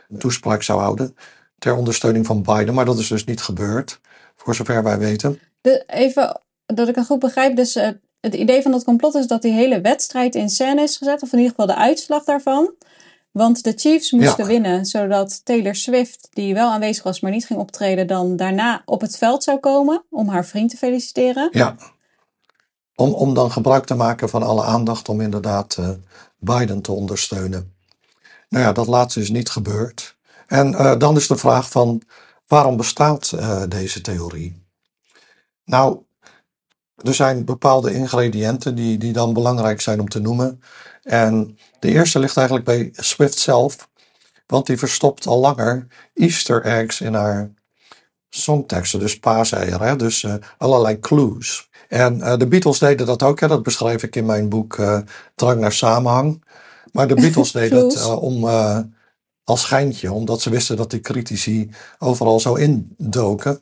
een 0.09 0.17
toespraak 0.17 0.63
zou 0.63 0.79
houden 0.79 1.15
ter 1.57 1.75
ondersteuning 1.75 2.25
van 2.25 2.43
Biden. 2.43 2.73
Maar 2.73 2.85
dat 2.85 2.99
is 2.99 3.07
dus 3.07 3.23
niet 3.23 3.41
gebeurd, 3.41 3.99
voor 4.35 4.55
zover 4.55 4.83
wij 4.83 4.97
weten. 4.97 5.39
De, 5.61 5.83
even 5.87 6.41
dat 6.65 6.87
ik 6.87 6.95
het 6.95 7.05
goed 7.05 7.19
begrijp, 7.19 7.55
dus 7.55 7.75
uh, 7.75 7.89
het 8.19 8.33
idee 8.33 8.61
van 8.61 8.71
dat 8.71 8.83
complot 8.83 9.15
is 9.15 9.27
dat 9.27 9.41
die 9.41 9.53
hele 9.53 9.81
wedstrijd 9.81 10.35
in 10.35 10.49
scène 10.49 10.81
is 10.81 10.97
gezet, 10.97 11.21
of 11.21 11.31
in 11.31 11.37
ieder 11.39 11.53
geval 11.55 11.75
de 11.75 11.81
uitslag 11.81 12.23
daarvan. 12.23 12.73
Want 13.31 13.63
de 13.63 13.73
Chiefs 13.75 14.11
moesten 14.11 14.43
ja. 14.43 14.49
winnen, 14.49 14.85
zodat 14.85 15.45
Taylor 15.45 15.75
Swift, 15.75 16.27
die 16.33 16.53
wel 16.53 16.69
aanwezig 16.69 17.03
was, 17.03 17.19
maar 17.19 17.31
niet 17.31 17.45
ging 17.45 17.59
optreden, 17.59 18.07
dan 18.07 18.35
daarna 18.35 18.81
op 18.85 19.01
het 19.01 19.17
veld 19.17 19.43
zou 19.43 19.59
komen 19.59 20.03
om 20.09 20.27
haar 20.27 20.45
vriend 20.45 20.69
te 20.69 20.77
feliciteren. 20.77 21.49
Ja, 21.51 21.75
om, 22.95 23.13
om 23.13 23.33
dan 23.33 23.51
gebruik 23.51 23.85
te 23.85 23.95
maken 23.95 24.29
van 24.29 24.43
alle 24.43 24.63
aandacht 24.63 25.09
om 25.09 25.21
inderdaad 25.21 25.77
uh, 25.79 25.89
Biden 26.37 26.81
te 26.81 26.91
ondersteunen. 26.91 27.73
Nou 28.49 28.63
ja, 28.63 28.71
dat 28.71 28.87
laatste 28.87 29.19
is 29.19 29.29
niet 29.29 29.49
gebeurd. 29.49 30.15
En 30.47 30.71
uh, 30.71 30.97
dan 30.97 31.15
is 31.15 31.27
de 31.27 31.37
vraag 31.37 31.69
van 31.69 32.01
waarom 32.47 32.77
bestaat 32.77 33.31
uh, 33.35 33.63
deze 33.67 34.01
theorie? 34.01 34.60
Nou, 35.65 35.99
er 36.95 37.13
zijn 37.13 37.45
bepaalde 37.45 37.93
ingrediënten 37.93 38.75
die, 38.75 38.97
die 38.97 39.13
dan 39.13 39.33
belangrijk 39.33 39.81
zijn 39.81 39.99
om 39.99 40.09
te 40.09 40.19
noemen. 40.19 40.61
En 41.03 41.57
de 41.79 41.89
eerste 41.89 42.19
ligt 42.19 42.37
eigenlijk 42.37 42.65
bij 42.65 42.89
Swift 42.91 43.37
zelf, 43.37 43.89
want 44.47 44.65
die 44.65 44.77
verstopt 44.77 45.27
al 45.27 45.39
langer 45.39 45.87
Easter 46.13 46.63
eggs 46.63 47.01
in 47.01 47.13
haar 47.13 47.51
songteksten, 48.29 48.99
dus 48.99 49.19
paaseieren, 49.19 49.97
dus 49.97 50.23
uh, 50.23 50.33
allerlei 50.57 50.99
clues. 50.99 51.69
En 51.87 52.17
uh, 52.17 52.37
de 52.37 52.47
Beatles 52.47 52.79
deden 52.79 53.05
dat 53.05 53.23
ook, 53.23 53.39
hè, 53.39 53.47
dat 53.47 53.63
beschrijf 53.63 54.03
ik 54.03 54.15
in 54.15 54.25
mijn 54.25 54.49
boek 54.49 54.77
uh, 54.77 54.99
Drang 55.35 55.59
naar 55.59 55.71
Samenhang. 55.71 56.43
Maar 56.91 57.07
de 57.07 57.15
Beatles 57.15 57.51
deden 57.61 57.85
het 57.85 58.05
om, 58.05 58.45
als 59.43 59.61
schijntje, 59.61 60.11
omdat 60.11 60.41
ze 60.41 60.49
wisten 60.49 60.77
dat 60.77 60.91
die 60.91 60.99
critici 60.99 61.69
overal 61.99 62.39
zo 62.39 62.53
indoken. 62.53 63.61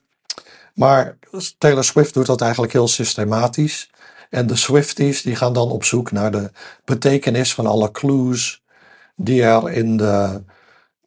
Maar 0.74 1.18
Taylor 1.58 1.84
Swift 1.84 2.14
doet 2.14 2.26
dat 2.26 2.42
eigenlijk 2.42 2.74
heel 2.74 2.88
systematisch. 2.88 3.90
En 4.30 4.48
de 4.48 4.56
Swifties 4.56 5.22
die 5.22 5.36
gaan 5.36 5.54
dan 5.54 5.72
op 5.72 5.84
zoek 5.84 6.12
naar 6.12 6.32
de 6.32 6.52
betekenis 6.86 7.54
van 7.54 7.66
alle 7.66 7.92
clues 7.92 8.64
die 9.16 9.44
er 9.44 9.72
in 9.72 9.98
de 9.98 10.44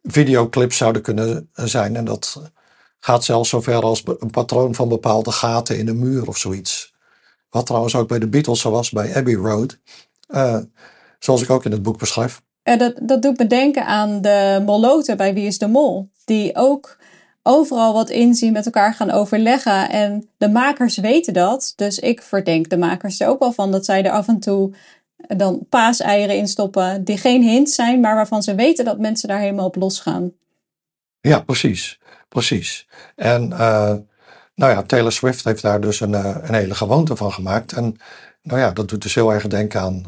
videoclip 0.03 0.73
zouden 0.73 1.03
kunnen 1.03 1.51
zijn. 1.55 1.97
En 1.97 2.05
dat 2.05 2.43
gaat 2.99 3.25
zelfs 3.25 3.49
zover 3.49 3.83
als 3.83 4.03
een 4.19 4.31
patroon 4.31 4.75
van 4.75 4.89
bepaalde 4.89 5.33
gaten 5.33 5.79
in 5.79 5.89
een 5.89 5.99
muur 5.99 6.29
of 6.29 6.39
zoiets. 6.39 6.95
Wat 7.51 7.67
trouwens 7.67 7.95
ook 7.95 8.09
bij 8.09 8.19
de 8.19 8.29
Beatles 8.29 8.61
zo 8.61 8.71
was 8.71 8.91
bij 8.91 9.17
Abbey 9.17 9.35
Road. 9.35 9.79
Uh, 10.29 10.59
zoals 11.19 11.43
ik 11.43 11.51
ook 11.51 11.65
in 11.65 11.73
het 11.73 11.83
boek 11.83 11.99
beschrijf. 11.99 12.43
Uh, 12.65 12.79
dat, 12.79 12.95
dat 13.03 13.23
doet 13.23 13.39
me 13.39 13.47
denken 13.47 13.87
aan 13.87 14.21
de 14.21 14.63
Moloten 14.67 15.17
bij 15.17 15.35
Wie 15.35 15.47
is 15.47 15.59
de 15.59 15.67
Mol. 15.67 16.11
Die 16.25 16.57
ook 16.57 16.97
overal 17.43 17.93
wat 17.93 18.11
inzien, 18.11 18.53
met 18.53 18.65
elkaar 18.65 18.95
gaan 18.95 19.11
overleggen. 19.11 19.91
En 19.91 20.29
de 20.37 20.49
makers 20.49 20.97
weten 20.97 21.33
dat. 21.33 21.73
Dus 21.77 21.99
ik 21.99 22.23
verdenk 22.23 22.71
de 22.71 22.79
makers 22.79 23.21
er 23.21 23.29
ook 23.29 23.39
wel 23.39 23.53
van 23.53 23.71
dat 23.71 23.85
zij 23.85 24.05
er 24.05 24.11
af 24.11 24.29
en 24.29 24.41
toe 24.41 24.75
dan 25.17 25.67
paaseieren 25.69 26.37
in 26.37 26.49
stoppen. 26.49 27.05
Die 27.05 27.17
geen 27.19 27.43
hints 27.43 27.75
zijn, 27.75 28.01
maar 28.01 28.15
waarvan 28.15 28.43
ze 28.43 28.55
weten 28.55 28.85
dat 28.85 28.99
mensen 28.99 29.29
daar 29.29 29.41
helemaal 29.41 29.67
op 29.67 29.77
losgaan. 29.77 30.33
Ja, 31.21 31.41
precies. 31.41 32.01
Precies. 32.29 32.89
En 33.17 33.51
uh, 33.51 33.95
nou 34.55 34.73
ja, 34.73 34.83
Taylor 34.83 35.13
Swift 35.13 35.45
heeft 35.45 35.63
daar 35.63 35.81
dus 35.81 36.01
een, 36.01 36.13
uh, 36.13 36.37
een 36.43 36.55
hele 36.55 36.75
gewoonte 36.75 37.17
van 37.17 37.33
gemaakt. 37.33 37.73
En 37.73 37.97
nou 38.43 38.61
ja, 38.61 38.71
dat 38.71 38.89
doet 38.89 39.03
dus 39.03 39.15
heel 39.15 39.33
erg 39.33 39.47
denken 39.47 39.81
aan 39.81 40.05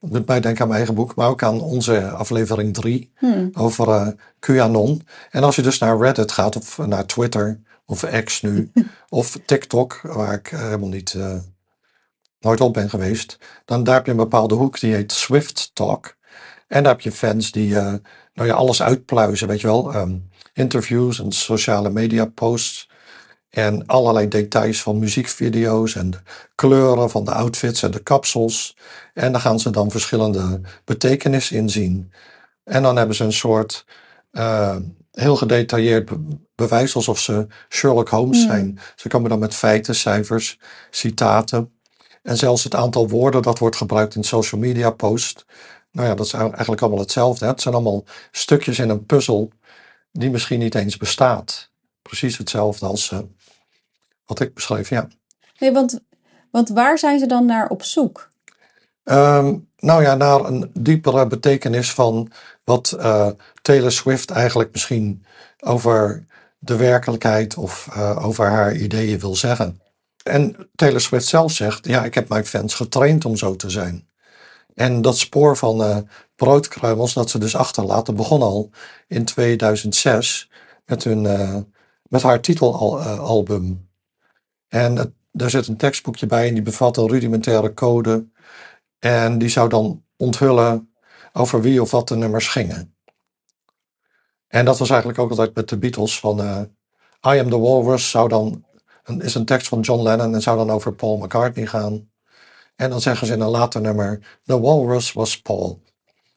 dat 0.00 0.12
doet 0.12 0.26
mij 0.26 0.40
denken 0.40 0.60
aan 0.62 0.68
mijn 0.68 0.78
eigen 0.78 0.94
boek, 0.96 1.14
maar 1.14 1.28
ook 1.28 1.42
aan 1.42 1.60
onze 1.60 2.10
aflevering 2.10 2.74
3 2.74 3.12
hmm. 3.16 3.50
over 3.52 3.88
uh, 3.88 4.08
QAnon. 4.38 5.06
En 5.30 5.42
als 5.42 5.56
je 5.56 5.62
dus 5.62 5.78
naar 5.78 5.98
Reddit 5.98 6.32
gaat 6.32 6.56
of 6.56 6.78
naar 6.78 7.06
Twitter 7.06 7.60
of 7.86 8.04
X 8.24 8.42
nu 8.42 8.72
of 9.08 9.38
TikTok, 9.46 10.00
waar 10.02 10.32
ik 10.32 10.52
uh, 10.52 10.60
helemaal 10.60 10.88
niet 10.88 11.12
uh, 11.12 11.36
nooit 12.40 12.60
op 12.60 12.72
ben 12.72 12.90
geweest, 12.90 13.38
dan 13.64 13.84
daar 13.84 13.94
heb 13.94 14.04
je 14.04 14.10
een 14.10 14.16
bepaalde 14.16 14.54
hoek 14.54 14.80
die 14.80 14.94
heet 14.94 15.12
Swift 15.12 15.70
Talk. 15.74 16.16
En 16.66 16.82
daar 16.82 16.92
heb 16.92 17.00
je 17.00 17.12
fans 17.12 17.52
die 17.52 17.74
nou 18.34 18.48
ja, 18.48 18.54
alles 18.54 18.82
uitpluizen, 18.82 19.48
weet 19.48 19.60
je 19.60 19.66
wel. 19.66 19.94
Um, 19.94 20.28
interviews 20.52 21.20
en 21.20 21.32
sociale 21.32 21.90
media 21.90 22.24
posts. 22.24 22.89
En 23.50 23.86
allerlei 23.86 24.28
details 24.28 24.82
van 24.82 24.98
muziekvideo's 24.98 25.94
en 25.94 26.10
de 26.10 26.18
kleuren 26.54 27.10
van 27.10 27.24
de 27.24 27.32
outfits 27.32 27.82
en 27.82 27.90
de 27.90 28.02
kapsels. 28.02 28.76
En 29.14 29.32
daar 29.32 29.40
gaan 29.40 29.60
ze 29.60 29.70
dan 29.70 29.90
verschillende 29.90 30.60
betekenissen 30.84 31.56
in 31.56 31.70
zien. 31.70 32.12
En 32.64 32.82
dan 32.82 32.96
hebben 32.96 33.16
ze 33.16 33.24
een 33.24 33.32
soort 33.32 33.84
uh, 34.32 34.76
heel 35.12 35.36
gedetailleerd 35.36 36.04
be 36.04 36.38
bewijs 36.54 36.94
alsof 36.94 37.18
ze 37.18 37.46
Sherlock 37.68 38.08
Holmes 38.08 38.42
mm. 38.42 38.46
zijn. 38.50 38.78
Ze 38.96 39.08
komen 39.08 39.30
dan 39.30 39.38
met 39.38 39.54
feiten, 39.54 39.94
cijfers, 39.94 40.58
citaten. 40.90 41.72
En 42.22 42.36
zelfs 42.36 42.64
het 42.64 42.74
aantal 42.74 43.08
woorden 43.08 43.42
dat 43.42 43.58
wordt 43.58 43.76
gebruikt 43.76 44.14
in 44.14 44.24
social 44.24 44.60
media 44.60 44.90
posts. 44.90 45.44
Nou 45.92 46.08
ja, 46.08 46.14
dat 46.14 46.26
is 46.26 46.32
eigenlijk 46.32 46.80
allemaal 46.80 47.00
hetzelfde. 47.00 47.44
Hè? 47.44 47.50
Het 47.50 47.60
zijn 47.60 47.74
allemaal 47.74 48.04
stukjes 48.30 48.78
in 48.78 48.88
een 48.88 49.06
puzzel 49.06 49.52
die 50.12 50.30
misschien 50.30 50.58
niet 50.58 50.74
eens 50.74 50.96
bestaat. 50.96 51.70
Precies 52.02 52.38
hetzelfde 52.38 52.86
als 52.86 53.10
uh, 53.10 53.18
wat 54.30 54.40
ik 54.40 54.54
beschreef, 54.54 54.88
ja. 54.88 55.08
Nee, 55.58 55.72
want, 55.72 56.00
want 56.50 56.68
waar 56.68 56.98
zijn 56.98 57.18
ze 57.18 57.26
dan 57.26 57.46
naar 57.46 57.68
op 57.68 57.82
zoek? 57.82 58.30
Um, 59.04 59.68
nou 59.76 60.02
ja, 60.02 60.14
naar 60.14 60.44
een 60.44 60.70
diepere 60.74 61.26
betekenis 61.26 61.92
van 61.92 62.30
wat 62.64 62.96
uh, 62.98 63.28
Taylor 63.62 63.92
Swift 63.92 64.30
eigenlijk 64.30 64.72
misschien 64.72 65.24
over 65.60 66.26
de 66.58 66.76
werkelijkheid 66.76 67.56
of 67.56 67.88
uh, 67.96 68.26
over 68.26 68.46
haar 68.46 68.76
ideeën 68.76 69.18
wil 69.18 69.36
zeggen. 69.36 69.80
En 70.22 70.70
Taylor 70.74 71.00
Swift 71.00 71.26
zelf 71.26 71.52
zegt, 71.52 71.86
ja, 71.86 72.04
ik 72.04 72.14
heb 72.14 72.28
mijn 72.28 72.46
fans 72.46 72.74
getraind 72.74 73.24
om 73.24 73.36
zo 73.36 73.56
te 73.56 73.70
zijn. 73.70 74.08
En 74.74 75.02
dat 75.02 75.18
spoor 75.18 75.56
van 75.56 75.80
uh, 75.80 75.96
broodkruimels 76.36 77.14
dat 77.14 77.30
ze 77.30 77.38
dus 77.38 77.56
achterlaten 77.56 78.16
begon 78.16 78.42
al 78.42 78.70
in 79.06 79.24
2006 79.24 80.50
met, 80.84 81.04
hun, 81.04 81.22
met 82.08 82.22
haar 82.22 82.40
titelalbum. 82.40 83.89
En 84.70 85.14
daar 85.32 85.50
zit 85.50 85.66
een 85.66 85.76
tekstboekje 85.76 86.26
bij 86.26 86.48
en 86.48 86.54
die 86.54 86.62
bevat 86.62 86.96
een 86.96 87.08
rudimentaire 87.08 87.74
code. 87.74 88.26
En 88.98 89.38
die 89.38 89.48
zou 89.48 89.68
dan 89.68 90.04
onthullen 90.16 90.94
over 91.32 91.62
wie 91.62 91.82
of 91.82 91.90
wat 91.90 92.08
de 92.08 92.16
nummers 92.16 92.48
gingen. 92.48 92.94
En 94.46 94.64
dat 94.64 94.78
was 94.78 94.90
eigenlijk 94.90 95.20
ook 95.20 95.30
altijd 95.30 95.54
met 95.54 95.68
de 95.68 95.78
Beatles 95.78 96.20
van 96.20 96.40
uh, 96.40 96.60
I 97.34 97.38
Am 97.38 97.50
The 97.50 97.58
Walrus 97.58 98.10
zou 98.10 98.28
dan, 98.28 98.64
is 99.18 99.34
een 99.34 99.44
tekst 99.44 99.68
van 99.68 99.80
John 99.80 100.02
Lennon 100.02 100.34
en 100.34 100.42
zou 100.42 100.56
dan 100.56 100.70
over 100.70 100.94
Paul 100.94 101.16
McCartney 101.16 101.66
gaan. 101.66 102.10
En 102.76 102.90
dan 102.90 103.00
zeggen 103.00 103.26
ze 103.26 103.32
in 103.32 103.40
een 103.40 103.48
later 103.48 103.80
nummer, 103.80 104.38
The 104.44 104.60
Walrus 104.60 105.12
was 105.12 105.40
Paul. 105.40 105.82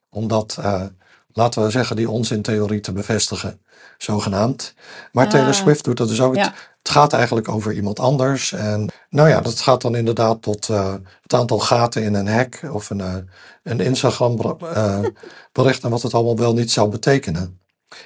Omdat, 0.09 0.57
uh, 0.59 0.85
laten 1.33 1.63
we 1.63 1.69
zeggen, 1.69 1.95
die 1.95 2.09
onzintheorie 2.09 2.79
te 2.79 2.91
bevestigen, 2.91 3.61
zogenaamd. 3.97 4.73
Maar 5.11 5.25
ah. 5.25 5.31
Taylor 5.31 5.53
Swift 5.53 5.83
doet 5.83 5.97
dat 5.97 6.07
dus 6.07 6.21
ook. 6.21 6.35
Ja. 6.35 6.53
Het 6.83 6.91
gaat 6.91 7.13
eigenlijk 7.13 7.49
over 7.49 7.73
iemand 7.73 7.99
anders. 7.99 8.51
En 8.51 8.91
nou 9.09 9.29
ja, 9.29 9.41
dat 9.41 9.59
gaat 9.59 9.81
dan 9.81 9.95
inderdaad 9.95 10.41
tot 10.41 10.69
uh, 10.69 10.93
het 11.21 11.33
aantal 11.33 11.59
gaten 11.59 12.03
in 12.03 12.13
een 12.13 12.27
hack 12.27 12.59
of 12.71 12.89
een, 12.89 12.99
uh, 12.99 13.15
een 13.63 13.79
Instagram 13.79 14.39
uh, 14.63 14.99
bericht 15.51 15.83
en 15.83 15.89
wat 15.89 16.01
het 16.01 16.13
allemaal 16.13 16.37
wel 16.37 16.53
niet 16.53 16.71
zou 16.71 16.89
betekenen. 16.89 17.61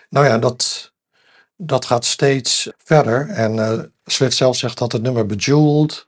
Nou 0.09 0.25
ja, 0.25 0.37
dat, 0.37 0.91
dat 1.55 1.85
gaat 1.85 2.05
steeds 2.05 2.69
verder. 2.77 3.29
En 3.29 3.93
Swift 4.05 4.37
zelf 4.37 4.55
zegt 4.55 4.77
dat 4.77 4.91
het 4.91 5.01
nummer 5.01 5.25
Bejeweled, 5.25 6.07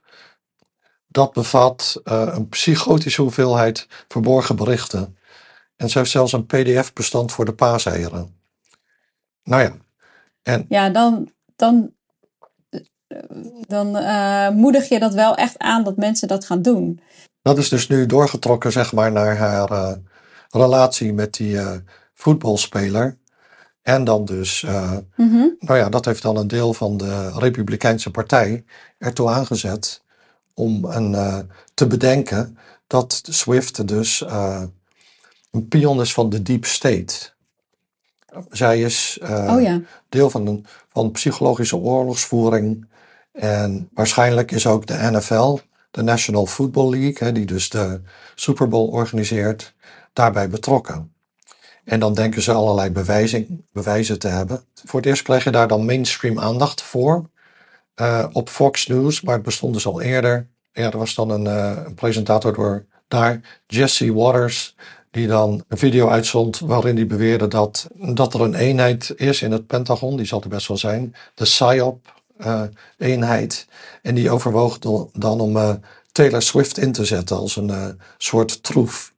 dat 1.06 1.32
bevat 1.32 2.00
een 2.04 2.48
psychotische 2.48 3.22
hoeveelheid 3.22 3.86
verborgen 4.08 4.56
berichten. 4.56 5.16
En 5.80 5.90
ze 5.90 5.98
heeft 5.98 6.10
zelfs 6.10 6.32
een 6.32 6.46
pdf-bestand 6.46 7.32
voor 7.32 7.44
de 7.44 7.54
paaseieren. 7.54 8.34
Nou 9.42 9.62
ja, 9.62 9.72
en 10.42 10.66
Ja, 10.68 10.90
dan, 10.90 11.32
dan, 11.56 11.92
dan 13.66 13.96
eh, 13.96 14.48
moedig 14.50 14.88
je 14.88 14.98
dat 14.98 15.14
wel 15.14 15.34
echt 15.34 15.58
aan 15.58 15.84
dat 15.84 15.96
mensen 15.96 16.28
dat 16.28 16.44
gaan 16.44 16.62
doen. 16.62 17.00
dat 17.42 17.58
is 17.58 17.68
dus 17.68 17.88
nu 17.88 18.06
doorgetrokken, 18.06 18.72
zeg 18.72 18.92
maar, 18.92 19.12
naar 19.12 19.36
haar 19.36 19.70
eh, 19.70 19.92
relatie 20.50 21.12
met 21.12 21.32
die 21.34 21.58
eh, 21.58 21.76
voetbalspeler. 22.14 23.18
En 23.82 24.04
dan 24.04 24.24
dus, 24.24 24.62
Mhm. 25.16 25.46
nou 25.58 25.78
ja, 25.78 25.88
dat 25.88 26.04
heeft 26.04 26.22
dan 26.22 26.36
een 26.36 26.48
deel 26.48 26.74
van 26.74 26.96
de 26.96 27.30
Republikeinse 27.38 28.10
Partij 28.10 28.64
ertoe 28.98 29.28
aangezet 29.30 30.02
om 30.54 30.84
een, 30.84 31.16
te 31.74 31.86
bedenken 31.86 32.58
dat 32.86 33.20
Swift 33.30 33.88
dus 33.88 34.24
een 35.50 35.68
pion 35.68 36.00
is 36.00 36.12
van 36.12 36.30
de 36.30 36.42
deep 36.42 36.64
state. 36.64 37.14
Zij 38.50 38.80
is 38.80 39.18
eh, 39.22 39.54
Oh 39.56 39.62
ja. 39.62 39.80
deel 40.08 40.30
van, 40.30 40.46
een, 40.46 40.66
van 40.88 41.10
psychologische 41.10 41.76
oorlogsvoering. 41.76 42.88
En 43.32 43.88
waarschijnlijk 43.94 44.50
is 44.50 44.66
ook 44.66 44.86
de 44.86 44.94
NFL, 45.10 45.58
de 45.90 46.02
National 46.02 46.46
Football 46.46 46.90
League, 46.90 47.16
hè, 47.28 47.32
die 47.32 47.46
dus 47.46 47.68
de 47.68 48.00
Super 48.34 48.68
Bowl 48.68 48.88
organiseert, 48.90 49.74
daarbij 50.12 50.48
betrokken. 50.48 51.12
En 51.84 52.00
dan 52.00 52.14
denken 52.14 52.42
ze 52.42 52.52
allerlei 52.52 52.90
bewijzing, 52.90 53.64
bewijzen 53.72 54.18
te 54.18 54.28
hebben. 54.28 54.62
Voor 54.84 55.00
het 55.00 55.08
eerst 55.08 55.22
krijg 55.22 55.44
je 55.44 55.50
daar 55.50 55.68
dan 55.68 55.84
mainstream 55.84 56.38
aandacht 56.40 56.82
voor. 56.82 57.28
eh, 57.94 58.26
op 58.32 58.48
Fox 58.48 58.86
News, 58.86 59.20
maar 59.20 59.34
het 59.34 59.42
bestond 59.42 59.74
dus 59.74 59.86
al 59.86 60.00
eerder. 60.00 60.48
Ja, 60.72 60.90
er 60.90 60.98
was 60.98 61.14
dan 61.14 61.30
een, 61.30 61.46
eh, 61.46 61.82
een 61.86 61.94
presentator 61.94 62.54
door 62.54 62.86
daar, 63.08 63.40
Jesse 63.66 64.12
Waters, 64.14 64.76
die 65.10 65.26
dan 65.26 65.64
een 65.68 65.78
video 65.78 66.08
uitzond 66.08 66.58
waarin 66.58 66.96
hij 66.96 67.06
beweerde 67.06 67.48
dat, 67.48 67.88
dat 67.94 68.34
er 68.34 68.40
een 68.40 68.54
eenheid 68.54 69.12
is 69.16 69.42
in 69.42 69.52
het 69.52 69.66
Pentagon, 69.66 70.16
die 70.16 70.26
zal 70.26 70.42
er 70.42 70.48
best 70.48 70.68
wel 70.68 70.76
zijn, 70.76 71.14
de 71.34 71.44
PSYOP-eenheid. 71.44 73.66
en 74.02 74.14
die 74.14 74.30
overwoog 74.30 74.78
dan, 75.12 75.40
om 75.40 75.56
eh, 75.56 75.74
Taylor 76.12 76.42
Swift 76.42 76.78
in 76.78 76.92
te 76.92 77.04
zetten 77.04 77.36
als 77.36 77.56
een 77.56 77.70
eh, 77.70 77.88
soort 78.18 78.62
troef. 78.62 79.14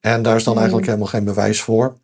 En 0.00 0.22
daar 0.22 0.36
is 0.36 0.42
dan 0.44 0.52
Hmm. 0.52 0.62
eigenlijk 0.62 0.90
helemaal 0.90 1.10
geen 1.10 1.24
bewijs 1.24 1.60
voor. 1.60 1.96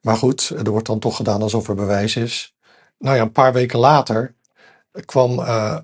Maar 0.00 0.16
goed, 0.16 0.48
er 0.48 0.70
wordt 0.70 0.86
dan 0.86 0.98
toch 0.98 1.16
gedaan 1.16 1.42
alsof 1.42 1.68
er 1.68 1.74
bewijs 1.74 2.16
is. 2.16 2.54
Nou 2.98 3.16
ja, 3.16 3.22
een 3.22 3.32
paar 3.32 3.52
weken 3.52 3.78
later 3.78 4.34
kwam, 5.04 5.38
eh, 5.38 5.76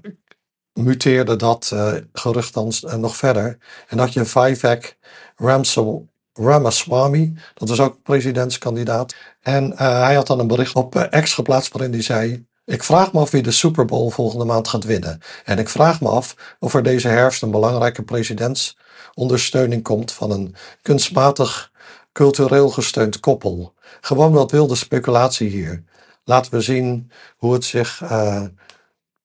muteerde 0.73 1.37
dat 1.37 1.71
eh, 1.73 1.95
gerucht 2.13 2.55
dan 2.55 2.73
eh, 2.81 2.95
nog 2.95 3.17
verder. 3.17 3.59
En 3.89 3.97
dat 3.97 4.13
je 4.13 4.25
Vivek 4.25 4.99
Ramsa- 5.37 6.01
Ramaswamy, 6.33 7.35
dat 7.55 7.69
was 7.69 7.81
ook 7.81 8.03
presidentskandidaat. 8.03 9.15
En 9.41 9.77
eh, 9.77 10.03
hij 10.03 10.15
had 10.15 10.27
dan 10.27 10.39
een 10.39 10.47
bericht 10.47 10.75
op 10.75 10.97
eh, 10.97 11.23
X 11.23 11.35
geplaatst 11.35 11.73
waarin 11.73 11.93
hij 11.93 12.03
zei... 12.03 12.49
Ik 12.65 12.83
vraag 12.83 13.13
me 13.13 13.21
af 13.21 13.31
wie 13.31 13.43
de 13.43 13.51
Super 13.51 13.85
Bowl 13.85 14.11
volgende 14.11 14.45
maand 14.45 14.69
gaat 14.69 14.85
winnen. 14.85 15.21
En 15.45 15.59
ik 15.59 15.69
vraag 15.69 16.01
me 16.01 16.09
af 16.09 16.57
of 16.59 16.75
er 16.75 16.83
deze 16.83 17.09
herfst 17.09 17.43
een 17.43 17.51
belangrijke 17.51 18.03
presidentsondersteuning 18.03 19.83
komt 19.83 20.13
van 20.13 20.31
een 20.31 20.55
kunstmatig 20.83 21.71
cultureel 22.13 22.69
gesteund 22.69 23.21
koppel. 23.21 23.75
Gewoon 24.01 24.33
wat 24.33 24.51
wilde 24.51 24.75
speculatie 24.75 25.49
hier. 25.49 25.85
Laten 26.25 26.53
we 26.53 26.61
zien 26.61 27.11
hoe 27.37 27.53
het 27.53 27.65
zich 27.65 28.03
eh, 28.03 28.43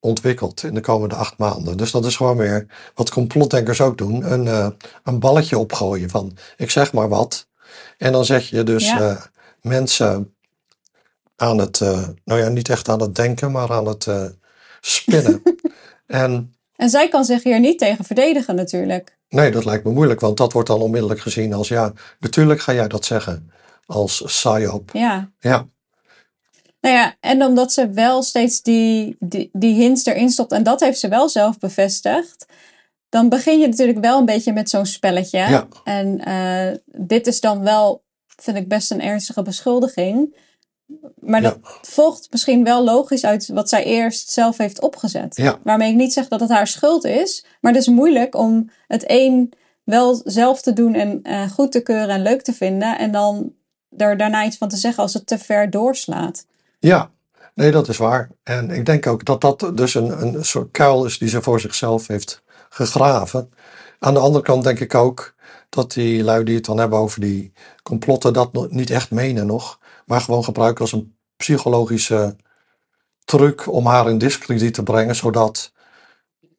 ontwikkelt 0.06 0.64
in 0.64 0.74
de 0.74 0.82
komende 0.82 1.16
acht 1.16 1.38
maanden. 1.38 1.78
Dus 1.78 1.92
dat 1.92 2.06
is 2.06 2.16
gewoon 2.16 2.38
weer 2.38 2.66
wat 2.96 3.10
complotdenkers 3.10 3.82
ook 3.82 3.98
doen. 3.98 4.32
Een, 4.32 4.48
eh, 4.48 4.68
een 5.04 5.20
balletje 5.20 5.58
opgooien 5.58 6.10
van 6.10 6.38
ik 6.58 6.72
zeg 6.72 6.94
maar 6.94 7.10
wat. 7.10 7.48
En 7.98 8.12
dan 8.12 8.26
zet 8.26 8.48
je 8.48 8.64
dus 8.64 8.86
Ja. 8.86 9.00
eh, 9.10 9.22
mensen 9.62 10.34
aan 11.36 11.58
het, 11.58 11.82
eh, 11.82 12.08
nou 12.26 12.40
ja, 12.40 12.48
niet 12.50 12.70
echt 12.70 12.90
aan 12.90 13.02
het 13.02 13.16
denken, 13.16 13.52
maar 13.52 13.72
aan 13.72 13.88
het 13.88 14.08
spinnen. 14.82 15.42
en 16.08 16.56
En 16.76 16.90
zij 16.90 17.08
kan 17.10 17.26
zich 17.26 17.44
hier 17.44 17.60
niet 17.60 17.80
tegen 17.80 18.06
verdedigen 18.06 18.56
natuurlijk. 18.56 19.18
nee, 19.30 19.52
dat 19.52 19.66
lijkt 19.66 19.84
me 19.84 19.92
moeilijk, 19.92 20.20
want 20.20 20.38
dat 20.38 20.54
wordt 20.54 20.68
dan 20.68 20.82
onmiddellijk 20.82 21.20
gezien 21.20 21.54
als 21.54 21.68
ja, 21.68 21.94
natuurlijk 22.20 22.62
ga 22.62 22.74
jij 22.74 22.88
dat 22.88 23.06
zeggen. 23.06 23.52
Als 23.86 24.22
psyop. 24.26 24.90
Ja. 24.94 25.32
Ja, 25.40 25.68
Nou 26.86 26.98
ja, 26.98 27.16
en 27.20 27.44
omdat 27.44 27.74
ze 27.74 27.90
wel 27.90 28.24
steeds 28.24 28.62
die, 28.62 29.16
die, 29.20 29.50
die 29.54 29.74
hints 29.74 30.06
erin 30.06 30.30
stopt, 30.30 30.52
en 30.52 30.64
dat 30.64 30.80
heeft 30.80 31.00
ze 31.00 31.08
wel 31.08 31.30
zelf 31.30 31.60
bevestigd, 31.60 32.46
dan 33.10 33.30
begin 33.30 33.60
je 33.60 33.68
natuurlijk 33.68 34.00
wel 34.00 34.20
een 34.20 34.26
beetje 34.26 34.54
met 34.54 34.70
zo'n 34.70 34.86
spelletje. 34.86 35.38
Ja. 35.38 35.68
En 35.84 36.20
eh, 36.20 36.78
dit 36.86 37.28
is 37.28 37.42
dan 37.42 37.64
wel, 37.64 38.04
vind 38.28 38.58
ik, 38.58 38.68
best 38.68 38.92
een 38.92 39.02
ernstige 39.02 39.42
beschuldiging. 39.42 40.36
Maar 41.20 41.42
Ja. 41.42 41.50
dat 41.50 41.80
volgt 41.82 42.28
misschien 42.32 42.64
wel 42.64 42.84
logisch 42.84 43.26
uit 43.26 43.48
wat 43.48 43.70
zij 43.70 43.84
eerst 43.84 44.30
zelf 44.30 44.58
heeft 44.58 44.82
opgezet. 44.82 45.36
Ja. 45.36 45.60
Waarmee 45.64 45.90
ik 45.90 45.96
niet 45.96 46.14
zeg 46.14 46.28
dat 46.28 46.40
het 46.40 46.50
haar 46.50 46.68
schuld 46.68 47.04
is, 47.04 47.46
maar 47.62 47.72
het 47.72 47.82
is 47.82 47.88
moeilijk 47.88 48.36
om 48.36 48.70
het 48.88 49.04
een 49.08 49.54
wel 49.84 50.22
zelf 50.24 50.62
te 50.62 50.74
doen 50.74 50.94
en 50.94 51.20
eh, 51.24 51.50
goed 51.52 51.72
te 51.72 51.82
keuren 51.82 52.10
en 52.10 52.22
leuk 52.22 52.42
te 52.42 52.54
vinden, 52.54 52.98
en 52.98 53.12
dan 53.12 53.54
er 53.98 54.18
daarna 54.18 54.46
iets 54.46 54.58
van 54.58 54.70
te 54.70 54.78
zeggen 54.78 55.04
als 55.04 55.14
het 55.14 55.28
te 55.28 55.38
ver 55.38 55.70
doorslaat. 55.70 56.46
Ja, 56.80 57.12
nee, 57.54 57.72
dat 57.72 57.88
is 57.88 57.98
waar. 57.98 58.30
En 58.44 58.70
ik 58.70 58.86
denk 58.86 59.08
ook 59.08 59.26
dat 59.26 59.42
dat 59.42 59.72
dus 59.74 59.94
een, 59.94 60.22
een 60.22 60.46
soort 60.46 60.72
kuil 60.72 61.06
is 61.06 61.18
die 61.18 61.30
ze 61.30 61.42
voor 61.42 61.60
zichzelf 61.60 62.08
heeft 62.08 62.44
gegraven. 62.70 63.52
Aan 64.00 64.14
de 64.14 64.20
andere 64.20 64.44
kant 64.44 64.64
denk 64.64 64.80
ik 64.80 64.96
ook 64.96 65.34
dat 65.70 65.92
die 65.92 66.24
lui 66.24 66.44
die 66.44 66.56
het 66.56 66.66
dan 66.66 66.78
hebben 66.78 67.00
over 67.00 67.20
die 67.22 67.54
complotten 67.84 68.34
dat 68.34 68.72
niet 68.72 68.90
echt 68.90 69.12
menen 69.12 69.46
nog, 69.46 69.80
maar 70.06 70.22
gewoon 70.22 70.44
gebruiken 70.44 70.82
als 70.82 70.92
een 70.92 71.18
psychologische 71.38 72.36
truc 73.26 73.72
om 73.72 73.86
haar 73.86 74.10
in 74.10 74.18
discrediet 74.18 74.74
te 74.74 74.84
brengen, 74.84 75.16
zodat 75.16 75.72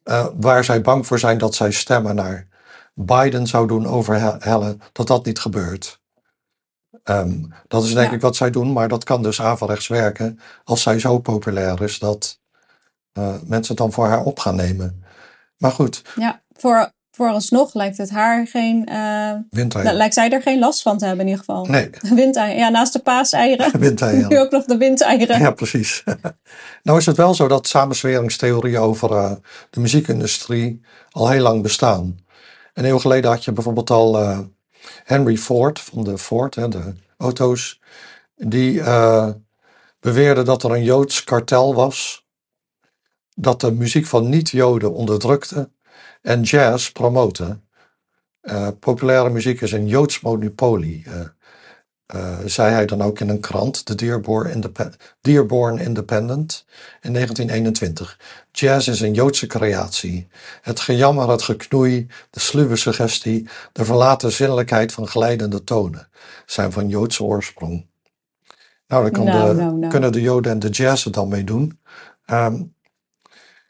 eh, 0.03 0.27
waar 0.35 0.63
zij 0.63 0.81
bang 0.81 1.07
voor 1.07 1.19
zijn 1.19 1.37
dat 1.37 1.55
zij 1.55 1.71
stemmen 1.71 2.15
naar 2.15 2.47
Biden 2.93 3.47
zou 3.47 3.67
doen 3.67 3.87
overhellen, 3.87 4.81
dat 4.91 5.07
dat 5.07 5.25
niet 5.25 5.39
gebeurt. 5.39 5.99
Ehm, 7.07 7.33
dat 7.67 7.83
is 7.83 7.93
denk 7.93 8.09
Ja. 8.09 8.15
ik 8.15 8.21
wat 8.21 8.35
zij 8.35 8.49
doen, 8.49 8.73
maar 8.73 8.87
dat 8.87 9.03
kan 9.03 9.23
dus 9.23 9.41
averechts 9.41 9.87
werken 9.87 10.39
als 10.63 10.81
zij 10.81 10.99
zo 10.99 11.19
populair 11.19 11.81
is 11.83 11.99
dat 11.99 12.39
eh, 13.13 13.23
mensen 13.45 13.67
het 13.73 13.77
dan 13.77 13.91
voor 13.91 14.07
haar 14.07 14.23
op 14.23 14.39
gaan 14.39 14.55
nemen. 14.55 15.03
Maar 15.57 15.71
goed, 15.71 16.01
Ja, 16.15 16.41
voor, 16.53 16.91
vooralsnog 17.11 17.73
lijkt 17.73 17.97
het 17.97 18.09
haar 18.09 18.47
geen. 18.47 18.83
nou, 19.83 19.95
lijkt 19.95 20.13
zij 20.13 20.29
er 20.31 20.41
geen 20.41 20.59
last 20.59 20.81
van 20.81 20.97
te 20.97 21.05
hebben 21.05 21.25
in 21.25 21.31
ieder 21.31 21.45
geval. 21.45 21.65
Nee, 21.65 21.89
Windeieren. 22.15 22.57
Ja, 22.57 22.69
naast 22.69 22.93
de 22.93 22.99
paaseieren. 22.99 23.71
hij. 23.99 24.25
Nu 24.29 24.39
ook 24.39 24.51
nog 24.51 24.65
de 24.65 24.77
windeieren. 24.77 25.39
Ja, 25.39 25.51
precies. 25.51 26.03
nou 26.83 26.97
is 26.97 27.05
het 27.05 27.17
wel 27.17 27.33
zo 27.33 27.47
dat 27.47 27.67
samensweringstheorieën 27.67 28.79
over 28.79 29.11
eh, 29.11 29.31
de 29.69 29.79
muziekindustrie 29.79 30.81
al 31.11 31.29
heel 31.29 31.41
lang 31.41 31.61
bestaan. 31.61 32.17
Een 32.73 32.85
eeuw 32.85 32.99
geleden 32.99 33.31
had 33.31 33.43
je 33.45 33.51
bijvoorbeeld 33.51 33.89
al 33.89 34.17
Henry 35.03 35.37
Ford 35.37 35.79
van 35.79 36.03
de 36.03 36.17
Ford, 36.17 36.55
hè, 36.55 36.67
de 36.67 36.93
auto's. 37.17 37.81
Die 38.35 38.81
eh, 38.81 39.29
beweerde 39.99 40.43
dat 40.43 40.63
er 40.63 40.71
een 40.71 40.83
Joods 40.83 41.23
kartel 41.23 41.75
was. 41.75 42.25
Dat 43.35 43.61
de 43.61 43.71
muziek 43.71 44.05
van 44.05 44.29
niet-Joden 44.29 44.93
onderdrukte 44.93 45.69
en 46.21 46.41
jazz 46.41 46.89
promoten. 46.89 47.67
Eh, 48.41 48.67
populaire 48.79 49.29
muziek 49.29 49.61
is 49.61 49.71
een 49.71 49.87
Joods 49.87 50.19
monopolie. 50.19 51.03
eh, 51.05 51.21
eh, 52.07 52.37
zei 52.45 52.73
hij 52.73 52.85
dan 52.85 53.01
ook 53.01 53.19
in 53.19 53.29
een 53.29 53.39
krant, 53.39 53.87
de 53.87 53.95
Dearborn, 53.95 54.51
Indep- 54.51 54.95
Dearborn 55.21 55.77
Independent, 55.77 56.65
in 57.01 57.13
1921. 57.13 58.19
Jazz 58.51 58.87
is 58.87 59.01
een 59.01 59.13
Joodse 59.13 59.47
creatie. 59.47 60.27
Het 60.61 60.79
gejammer, 60.79 61.29
het 61.29 61.41
geknoei, 61.41 62.07
de 62.29 62.39
sluwe 62.39 62.75
suggestie, 62.75 63.49
de 63.71 63.85
verlaten 63.85 64.31
zinnelijkheid 64.31 64.91
van 64.91 65.07
glijdende 65.07 65.63
tonen 65.63 66.09
zijn 66.45 66.71
van 66.71 66.89
Joodse 66.89 67.23
oorsprong. 67.23 67.85
Nou, 68.87 69.03
daar 69.03 69.11
kan 69.11 69.25
Nou, 69.25 69.47
de, 69.47 69.61
nou, 69.61 69.75
nou. 69.77 69.91
kunnen 69.91 70.11
de 70.11 70.21
Joden 70.21 70.51
en 70.51 70.59
de 70.59 70.69
jazz 70.69 71.05
er 71.05 71.11
dan 71.11 71.27
mee 71.27 71.43
doen. 71.43 71.79
Ehm, 72.25 72.63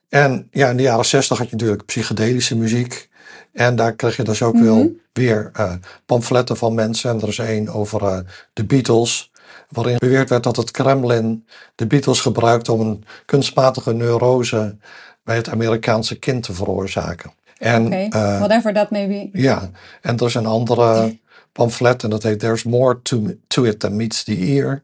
en 0.10 0.48
ja, 0.52 0.70
in 0.70 0.78
de 0.78 0.84
jaren 0.84 1.06
zestig 1.06 1.38
had 1.38 1.50
je 1.50 1.56
natuurlijk 1.56 1.86
psychedelische 1.86 2.58
muziek. 2.58 3.10
En 3.58 3.76
daar 3.76 3.94
kreeg 3.96 4.16
je 4.18 4.24
dus 4.24 4.42
ook 4.42 4.54
Mhm. 4.54 4.64
wel 4.64 4.92
weer 5.14 5.50
eh, 5.54 5.74
pamfletten 6.06 6.58
van 6.58 6.74
mensen. 6.74 7.10
En 7.10 7.22
er 7.22 7.28
is 7.28 7.38
één 7.40 7.70
over 7.70 8.04
eh, 8.04 8.18
de 8.54 8.66
Beatles. 8.66 9.32
Waarin 9.70 9.96
beweerd 9.98 10.30
werd 10.30 10.44
dat 10.44 10.56
het 10.56 10.72
Kremlin 10.72 11.46
de 11.76 11.88
Beatles 11.88 12.22
gebruikte 12.22 12.72
om 12.72 12.80
een 12.80 13.04
kunstmatige 13.26 13.94
neurose 13.94 14.78
bij 15.24 15.36
het 15.36 15.50
Amerikaanse 15.50 16.20
kind 16.20 16.44
te 16.44 16.54
veroorzaken. 16.54 17.32
En 17.58 17.86
Oké, 17.86 17.96
eh, 18.10 18.38
whatever 18.40 18.74
that 18.74 18.92
may 18.92 19.08
be. 19.08 19.30
ja, 19.42 19.70
en 20.02 20.18
er 20.18 20.26
is 20.26 20.34
een 20.34 20.46
andere 20.46 21.18
pamflet 21.52 22.04
en 22.04 22.10
dat 22.10 22.24
heet 22.24 22.40
There's 22.40 22.64
More 22.64 23.02
to, 23.02 23.24
to 23.48 23.64
It 23.64 23.80
Than 23.80 23.96
Meets 23.96 24.24
the 24.24 24.36
Ear. 24.38 24.84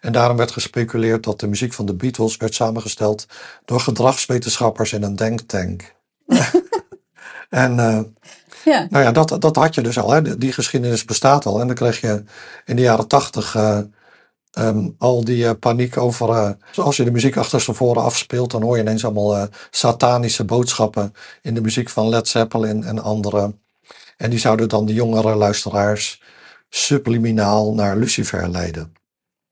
En 0.00 0.12
daarom 0.12 0.36
werd 0.36 0.50
gespeculeerd 0.50 1.22
dat 1.24 1.40
de 1.40 1.46
muziek 1.46 1.72
van 1.72 1.86
de 1.86 1.94
Beatles 1.94 2.36
werd 2.36 2.54
samengesteld 2.54 3.26
door 3.64 3.80
gedragswetenschappers 3.80 4.92
in 4.92 5.02
een 5.02 5.16
denktank. 5.16 5.92
en 7.52 7.78
eh, 7.78 8.00
Ja, 8.64 8.86
nou 8.90 9.04
ja, 9.04 9.12
dat, 9.12 9.36
dat 9.40 9.56
had 9.56 9.74
je 9.74 9.82
dus 9.82 9.98
al. 9.98 10.10
Hè. 10.10 10.38
Die- 10.38 10.52
geschiedenis 10.52 11.04
bestaat 11.04 11.46
al. 11.46 11.60
En 11.60 11.66
dan 11.66 11.76
kreeg 11.76 12.00
je 12.00 12.22
in 12.64 12.76
de 12.76 12.82
jaren 12.82 13.08
tachtig 13.08 13.54
ehm, 13.54 14.88
al 14.98 15.24
die 15.24 15.46
eh, 15.46 15.54
paniek 15.60 15.96
over. 15.96 16.56
als 16.76 16.96
je 16.96 17.04
de 17.04 17.10
muziek 17.10 17.36
achterstevoren 17.36 18.02
afspeelt, 18.02 18.50
dan 18.50 18.62
hoor 18.62 18.76
je 18.76 18.82
ineens 18.82 19.04
allemaal 19.04 19.48
satanische 19.70 20.44
boodschappen 20.44 21.14
in 21.42 21.54
de 21.54 21.60
muziek 21.60 21.88
van 21.88 22.08
Led 22.08 22.28
Zeppelin 22.28 22.84
en 22.84 23.02
anderen. 23.02 23.60
En 24.16 24.30
die 24.30 24.38
zouden 24.38 24.68
dan 24.68 24.86
de 24.86 24.94
jongere 24.94 25.34
luisteraars 25.34 26.22
subliminaal 26.68 27.74
naar 27.74 27.96
Lucifer 27.96 28.50
leiden. 28.50 28.92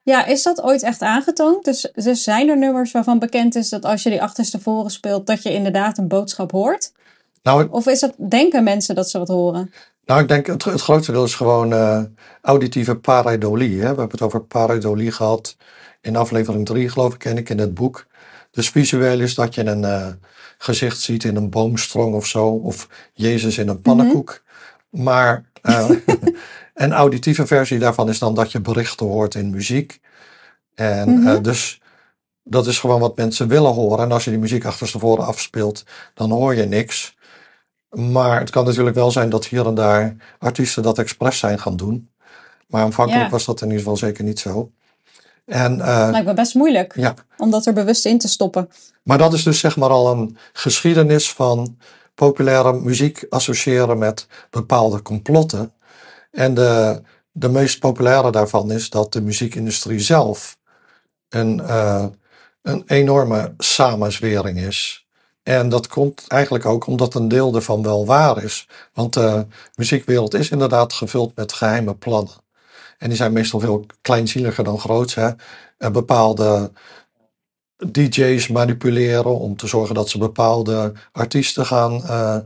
Ja, 0.03 0.25
is 0.27 0.43
dat 0.43 0.63
ooit 0.63 0.83
echt 0.83 1.03
aangetoond? 1.03 1.65
Dus, 1.65 1.91
dus 1.95 2.23
zijn 2.23 2.49
er 2.49 2.59
nummers 2.59 2.93
waarvan 2.93 3.19
bekend 3.19 3.55
is 3.55 3.69
dat 3.69 3.85
als 3.85 4.03
je 4.03 4.11
die 4.11 4.23
achterstevoren 4.23 4.91
speelt, 4.91 5.27
dat 5.27 5.43
je 5.43 5.53
inderdaad 5.53 5.99
een 5.99 6.09
boodschap 6.09 6.51
hoort? 6.51 6.93
Nou, 7.43 7.69
Of 7.71 7.87
is 7.87 8.01
dat, 8.01 8.15
denken 8.17 8.65
mensen 8.65 8.95
dat 8.95 9.11
ze 9.11 9.19
wat 9.19 9.29
horen? 9.29 9.73
Nou, 10.05 10.23
ik 10.23 10.29
denk 10.29 10.47
het, 10.47 10.65
het 10.65 10.81
grootste 10.81 11.13
deel 11.13 11.25
is 11.25 11.35
gewoon 11.35 11.73
eh, 11.73 12.03
auditieve 12.43 12.97
pareidolie. 12.97 13.73
Hè? 13.73 13.79
We 13.81 13.87
hebben 13.87 14.11
het 14.11 14.23
over 14.23 14.41
pareidolie 14.43 15.13
gehad 15.13 15.57
in 16.01 16.17
aflevering 16.17 16.67
3, 16.67 16.89
geloof 16.89 17.13
ik, 17.13 17.19
ken 17.19 17.37
ik 17.39 17.49
in 17.49 17.59
het 17.59 17.75
boek. 17.75 18.07
Dus 18.51 18.71
visueel 18.71 19.21
is 19.21 19.35
dat 19.35 19.55
je 19.55 19.67
een 19.67 19.85
eh, 19.85 20.07
gezicht 20.59 21.01
ziet 21.01 21.25
in 21.25 21.37
een 21.37 21.51
boomstrong 21.51 22.15
of 22.15 22.27
zo, 22.27 22.47
of 22.49 22.89
Jezus 23.13 23.59
in 23.59 23.69
een 23.69 23.81
pannenkoek. 23.81 24.43
Maar 24.91 25.45
eh, 25.63 25.91
een 26.75 26.93
auditieve 26.93 27.47
versie 27.47 27.79
daarvan 27.79 28.09
is 28.09 28.19
dan 28.19 28.35
dat 28.35 28.53
je 28.53 28.61
berichten 28.61 29.07
hoort 29.07 29.35
in 29.35 29.51
muziek. 29.51 30.01
En 30.75 31.09
Mhm. 31.21 31.43
dus 31.43 31.81
dat 32.43 32.67
is 32.67 32.79
gewoon 32.79 33.01
wat 33.01 33.17
mensen 33.17 33.49
willen 33.49 33.73
horen. 33.73 34.05
En 34.05 34.13
als 34.13 34.25
je 34.25 34.31
die 34.31 34.39
muziek 34.39 34.65
achterstevoren 34.65 35.27
afspeelt, 35.27 35.85
dan 36.15 36.31
hoor 36.31 36.55
je 36.55 36.65
niks. 36.65 37.17
Maar 37.91 38.41
het 38.41 38.51
kan 38.51 38.65
natuurlijk 38.65 38.97
wel 38.97 39.11
zijn 39.11 39.31
dat 39.31 39.47
hier 39.47 39.67
en 39.67 39.75
daar 39.75 40.17
artiesten 40.39 40.83
dat 40.83 40.99
expres 40.99 41.39
zijn 41.39 41.59
gaan 41.59 41.77
doen. 41.77 42.11
Maar 42.67 42.83
aanvankelijk 42.83 43.25
Ja. 43.25 43.31
was 43.31 43.45
dat 43.45 43.61
in 43.61 43.67
ieder 43.67 43.79
geval 43.83 43.97
zeker 43.97 44.25
niet 44.25 44.39
zo. 44.39 44.71
En, 45.47 45.81
eh, 45.81 46.09
Lijkt 46.11 46.27
me 46.27 46.35
best 46.35 46.55
moeilijk 46.55 46.93
ja, 46.97 47.15
om 47.37 47.51
dat 47.51 47.67
er 47.67 47.73
bewust 47.73 48.05
in 48.07 48.19
te 48.19 48.29
stoppen. 48.29 48.69
maar 49.03 49.19
dat 49.19 49.33
is 49.33 49.43
dus 49.43 49.59
zeg 49.59 49.77
maar 49.77 49.91
al 49.91 50.13
een 50.13 50.37
geschiedenis 50.53 51.33
van 51.33 51.79
populaire 52.15 52.73
muziek 52.73 53.27
associëren 53.29 53.99
met 53.99 54.27
bepaalde 54.51 55.03
complotten. 55.03 55.73
En 56.31 56.55
de, 56.55 57.03
de 57.33 57.49
meest 57.49 57.79
populaire 57.79 58.31
daarvan 58.31 58.71
is 58.71 58.91
dat 58.91 59.13
de 59.13 59.21
muziekindustrie 59.21 60.01
zelf 60.01 60.57
een, 61.29 61.61
eh, 61.61 62.05
een 62.63 62.83
enorme 62.87 63.55
samenzwering 63.59 64.59
is. 64.59 65.07
En 65.43 65.69
dat 65.69 65.87
komt 65.87 66.25
eigenlijk 66.29 66.65
ook 66.67 66.87
omdat 66.87 67.15
een 67.15 67.29
deel 67.29 67.55
ervan 67.55 67.83
wel 67.83 68.07
waar 68.07 68.43
is. 68.45 68.69
Want 68.93 69.15
de 69.15 69.47
muziekwereld 69.75 70.35
is 70.35 70.51
inderdaad 70.51 70.93
gevuld 70.93 71.37
met 71.37 71.53
geheime 71.53 71.95
plannen. 71.95 72.35
En 72.99 73.09
die 73.09 73.17
zijn 73.17 73.33
meestal 73.33 73.61
veel 73.61 73.87
kleinzieliger 74.01 74.65
dan 74.65 74.79
groots. 74.79 75.15
Hè? 75.15 75.31
En 75.79 75.93
bepaalde 75.93 76.73
DJ's 77.93 78.49
manipuleren 78.49 79.39
om 79.39 79.57
te 79.57 79.67
zorgen 79.67 79.95
dat 79.95 80.09
ze 80.09 80.19
bepaalde 80.19 80.93
artiesten 81.13 81.67
gaan, 81.67 82.05
eh, 82.05 82.39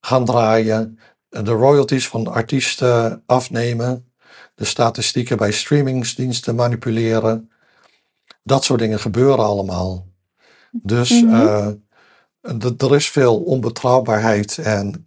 gaan 0.00 0.24
draaien. 0.24 0.98
De 1.28 1.50
royalties 1.50 2.08
van 2.08 2.26
artiesten 2.26 3.22
afnemen. 3.26 4.12
De 4.54 4.64
statistieken 4.64 5.36
bij 5.36 5.52
streamingsdiensten 5.52 6.54
manipuleren. 6.54 7.50
Dat 8.42 8.64
soort 8.64 8.80
dingen 8.80 9.00
gebeuren 9.00 9.44
allemaal. 9.44 10.06
Dus 10.70 11.08
d- 11.08 11.76
er 12.78 12.94
is 12.94 13.10
veel 13.10 13.42
onbetrouwbaarheid 13.42 14.58
en 14.58 15.06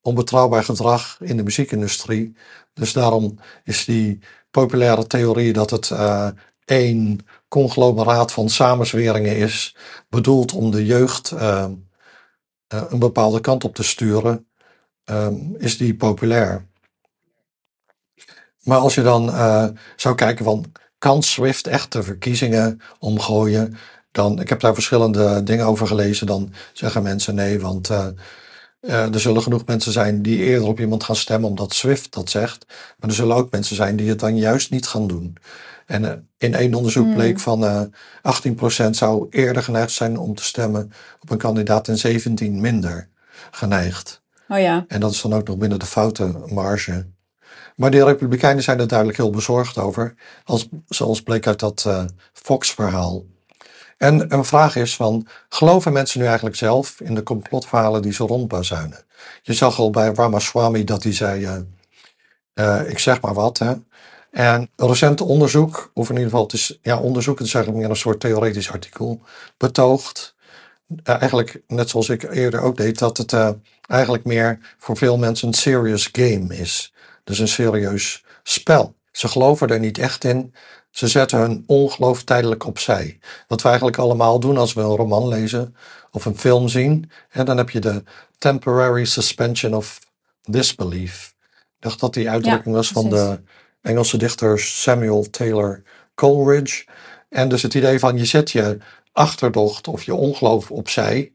onbetrouwbaar 0.00 0.64
gedrag 0.64 1.16
in 1.20 1.36
de 1.36 1.42
muziekindustrie. 1.42 2.36
Dus 2.72 2.92
daarom 2.92 3.38
is 3.64 3.84
die 3.84 4.18
populaire 4.50 5.06
theorie 5.06 5.52
dat 5.52 5.70
het 5.70 5.90
eh, 5.90 6.28
één 6.64 7.26
conglomeraat 7.48 8.32
van 8.32 8.48
samenzweringen 8.48 9.36
is, 9.36 9.76
bedoeld 10.08 10.52
om 10.52 10.70
de 10.70 10.86
jeugd 10.86 11.30
eh, 11.30 11.64
eh, 12.68 12.84
een 12.88 12.98
bepaalde 12.98 13.40
kant 13.40 13.64
op 13.64 13.74
te 13.74 13.82
sturen, 13.82 14.48
eh, 15.04 15.28
is 15.56 15.76
die 15.76 15.96
populair. 15.96 16.66
Maar 18.62 18.78
als 18.78 18.94
je 18.94 19.02
dan 19.02 19.32
eh, 19.32 19.68
zou 19.96 20.14
kijken 20.14 20.44
van, 20.44 20.72
kan 20.98 21.22
Swift 21.22 21.66
echt 21.66 21.92
de 21.92 22.02
verkiezingen 22.02 22.80
omgooien? 22.98 23.76
Dan, 24.12 24.40
ik 24.40 24.48
heb 24.48 24.60
daar 24.60 24.74
verschillende 24.74 25.42
dingen 25.42 25.66
over 25.66 25.86
gelezen. 25.86 26.26
Dan 26.26 26.52
zeggen 26.72 27.02
mensen 27.02 27.34
nee, 27.34 27.60
want 27.60 27.90
eh, 27.90 28.06
eh, 28.80 29.14
er 29.14 29.20
zullen 29.20 29.42
genoeg 29.42 29.66
mensen 29.66 29.92
zijn 29.92 30.22
die 30.22 30.38
eerder 30.38 30.68
op 30.68 30.80
iemand 30.80 31.04
gaan 31.04 31.16
stemmen 31.16 31.48
omdat 31.48 31.74
Swift 31.74 32.12
dat 32.12 32.30
zegt. 32.30 32.66
Maar 32.68 33.08
er 33.08 33.14
zullen 33.14 33.36
ook 33.36 33.50
mensen 33.50 33.76
zijn 33.76 33.96
die 33.96 34.08
het 34.08 34.20
dan 34.20 34.36
juist 34.36 34.70
niet 34.70 34.86
gaan 34.86 35.06
doen. 35.06 35.36
En 35.86 36.04
eh, 36.04 36.16
in 36.36 36.54
één 36.54 36.74
onderzoek 36.74 37.04
Hmm. 37.04 37.14
bleek 37.14 37.40
van 37.40 37.64
eh 37.64 37.82
18% 38.22 38.90
zou 38.90 39.26
eerder 39.30 39.62
geneigd 39.62 39.90
zijn 39.90 40.18
om 40.18 40.34
te 40.34 40.44
stemmen 40.44 40.92
op 41.20 41.30
een 41.30 41.38
kandidaat 41.38 41.88
en 41.88 41.98
17 41.98 42.60
minder 42.60 43.08
geneigd. 43.50 44.22
Oh 44.48 44.58
ja, 44.58 44.84
En 44.88 45.00
dat 45.00 45.12
is 45.12 45.20
dan 45.20 45.32
ook 45.32 45.46
nog 45.46 45.56
binnen 45.56 45.78
de 45.78 45.86
foutenmarge. 45.86 47.06
Maar 47.76 47.90
de 47.90 48.04
Republikeinen 48.04 48.62
zijn 48.62 48.80
er 48.80 48.88
duidelijk 48.88 49.18
heel 49.18 49.30
bezorgd 49.30 49.78
over, 49.78 50.14
als, 50.44 50.68
zoals 50.86 51.22
bleek 51.22 51.46
uit 51.46 51.58
dat 51.58 51.88
Fox-verhaal. 52.32 53.24
En 53.98 54.34
een 54.34 54.44
vraag 54.44 54.76
is 54.76 54.96
van, 54.96 55.26
geloven 55.48 55.92
mensen 55.92 56.20
nu 56.20 56.26
eigenlijk 56.26 56.56
zelf 56.56 57.00
in 57.00 57.14
de 57.14 57.22
complotverhalen 57.22 58.02
die 58.02 58.12
ze 58.12 58.24
rondbazuinen? 58.24 59.04
Je 59.42 59.52
zag 59.52 59.78
al 59.78 59.90
bij 59.90 60.12
Ramaswamy 60.14 60.84
dat 60.84 61.02
hij 61.02 61.12
zei, 61.12 61.44
eh, 61.44 61.56
eh, 62.54 62.90
ik 62.90 62.98
zeg 62.98 63.20
maar 63.20 63.34
wat. 63.34 63.58
Hè? 63.58 63.74
En 64.30 64.70
een 64.76 64.88
recent 64.88 65.20
onderzoek, 65.20 65.90
of 65.94 66.08
in 66.08 66.14
ieder 66.14 66.30
geval 66.30 66.44
het 66.44 66.52
is, 66.52 66.78
ja, 66.82 66.98
onderzoek, 66.98 67.38
het 67.38 67.46
is 67.46 67.54
eigenlijk 67.54 67.84
meer 67.84 67.94
een 67.94 68.00
soort 68.00 68.20
theoretisch 68.20 68.70
artikel, 68.70 69.20
betoogt, 69.56 70.34
eh, 71.04 71.20
eigenlijk 71.20 71.62
net 71.66 71.88
zoals 71.88 72.08
ik 72.08 72.22
eerder 72.22 72.60
ook 72.60 72.76
deed, 72.76 72.98
dat 72.98 73.16
het 73.16 73.32
eigenlijk 73.86 74.24
meer 74.24 74.74
voor 74.78 74.96
veel 74.96 75.18
mensen 75.18 75.48
een 75.48 75.54
serious 75.54 76.08
game 76.12 76.56
is. 76.56 76.92
Dus 77.24 77.38
een 77.38 77.48
serieus 77.48 78.24
spel. 78.42 78.96
Ze 79.12 79.28
geloven 79.28 79.68
er 79.68 79.78
niet 79.78 79.98
echt 79.98 80.24
in. 80.24 80.54
Ze 80.90 81.08
zetten 81.08 81.38
hun 81.38 81.64
ongeloof 81.66 82.22
tijdelijk 82.22 82.66
opzij. 82.66 83.18
Wat 83.46 83.62
we 83.62 83.68
eigenlijk 83.68 83.98
allemaal 83.98 84.40
doen 84.40 84.56
als 84.56 84.72
we 84.72 84.80
een 84.80 84.96
roman 84.96 85.28
lezen 85.28 85.76
of 86.10 86.24
een 86.24 86.38
film 86.38 86.68
zien. 86.68 87.10
En 87.30 87.44
dan 87.44 87.56
heb 87.56 87.70
je 87.70 87.80
de 87.80 88.02
temporary 88.38 89.04
suspension 89.04 89.74
of 89.74 90.00
disbelief. 90.42 91.34
Ik 91.50 91.84
dacht 91.84 92.00
dat 92.00 92.14
die 92.14 92.30
uitdrukking 92.30 92.74
was 92.74 92.88
van 92.88 93.08
precies. 93.08 93.26
de 93.26 93.40
Engelse 93.80 94.16
dichter 94.16 94.60
Samuel 94.60 95.30
Taylor 95.30 95.82
Coleridge. 96.14 96.86
En 97.28 97.48
dus 97.48 97.62
het 97.62 97.74
idee 97.74 97.98
van 97.98 98.16
je 98.16 98.24
zet 98.24 98.50
je 98.50 98.78
achterdocht 99.12 99.88
of 99.88 100.02
je 100.02 100.14
ongeloof 100.14 100.70
opzij 100.70 101.32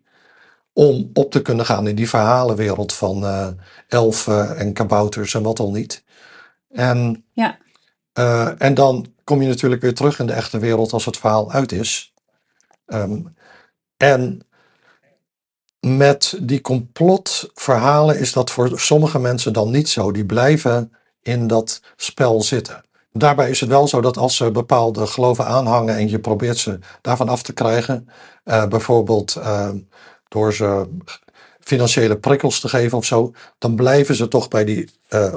om 0.74 1.10
op 1.14 1.32
te 1.32 1.42
kunnen 1.42 1.66
gaan 1.66 1.88
in 1.88 1.96
die 1.96 2.10
verhalenwereld 2.10 2.94
van 2.94 3.26
eh, 3.26 3.48
elfen 3.88 4.58
en 4.58 4.74
kabouters 4.74 5.34
en 5.34 5.44
wat 5.44 5.60
al 5.60 5.72
niet. 5.72 6.04
En, 6.70 7.26
ja, 7.32 7.58
eh, 8.14 8.62
en 8.62 8.74
dan 8.74 9.13
kom 9.24 9.42
je 9.42 9.48
natuurlijk 9.48 9.82
weer 9.82 9.94
terug 9.94 10.20
in 10.20 10.26
de 10.26 10.34
echte 10.34 10.60
wereld 10.60 10.94
als 10.94 11.06
het 11.06 11.18
verhaal 11.18 11.52
uit 11.52 11.72
is. 11.72 12.14
Ehm, 12.86 13.22
en 13.98 14.48
met 15.80 16.38
die 16.42 16.62
complotverhalen 16.62 18.20
is 18.20 18.34
dat 18.34 18.52
voor 18.52 18.80
sommige 18.80 19.20
mensen 19.20 19.54
dan 19.54 19.72
niet 19.72 19.90
zo. 19.90 20.12
Die 20.12 20.26
blijven 20.26 20.94
in 21.22 21.48
dat 21.48 21.82
spel 21.96 22.42
zitten. 22.42 22.84
Daarbij 23.12 23.50
is 23.50 23.60
het 23.60 23.70
wel 23.70 23.88
zo 23.88 24.02
dat 24.02 24.18
als 24.18 24.36
ze 24.36 24.52
bepaalde 24.52 25.08
geloven 25.08 25.46
aanhangen 25.46 25.96
en 25.96 26.10
je 26.10 26.20
probeert 26.20 26.58
ze 26.58 26.80
daarvan 27.02 27.30
af 27.30 27.44
te 27.44 27.54
krijgen, 27.54 28.10
eh, 28.44 28.68
bijvoorbeeld 28.68 29.36
eh, 29.36 29.70
door 30.28 30.54
ze 30.54 30.90
financiële 31.60 32.18
prikkels 32.18 32.60
te 32.60 32.70
geven 32.70 32.98
of 32.98 33.06
zo, 33.06 33.32
dan 33.58 33.76
blijven 33.76 34.16
ze 34.16 34.28
toch 34.28 34.48
bij 34.48 34.66
die 34.66 34.90
eh, 35.08 35.36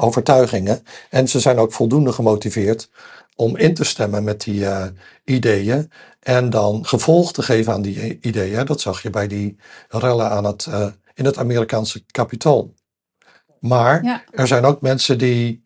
overtuigingen. 0.00 0.84
En 1.10 1.28
ze 1.28 1.40
zijn 1.40 1.58
ook 1.58 1.72
voldoende 1.72 2.12
gemotiveerd 2.12 2.90
om 3.36 3.56
in 3.56 3.74
te 3.74 3.84
stemmen 3.84 4.24
met 4.24 4.40
die 4.40 4.66
eh, 4.66 4.86
ideeën 5.24 5.90
en 6.20 6.50
dan 6.50 6.86
gevolg 6.86 7.32
te 7.32 7.42
geven 7.42 7.72
aan 7.72 7.82
die 7.82 8.04
i- 8.04 8.18
ideeën. 8.20 8.66
Dat 8.66 8.80
zag 8.80 9.02
je 9.02 9.10
bij 9.10 9.26
die 9.26 9.56
rellen 9.88 10.30
aan 10.30 10.44
het, 10.44 10.66
eh, 10.66 10.86
in 11.14 11.24
het 11.24 11.38
Amerikaanse 11.38 12.04
kapitool. 12.06 12.74
Maar 13.60 14.04
ja. 14.04 14.22
er 14.30 14.46
zijn 14.46 14.64
ook 14.64 14.80
mensen 14.80 15.18
die 15.18 15.60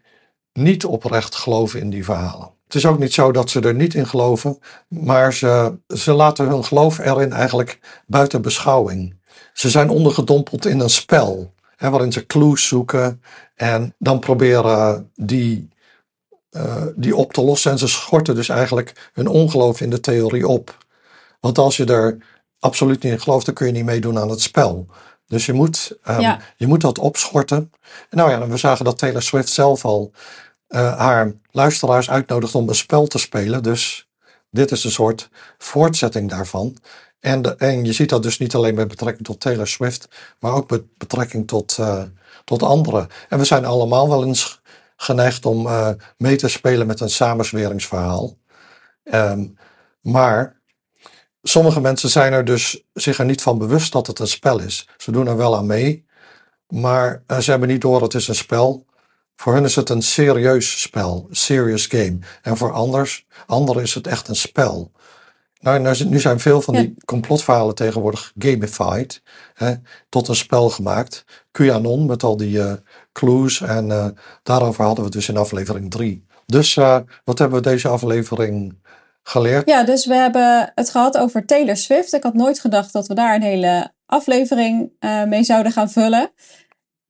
niet 0.52 0.84
oprecht 0.84 1.34
geloven 1.34 1.80
in 1.80 1.90
die 1.90 2.04
verhalen. 2.04 2.52
Het 2.64 2.74
is 2.74 2.86
ook 2.86 2.98
niet 2.98 3.12
zo 3.12 3.32
dat 3.32 3.50
ze 3.50 3.60
er 3.60 3.74
niet 3.74 3.94
in 3.94 4.06
geloven, 4.06 4.58
maar 4.88 5.32
ze, 5.32 5.78
ze 5.88 6.12
laten 6.12 6.48
hun 6.48 6.64
geloof 6.64 6.98
erin 6.98 7.32
eigenlijk 7.32 7.78
buiten 8.06 8.42
beschouwing. 8.42 9.14
Ze 9.52 9.70
zijn 9.70 9.88
ondergedompeld 9.90 10.66
in 10.66 10.80
een 10.80 10.90
spel, 10.90 11.54
hè, 11.76 11.90
waarin 11.90 12.12
ze 12.12 12.26
clues 12.26 12.66
zoeken 12.68 13.22
en 13.54 13.94
dan 13.98 14.18
proberen 14.18 15.10
die, 15.14 15.68
eh, 16.50 16.86
die 16.96 17.16
op 17.16 17.32
te 17.32 17.42
lossen. 17.42 17.70
En 17.70 17.78
ze 17.78 17.88
schorten 17.88 18.34
dus 18.34 18.48
eigenlijk 18.48 19.10
hun 19.12 19.26
ongeloof 19.28 19.80
in 19.80 19.90
de 19.90 20.00
theorie 20.00 20.48
op. 20.48 20.84
Want 21.40 21.58
als 21.58 21.76
je 21.76 21.84
er 21.84 22.18
absoluut 22.58 23.02
niet 23.02 23.12
in 23.12 23.20
gelooft, 23.20 23.46
dan 23.46 23.54
kun 23.54 23.66
je 23.66 23.72
niet 23.72 23.84
meedoen 23.84 24.18
aan 24.18 24.30
het 24.30 24.40
spel. 24.40 24.86
Dus 25.26 25.46
je 25.46 25.52
moet, 25.52 25.96
ehm, 26.02 26.20
Ja. 26.20 26.40
je 26.56 26.66
moet 26.66 26.80
dat 26.80 26.98
opschorten. 26.98 27.72
En 28.10 28.16
nou 28.18 28.30
ja, 28.30 28.48
we 28.48 28.56
zagen 28.56 28.84
dat 28.84 28.98
Taylor 28.98 29.22
Swift 29.22 29.48
zelf 29.48 29.84
al 29.84 30.12
eh, 30.66 30.98
haar 30.98 31.32
luisteraars 31.50 32.10
uitnodigt 32.10 32.54
om 32.54 32.68
een 32.68 32.74
spel 32.74 33.06
te 33.06 33.18
spelen. 33.18 33.62
Dus 33.62 34.08
dit 34.50 34.70
is 34.70 34.84
een 34.84 34.90
soort 34.90 35.28
voortzetting 35.58 36.30
daarvan. 36.30 36.76
En, 37.24 37.42
de, 37.42 37.54
en 37.56 37.84
je 37.84 37.92
ziet 37.92 38.08
dat 38.08 38.22
dus 38.22 38.38
niet 38.38 38.54
alleen 38.54 38.74
met 38.74 38.88
betrekking 38.88 39.26
tot 39.26 39.40
Taylor 39.40 39.66
Swift, 39.66 40.08
maar 40.38 40.52
ook 40.52 40.70
met 40.70 40.96
betrekking 40.96 41.46
tot, 41.46 41.76
uh, 41.80 42.02
tot 42.44 42.62
anderen. 42.62 43.08
En 43.28 43.38
we 43.38 43.44
zijn 43.44 43.64
allemaal 43.64 44.08
wel 44.08 44.24
eens 44.24 44.60
geneigd 44.96 45.46
om 45.46 45.66
uh, 45.66 45.88
mee 46.16 46.36
te 46.36 46.48
spelen 46.48 46.86
met 46.86 47.00
een 47.00 47.10
samenzweringsverhaal. 47.10 48.36
Um, 49.04 49.56
maar 50.00 50.60
sommige 51.42 51.80
mensen 51.80 52.10
zijn 52.10 52.32
er 52.32 52.44
dus 52.44 52.82
zich 52.92 53.18
er 53.18 53.24
niet 53.24 53.42
van 53.42 53.58
bewust 53.58 53.92
dat 53.92 54.06
het 54.06 54.18
een 54.18 54.26
spel 54.26 54.60
is. 54.60 54.88
Ze 54.96 55.10
doen 55.10 55.26
er 55.26 55.36
wel 55.36 55.56
aan 55.56 55.66
mee, 55.66 56.06
maar 56.68 57.22
uh, 57.26 57.38
ze 57.38 57.50
hebben 57.50 57.68
niet 57.68 57.80
door 57.80 58.02
het 58.02 58.14
is 58.14 58.28
een 58.28 58.34
spel. 58.34 58.86
Voor 59.36 59.54
hen 59.54 59.64
is 59.64 59.76
het 59.76 59.88
een 59.88 60.02
serieus 60.02 60.80
spel, 60.80 61.28
serious 61.30 61.86
game. 61.86 62.18
En 62.42 62.56
voor 62.56 62.72
anders, 62.72 63.26
anderen 63.46 63.82
is 63.82 63.94
het 63.94 64.06
echt 64.06 64.28
een 64.28 64.36
spel. 64.36 64.92
Nou, 65.64 65.80
nou 65.80 66.04
nu 66.04 66.20
zijn 66.20 66.40
veel 66.40 66.60
van 66.60 66.74
die 66.74 66.94
complotverhalen 67.04 67.74
tegenwoordig 67.74 68.32
gamified, 68.38 69.22
hè, 69.54 69.74
tot 70.08 70.28
een 70.28 70.34
spel 70.34 70.70
gemaakt. 70.70 71.24
QAnon 71.52 72.06
met 72.06 72.22
al 72.22 72.36
die 72.36 72.56
uh, 72.56 72.72
clues 73.12 73.60
en 73.60 73.86
uh, 73.88 74.06
daarover 74.42 74.84
hadden 74.84 75.04
we 75.04 75.10
het 75.10 75.18
dus 75.18 75.28
in 75.28 75.36
aflevering 75.36 75.90
3. 75.90 76.26
Dus 76.46 76.76
uh, 76.76 76.98
wat 77.24 77.38
hebben 77.38 77.62
we 77.62 77.68
deze 77.68 77.88
aflevering 77.88 78.78
geleerd? 79.22 79.68
Ja, 79.68 79.84
dus 79.84 80.06
we 80.06 80.14
hebben 80.14 80.72
het 80.74 80.90
gehad 80.90 81.16
over 81.16 81.46
Taylor 81.46 81.76
Swift. 81.76 82.12
Ik 82.12 82.22
had 82.22 82.34
nooit 82.34 82.60
gedacht 82.60 82.92
dat 82.92 83.06
we 83.06 83.14
daar 83.14 83.34
een 83.34 83.42
hele 83.42 83.92
aflevering 84.06 84.92
mee 85.26 85.44
zouden 85.44 85.72
gaan 85.72 85.90
vullen. 85.90 86.32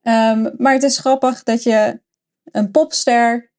Um, 0.01 0.53
maar 0.57 0.73
het 0.73 0.83
is 0.83 0.97
grappig 0.97 1.43
dat 1.43 1.63
je 1.63 1.99
een 2.43 2.71
popster 2.71 3.51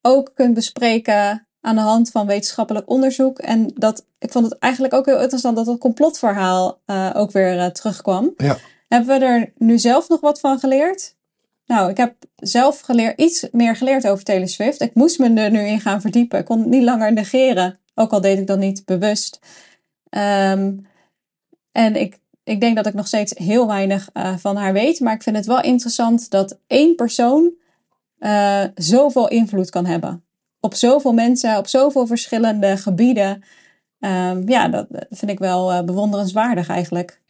ook 0.00 0.32
kunt 0.34 0.54
bespreken 0.54 1.48
aan 1.64 1.74
de 1.74 1.80
hand 1.80 2.10
van 2.10 2.26
wetenschappelijk 2.26 2.90
onderzoek. 2.90 3.38
En 3.38 3.70
dat, 3.74 4.04
ik 4.18 4.32
vond 4.32 4.44
het 4.44 4.58
eigenlijk 4.58 4.94
ook 4.94 5.06
heel 5.06 5.20
interessant 5.20 5.56
dat 5.56 5.66
het 5.66 5.78
complotverhaal 5.78 6.80
uh, 6.86 7.10
ook 7.14 7.30
weer 7.30 7.56
uh, 7.56 7.66
terugkwam. 7.66 8.34
Ja. 8.36 8.56
Hebben 8.88 9.18
we 9.18 9.24
er 9.24 9.52
nu 9.56 9.78
zelf 9.78 10.08
nog 10.08 10.20
wat 10.20 10.40
van 10.40 10.58
geleerd? 10.58 11.16
Nou, 11.66 11.90
ik 11.90 11.96
heb 11.96 12.14
zelf 12.36 12.80
geleerd, 12.80 13.20
iets 13.20 13.46
meer 13.52 13.76
geleerd 13.76 14.06
over 14.06 14.24
Taylor 14.24 14.48
Swift. 14.48 14.80
Ik 14.80 14.94
moest 14.94 15.18
me 15.18 15.40
er 15.40 15.50
nu 15.50 15.60
in 15.60 15.80
gaan 15.80 16.00
verdiepen. 16.00 16.38
Ik 16.38 16.44
kon 16.44 16.58
het 16.58 16.68
niet 16.68 16.82
langer 16.82 17.12
negeren. 17.12 17.78
Ook 17.94 18.12
al 18.12 18.20
deed 18.20 18.38
ik 18.38 18.46
dat 18.46 18.58
niet 18.58 18.84
bewust. 18.84 19.38
Um, 20.10 20.86
en 21.72 21.96
ik, 21.96 22.18
ik 22.44 22.60
denk 22.60 22.76
dat 22.76 22.86
ik 22.86 22.94
nog 22.94 23.06
steeds 23.06 23.32
heel 23.34 23.66
weinig 23.66 24.10
uh, 24.14 24.36
van 24.36 24.56
haar 24.56 24.72
weet. 24.72 25.00
Maar 25.00 25.14
ik 25.14 25.22
vind 25.22 25.36
het 25.36 25.46
wel 25.46 25.60
interessant 25.62 26.30
dat 26.30 26.58
één 26.66 26.94
persoon 26.94 27.52
zoveel 28.74 29.28
invloed 29.28 29.70
kan 29.70 29.86
hebben. 29.86 30.23
Op 30.64 30.74
zoveel 30.74 31.12
mensen, 31.12 31.56
op 31.56 31.66
zoveel 31.66 32.06
verschillende 32.06 32.76
gebieden. 32.76 33.44
Um, 34.00 34.48
ja, 34.48 34.68
dat 34.68 34.86
vind 35.10 35.30
ik 35.30 35.38
wel 35.38 35.72
uh, 35.72 35.82
bewonderenswaardig 35.82 36.68
eigenlijk. 36.68 37.20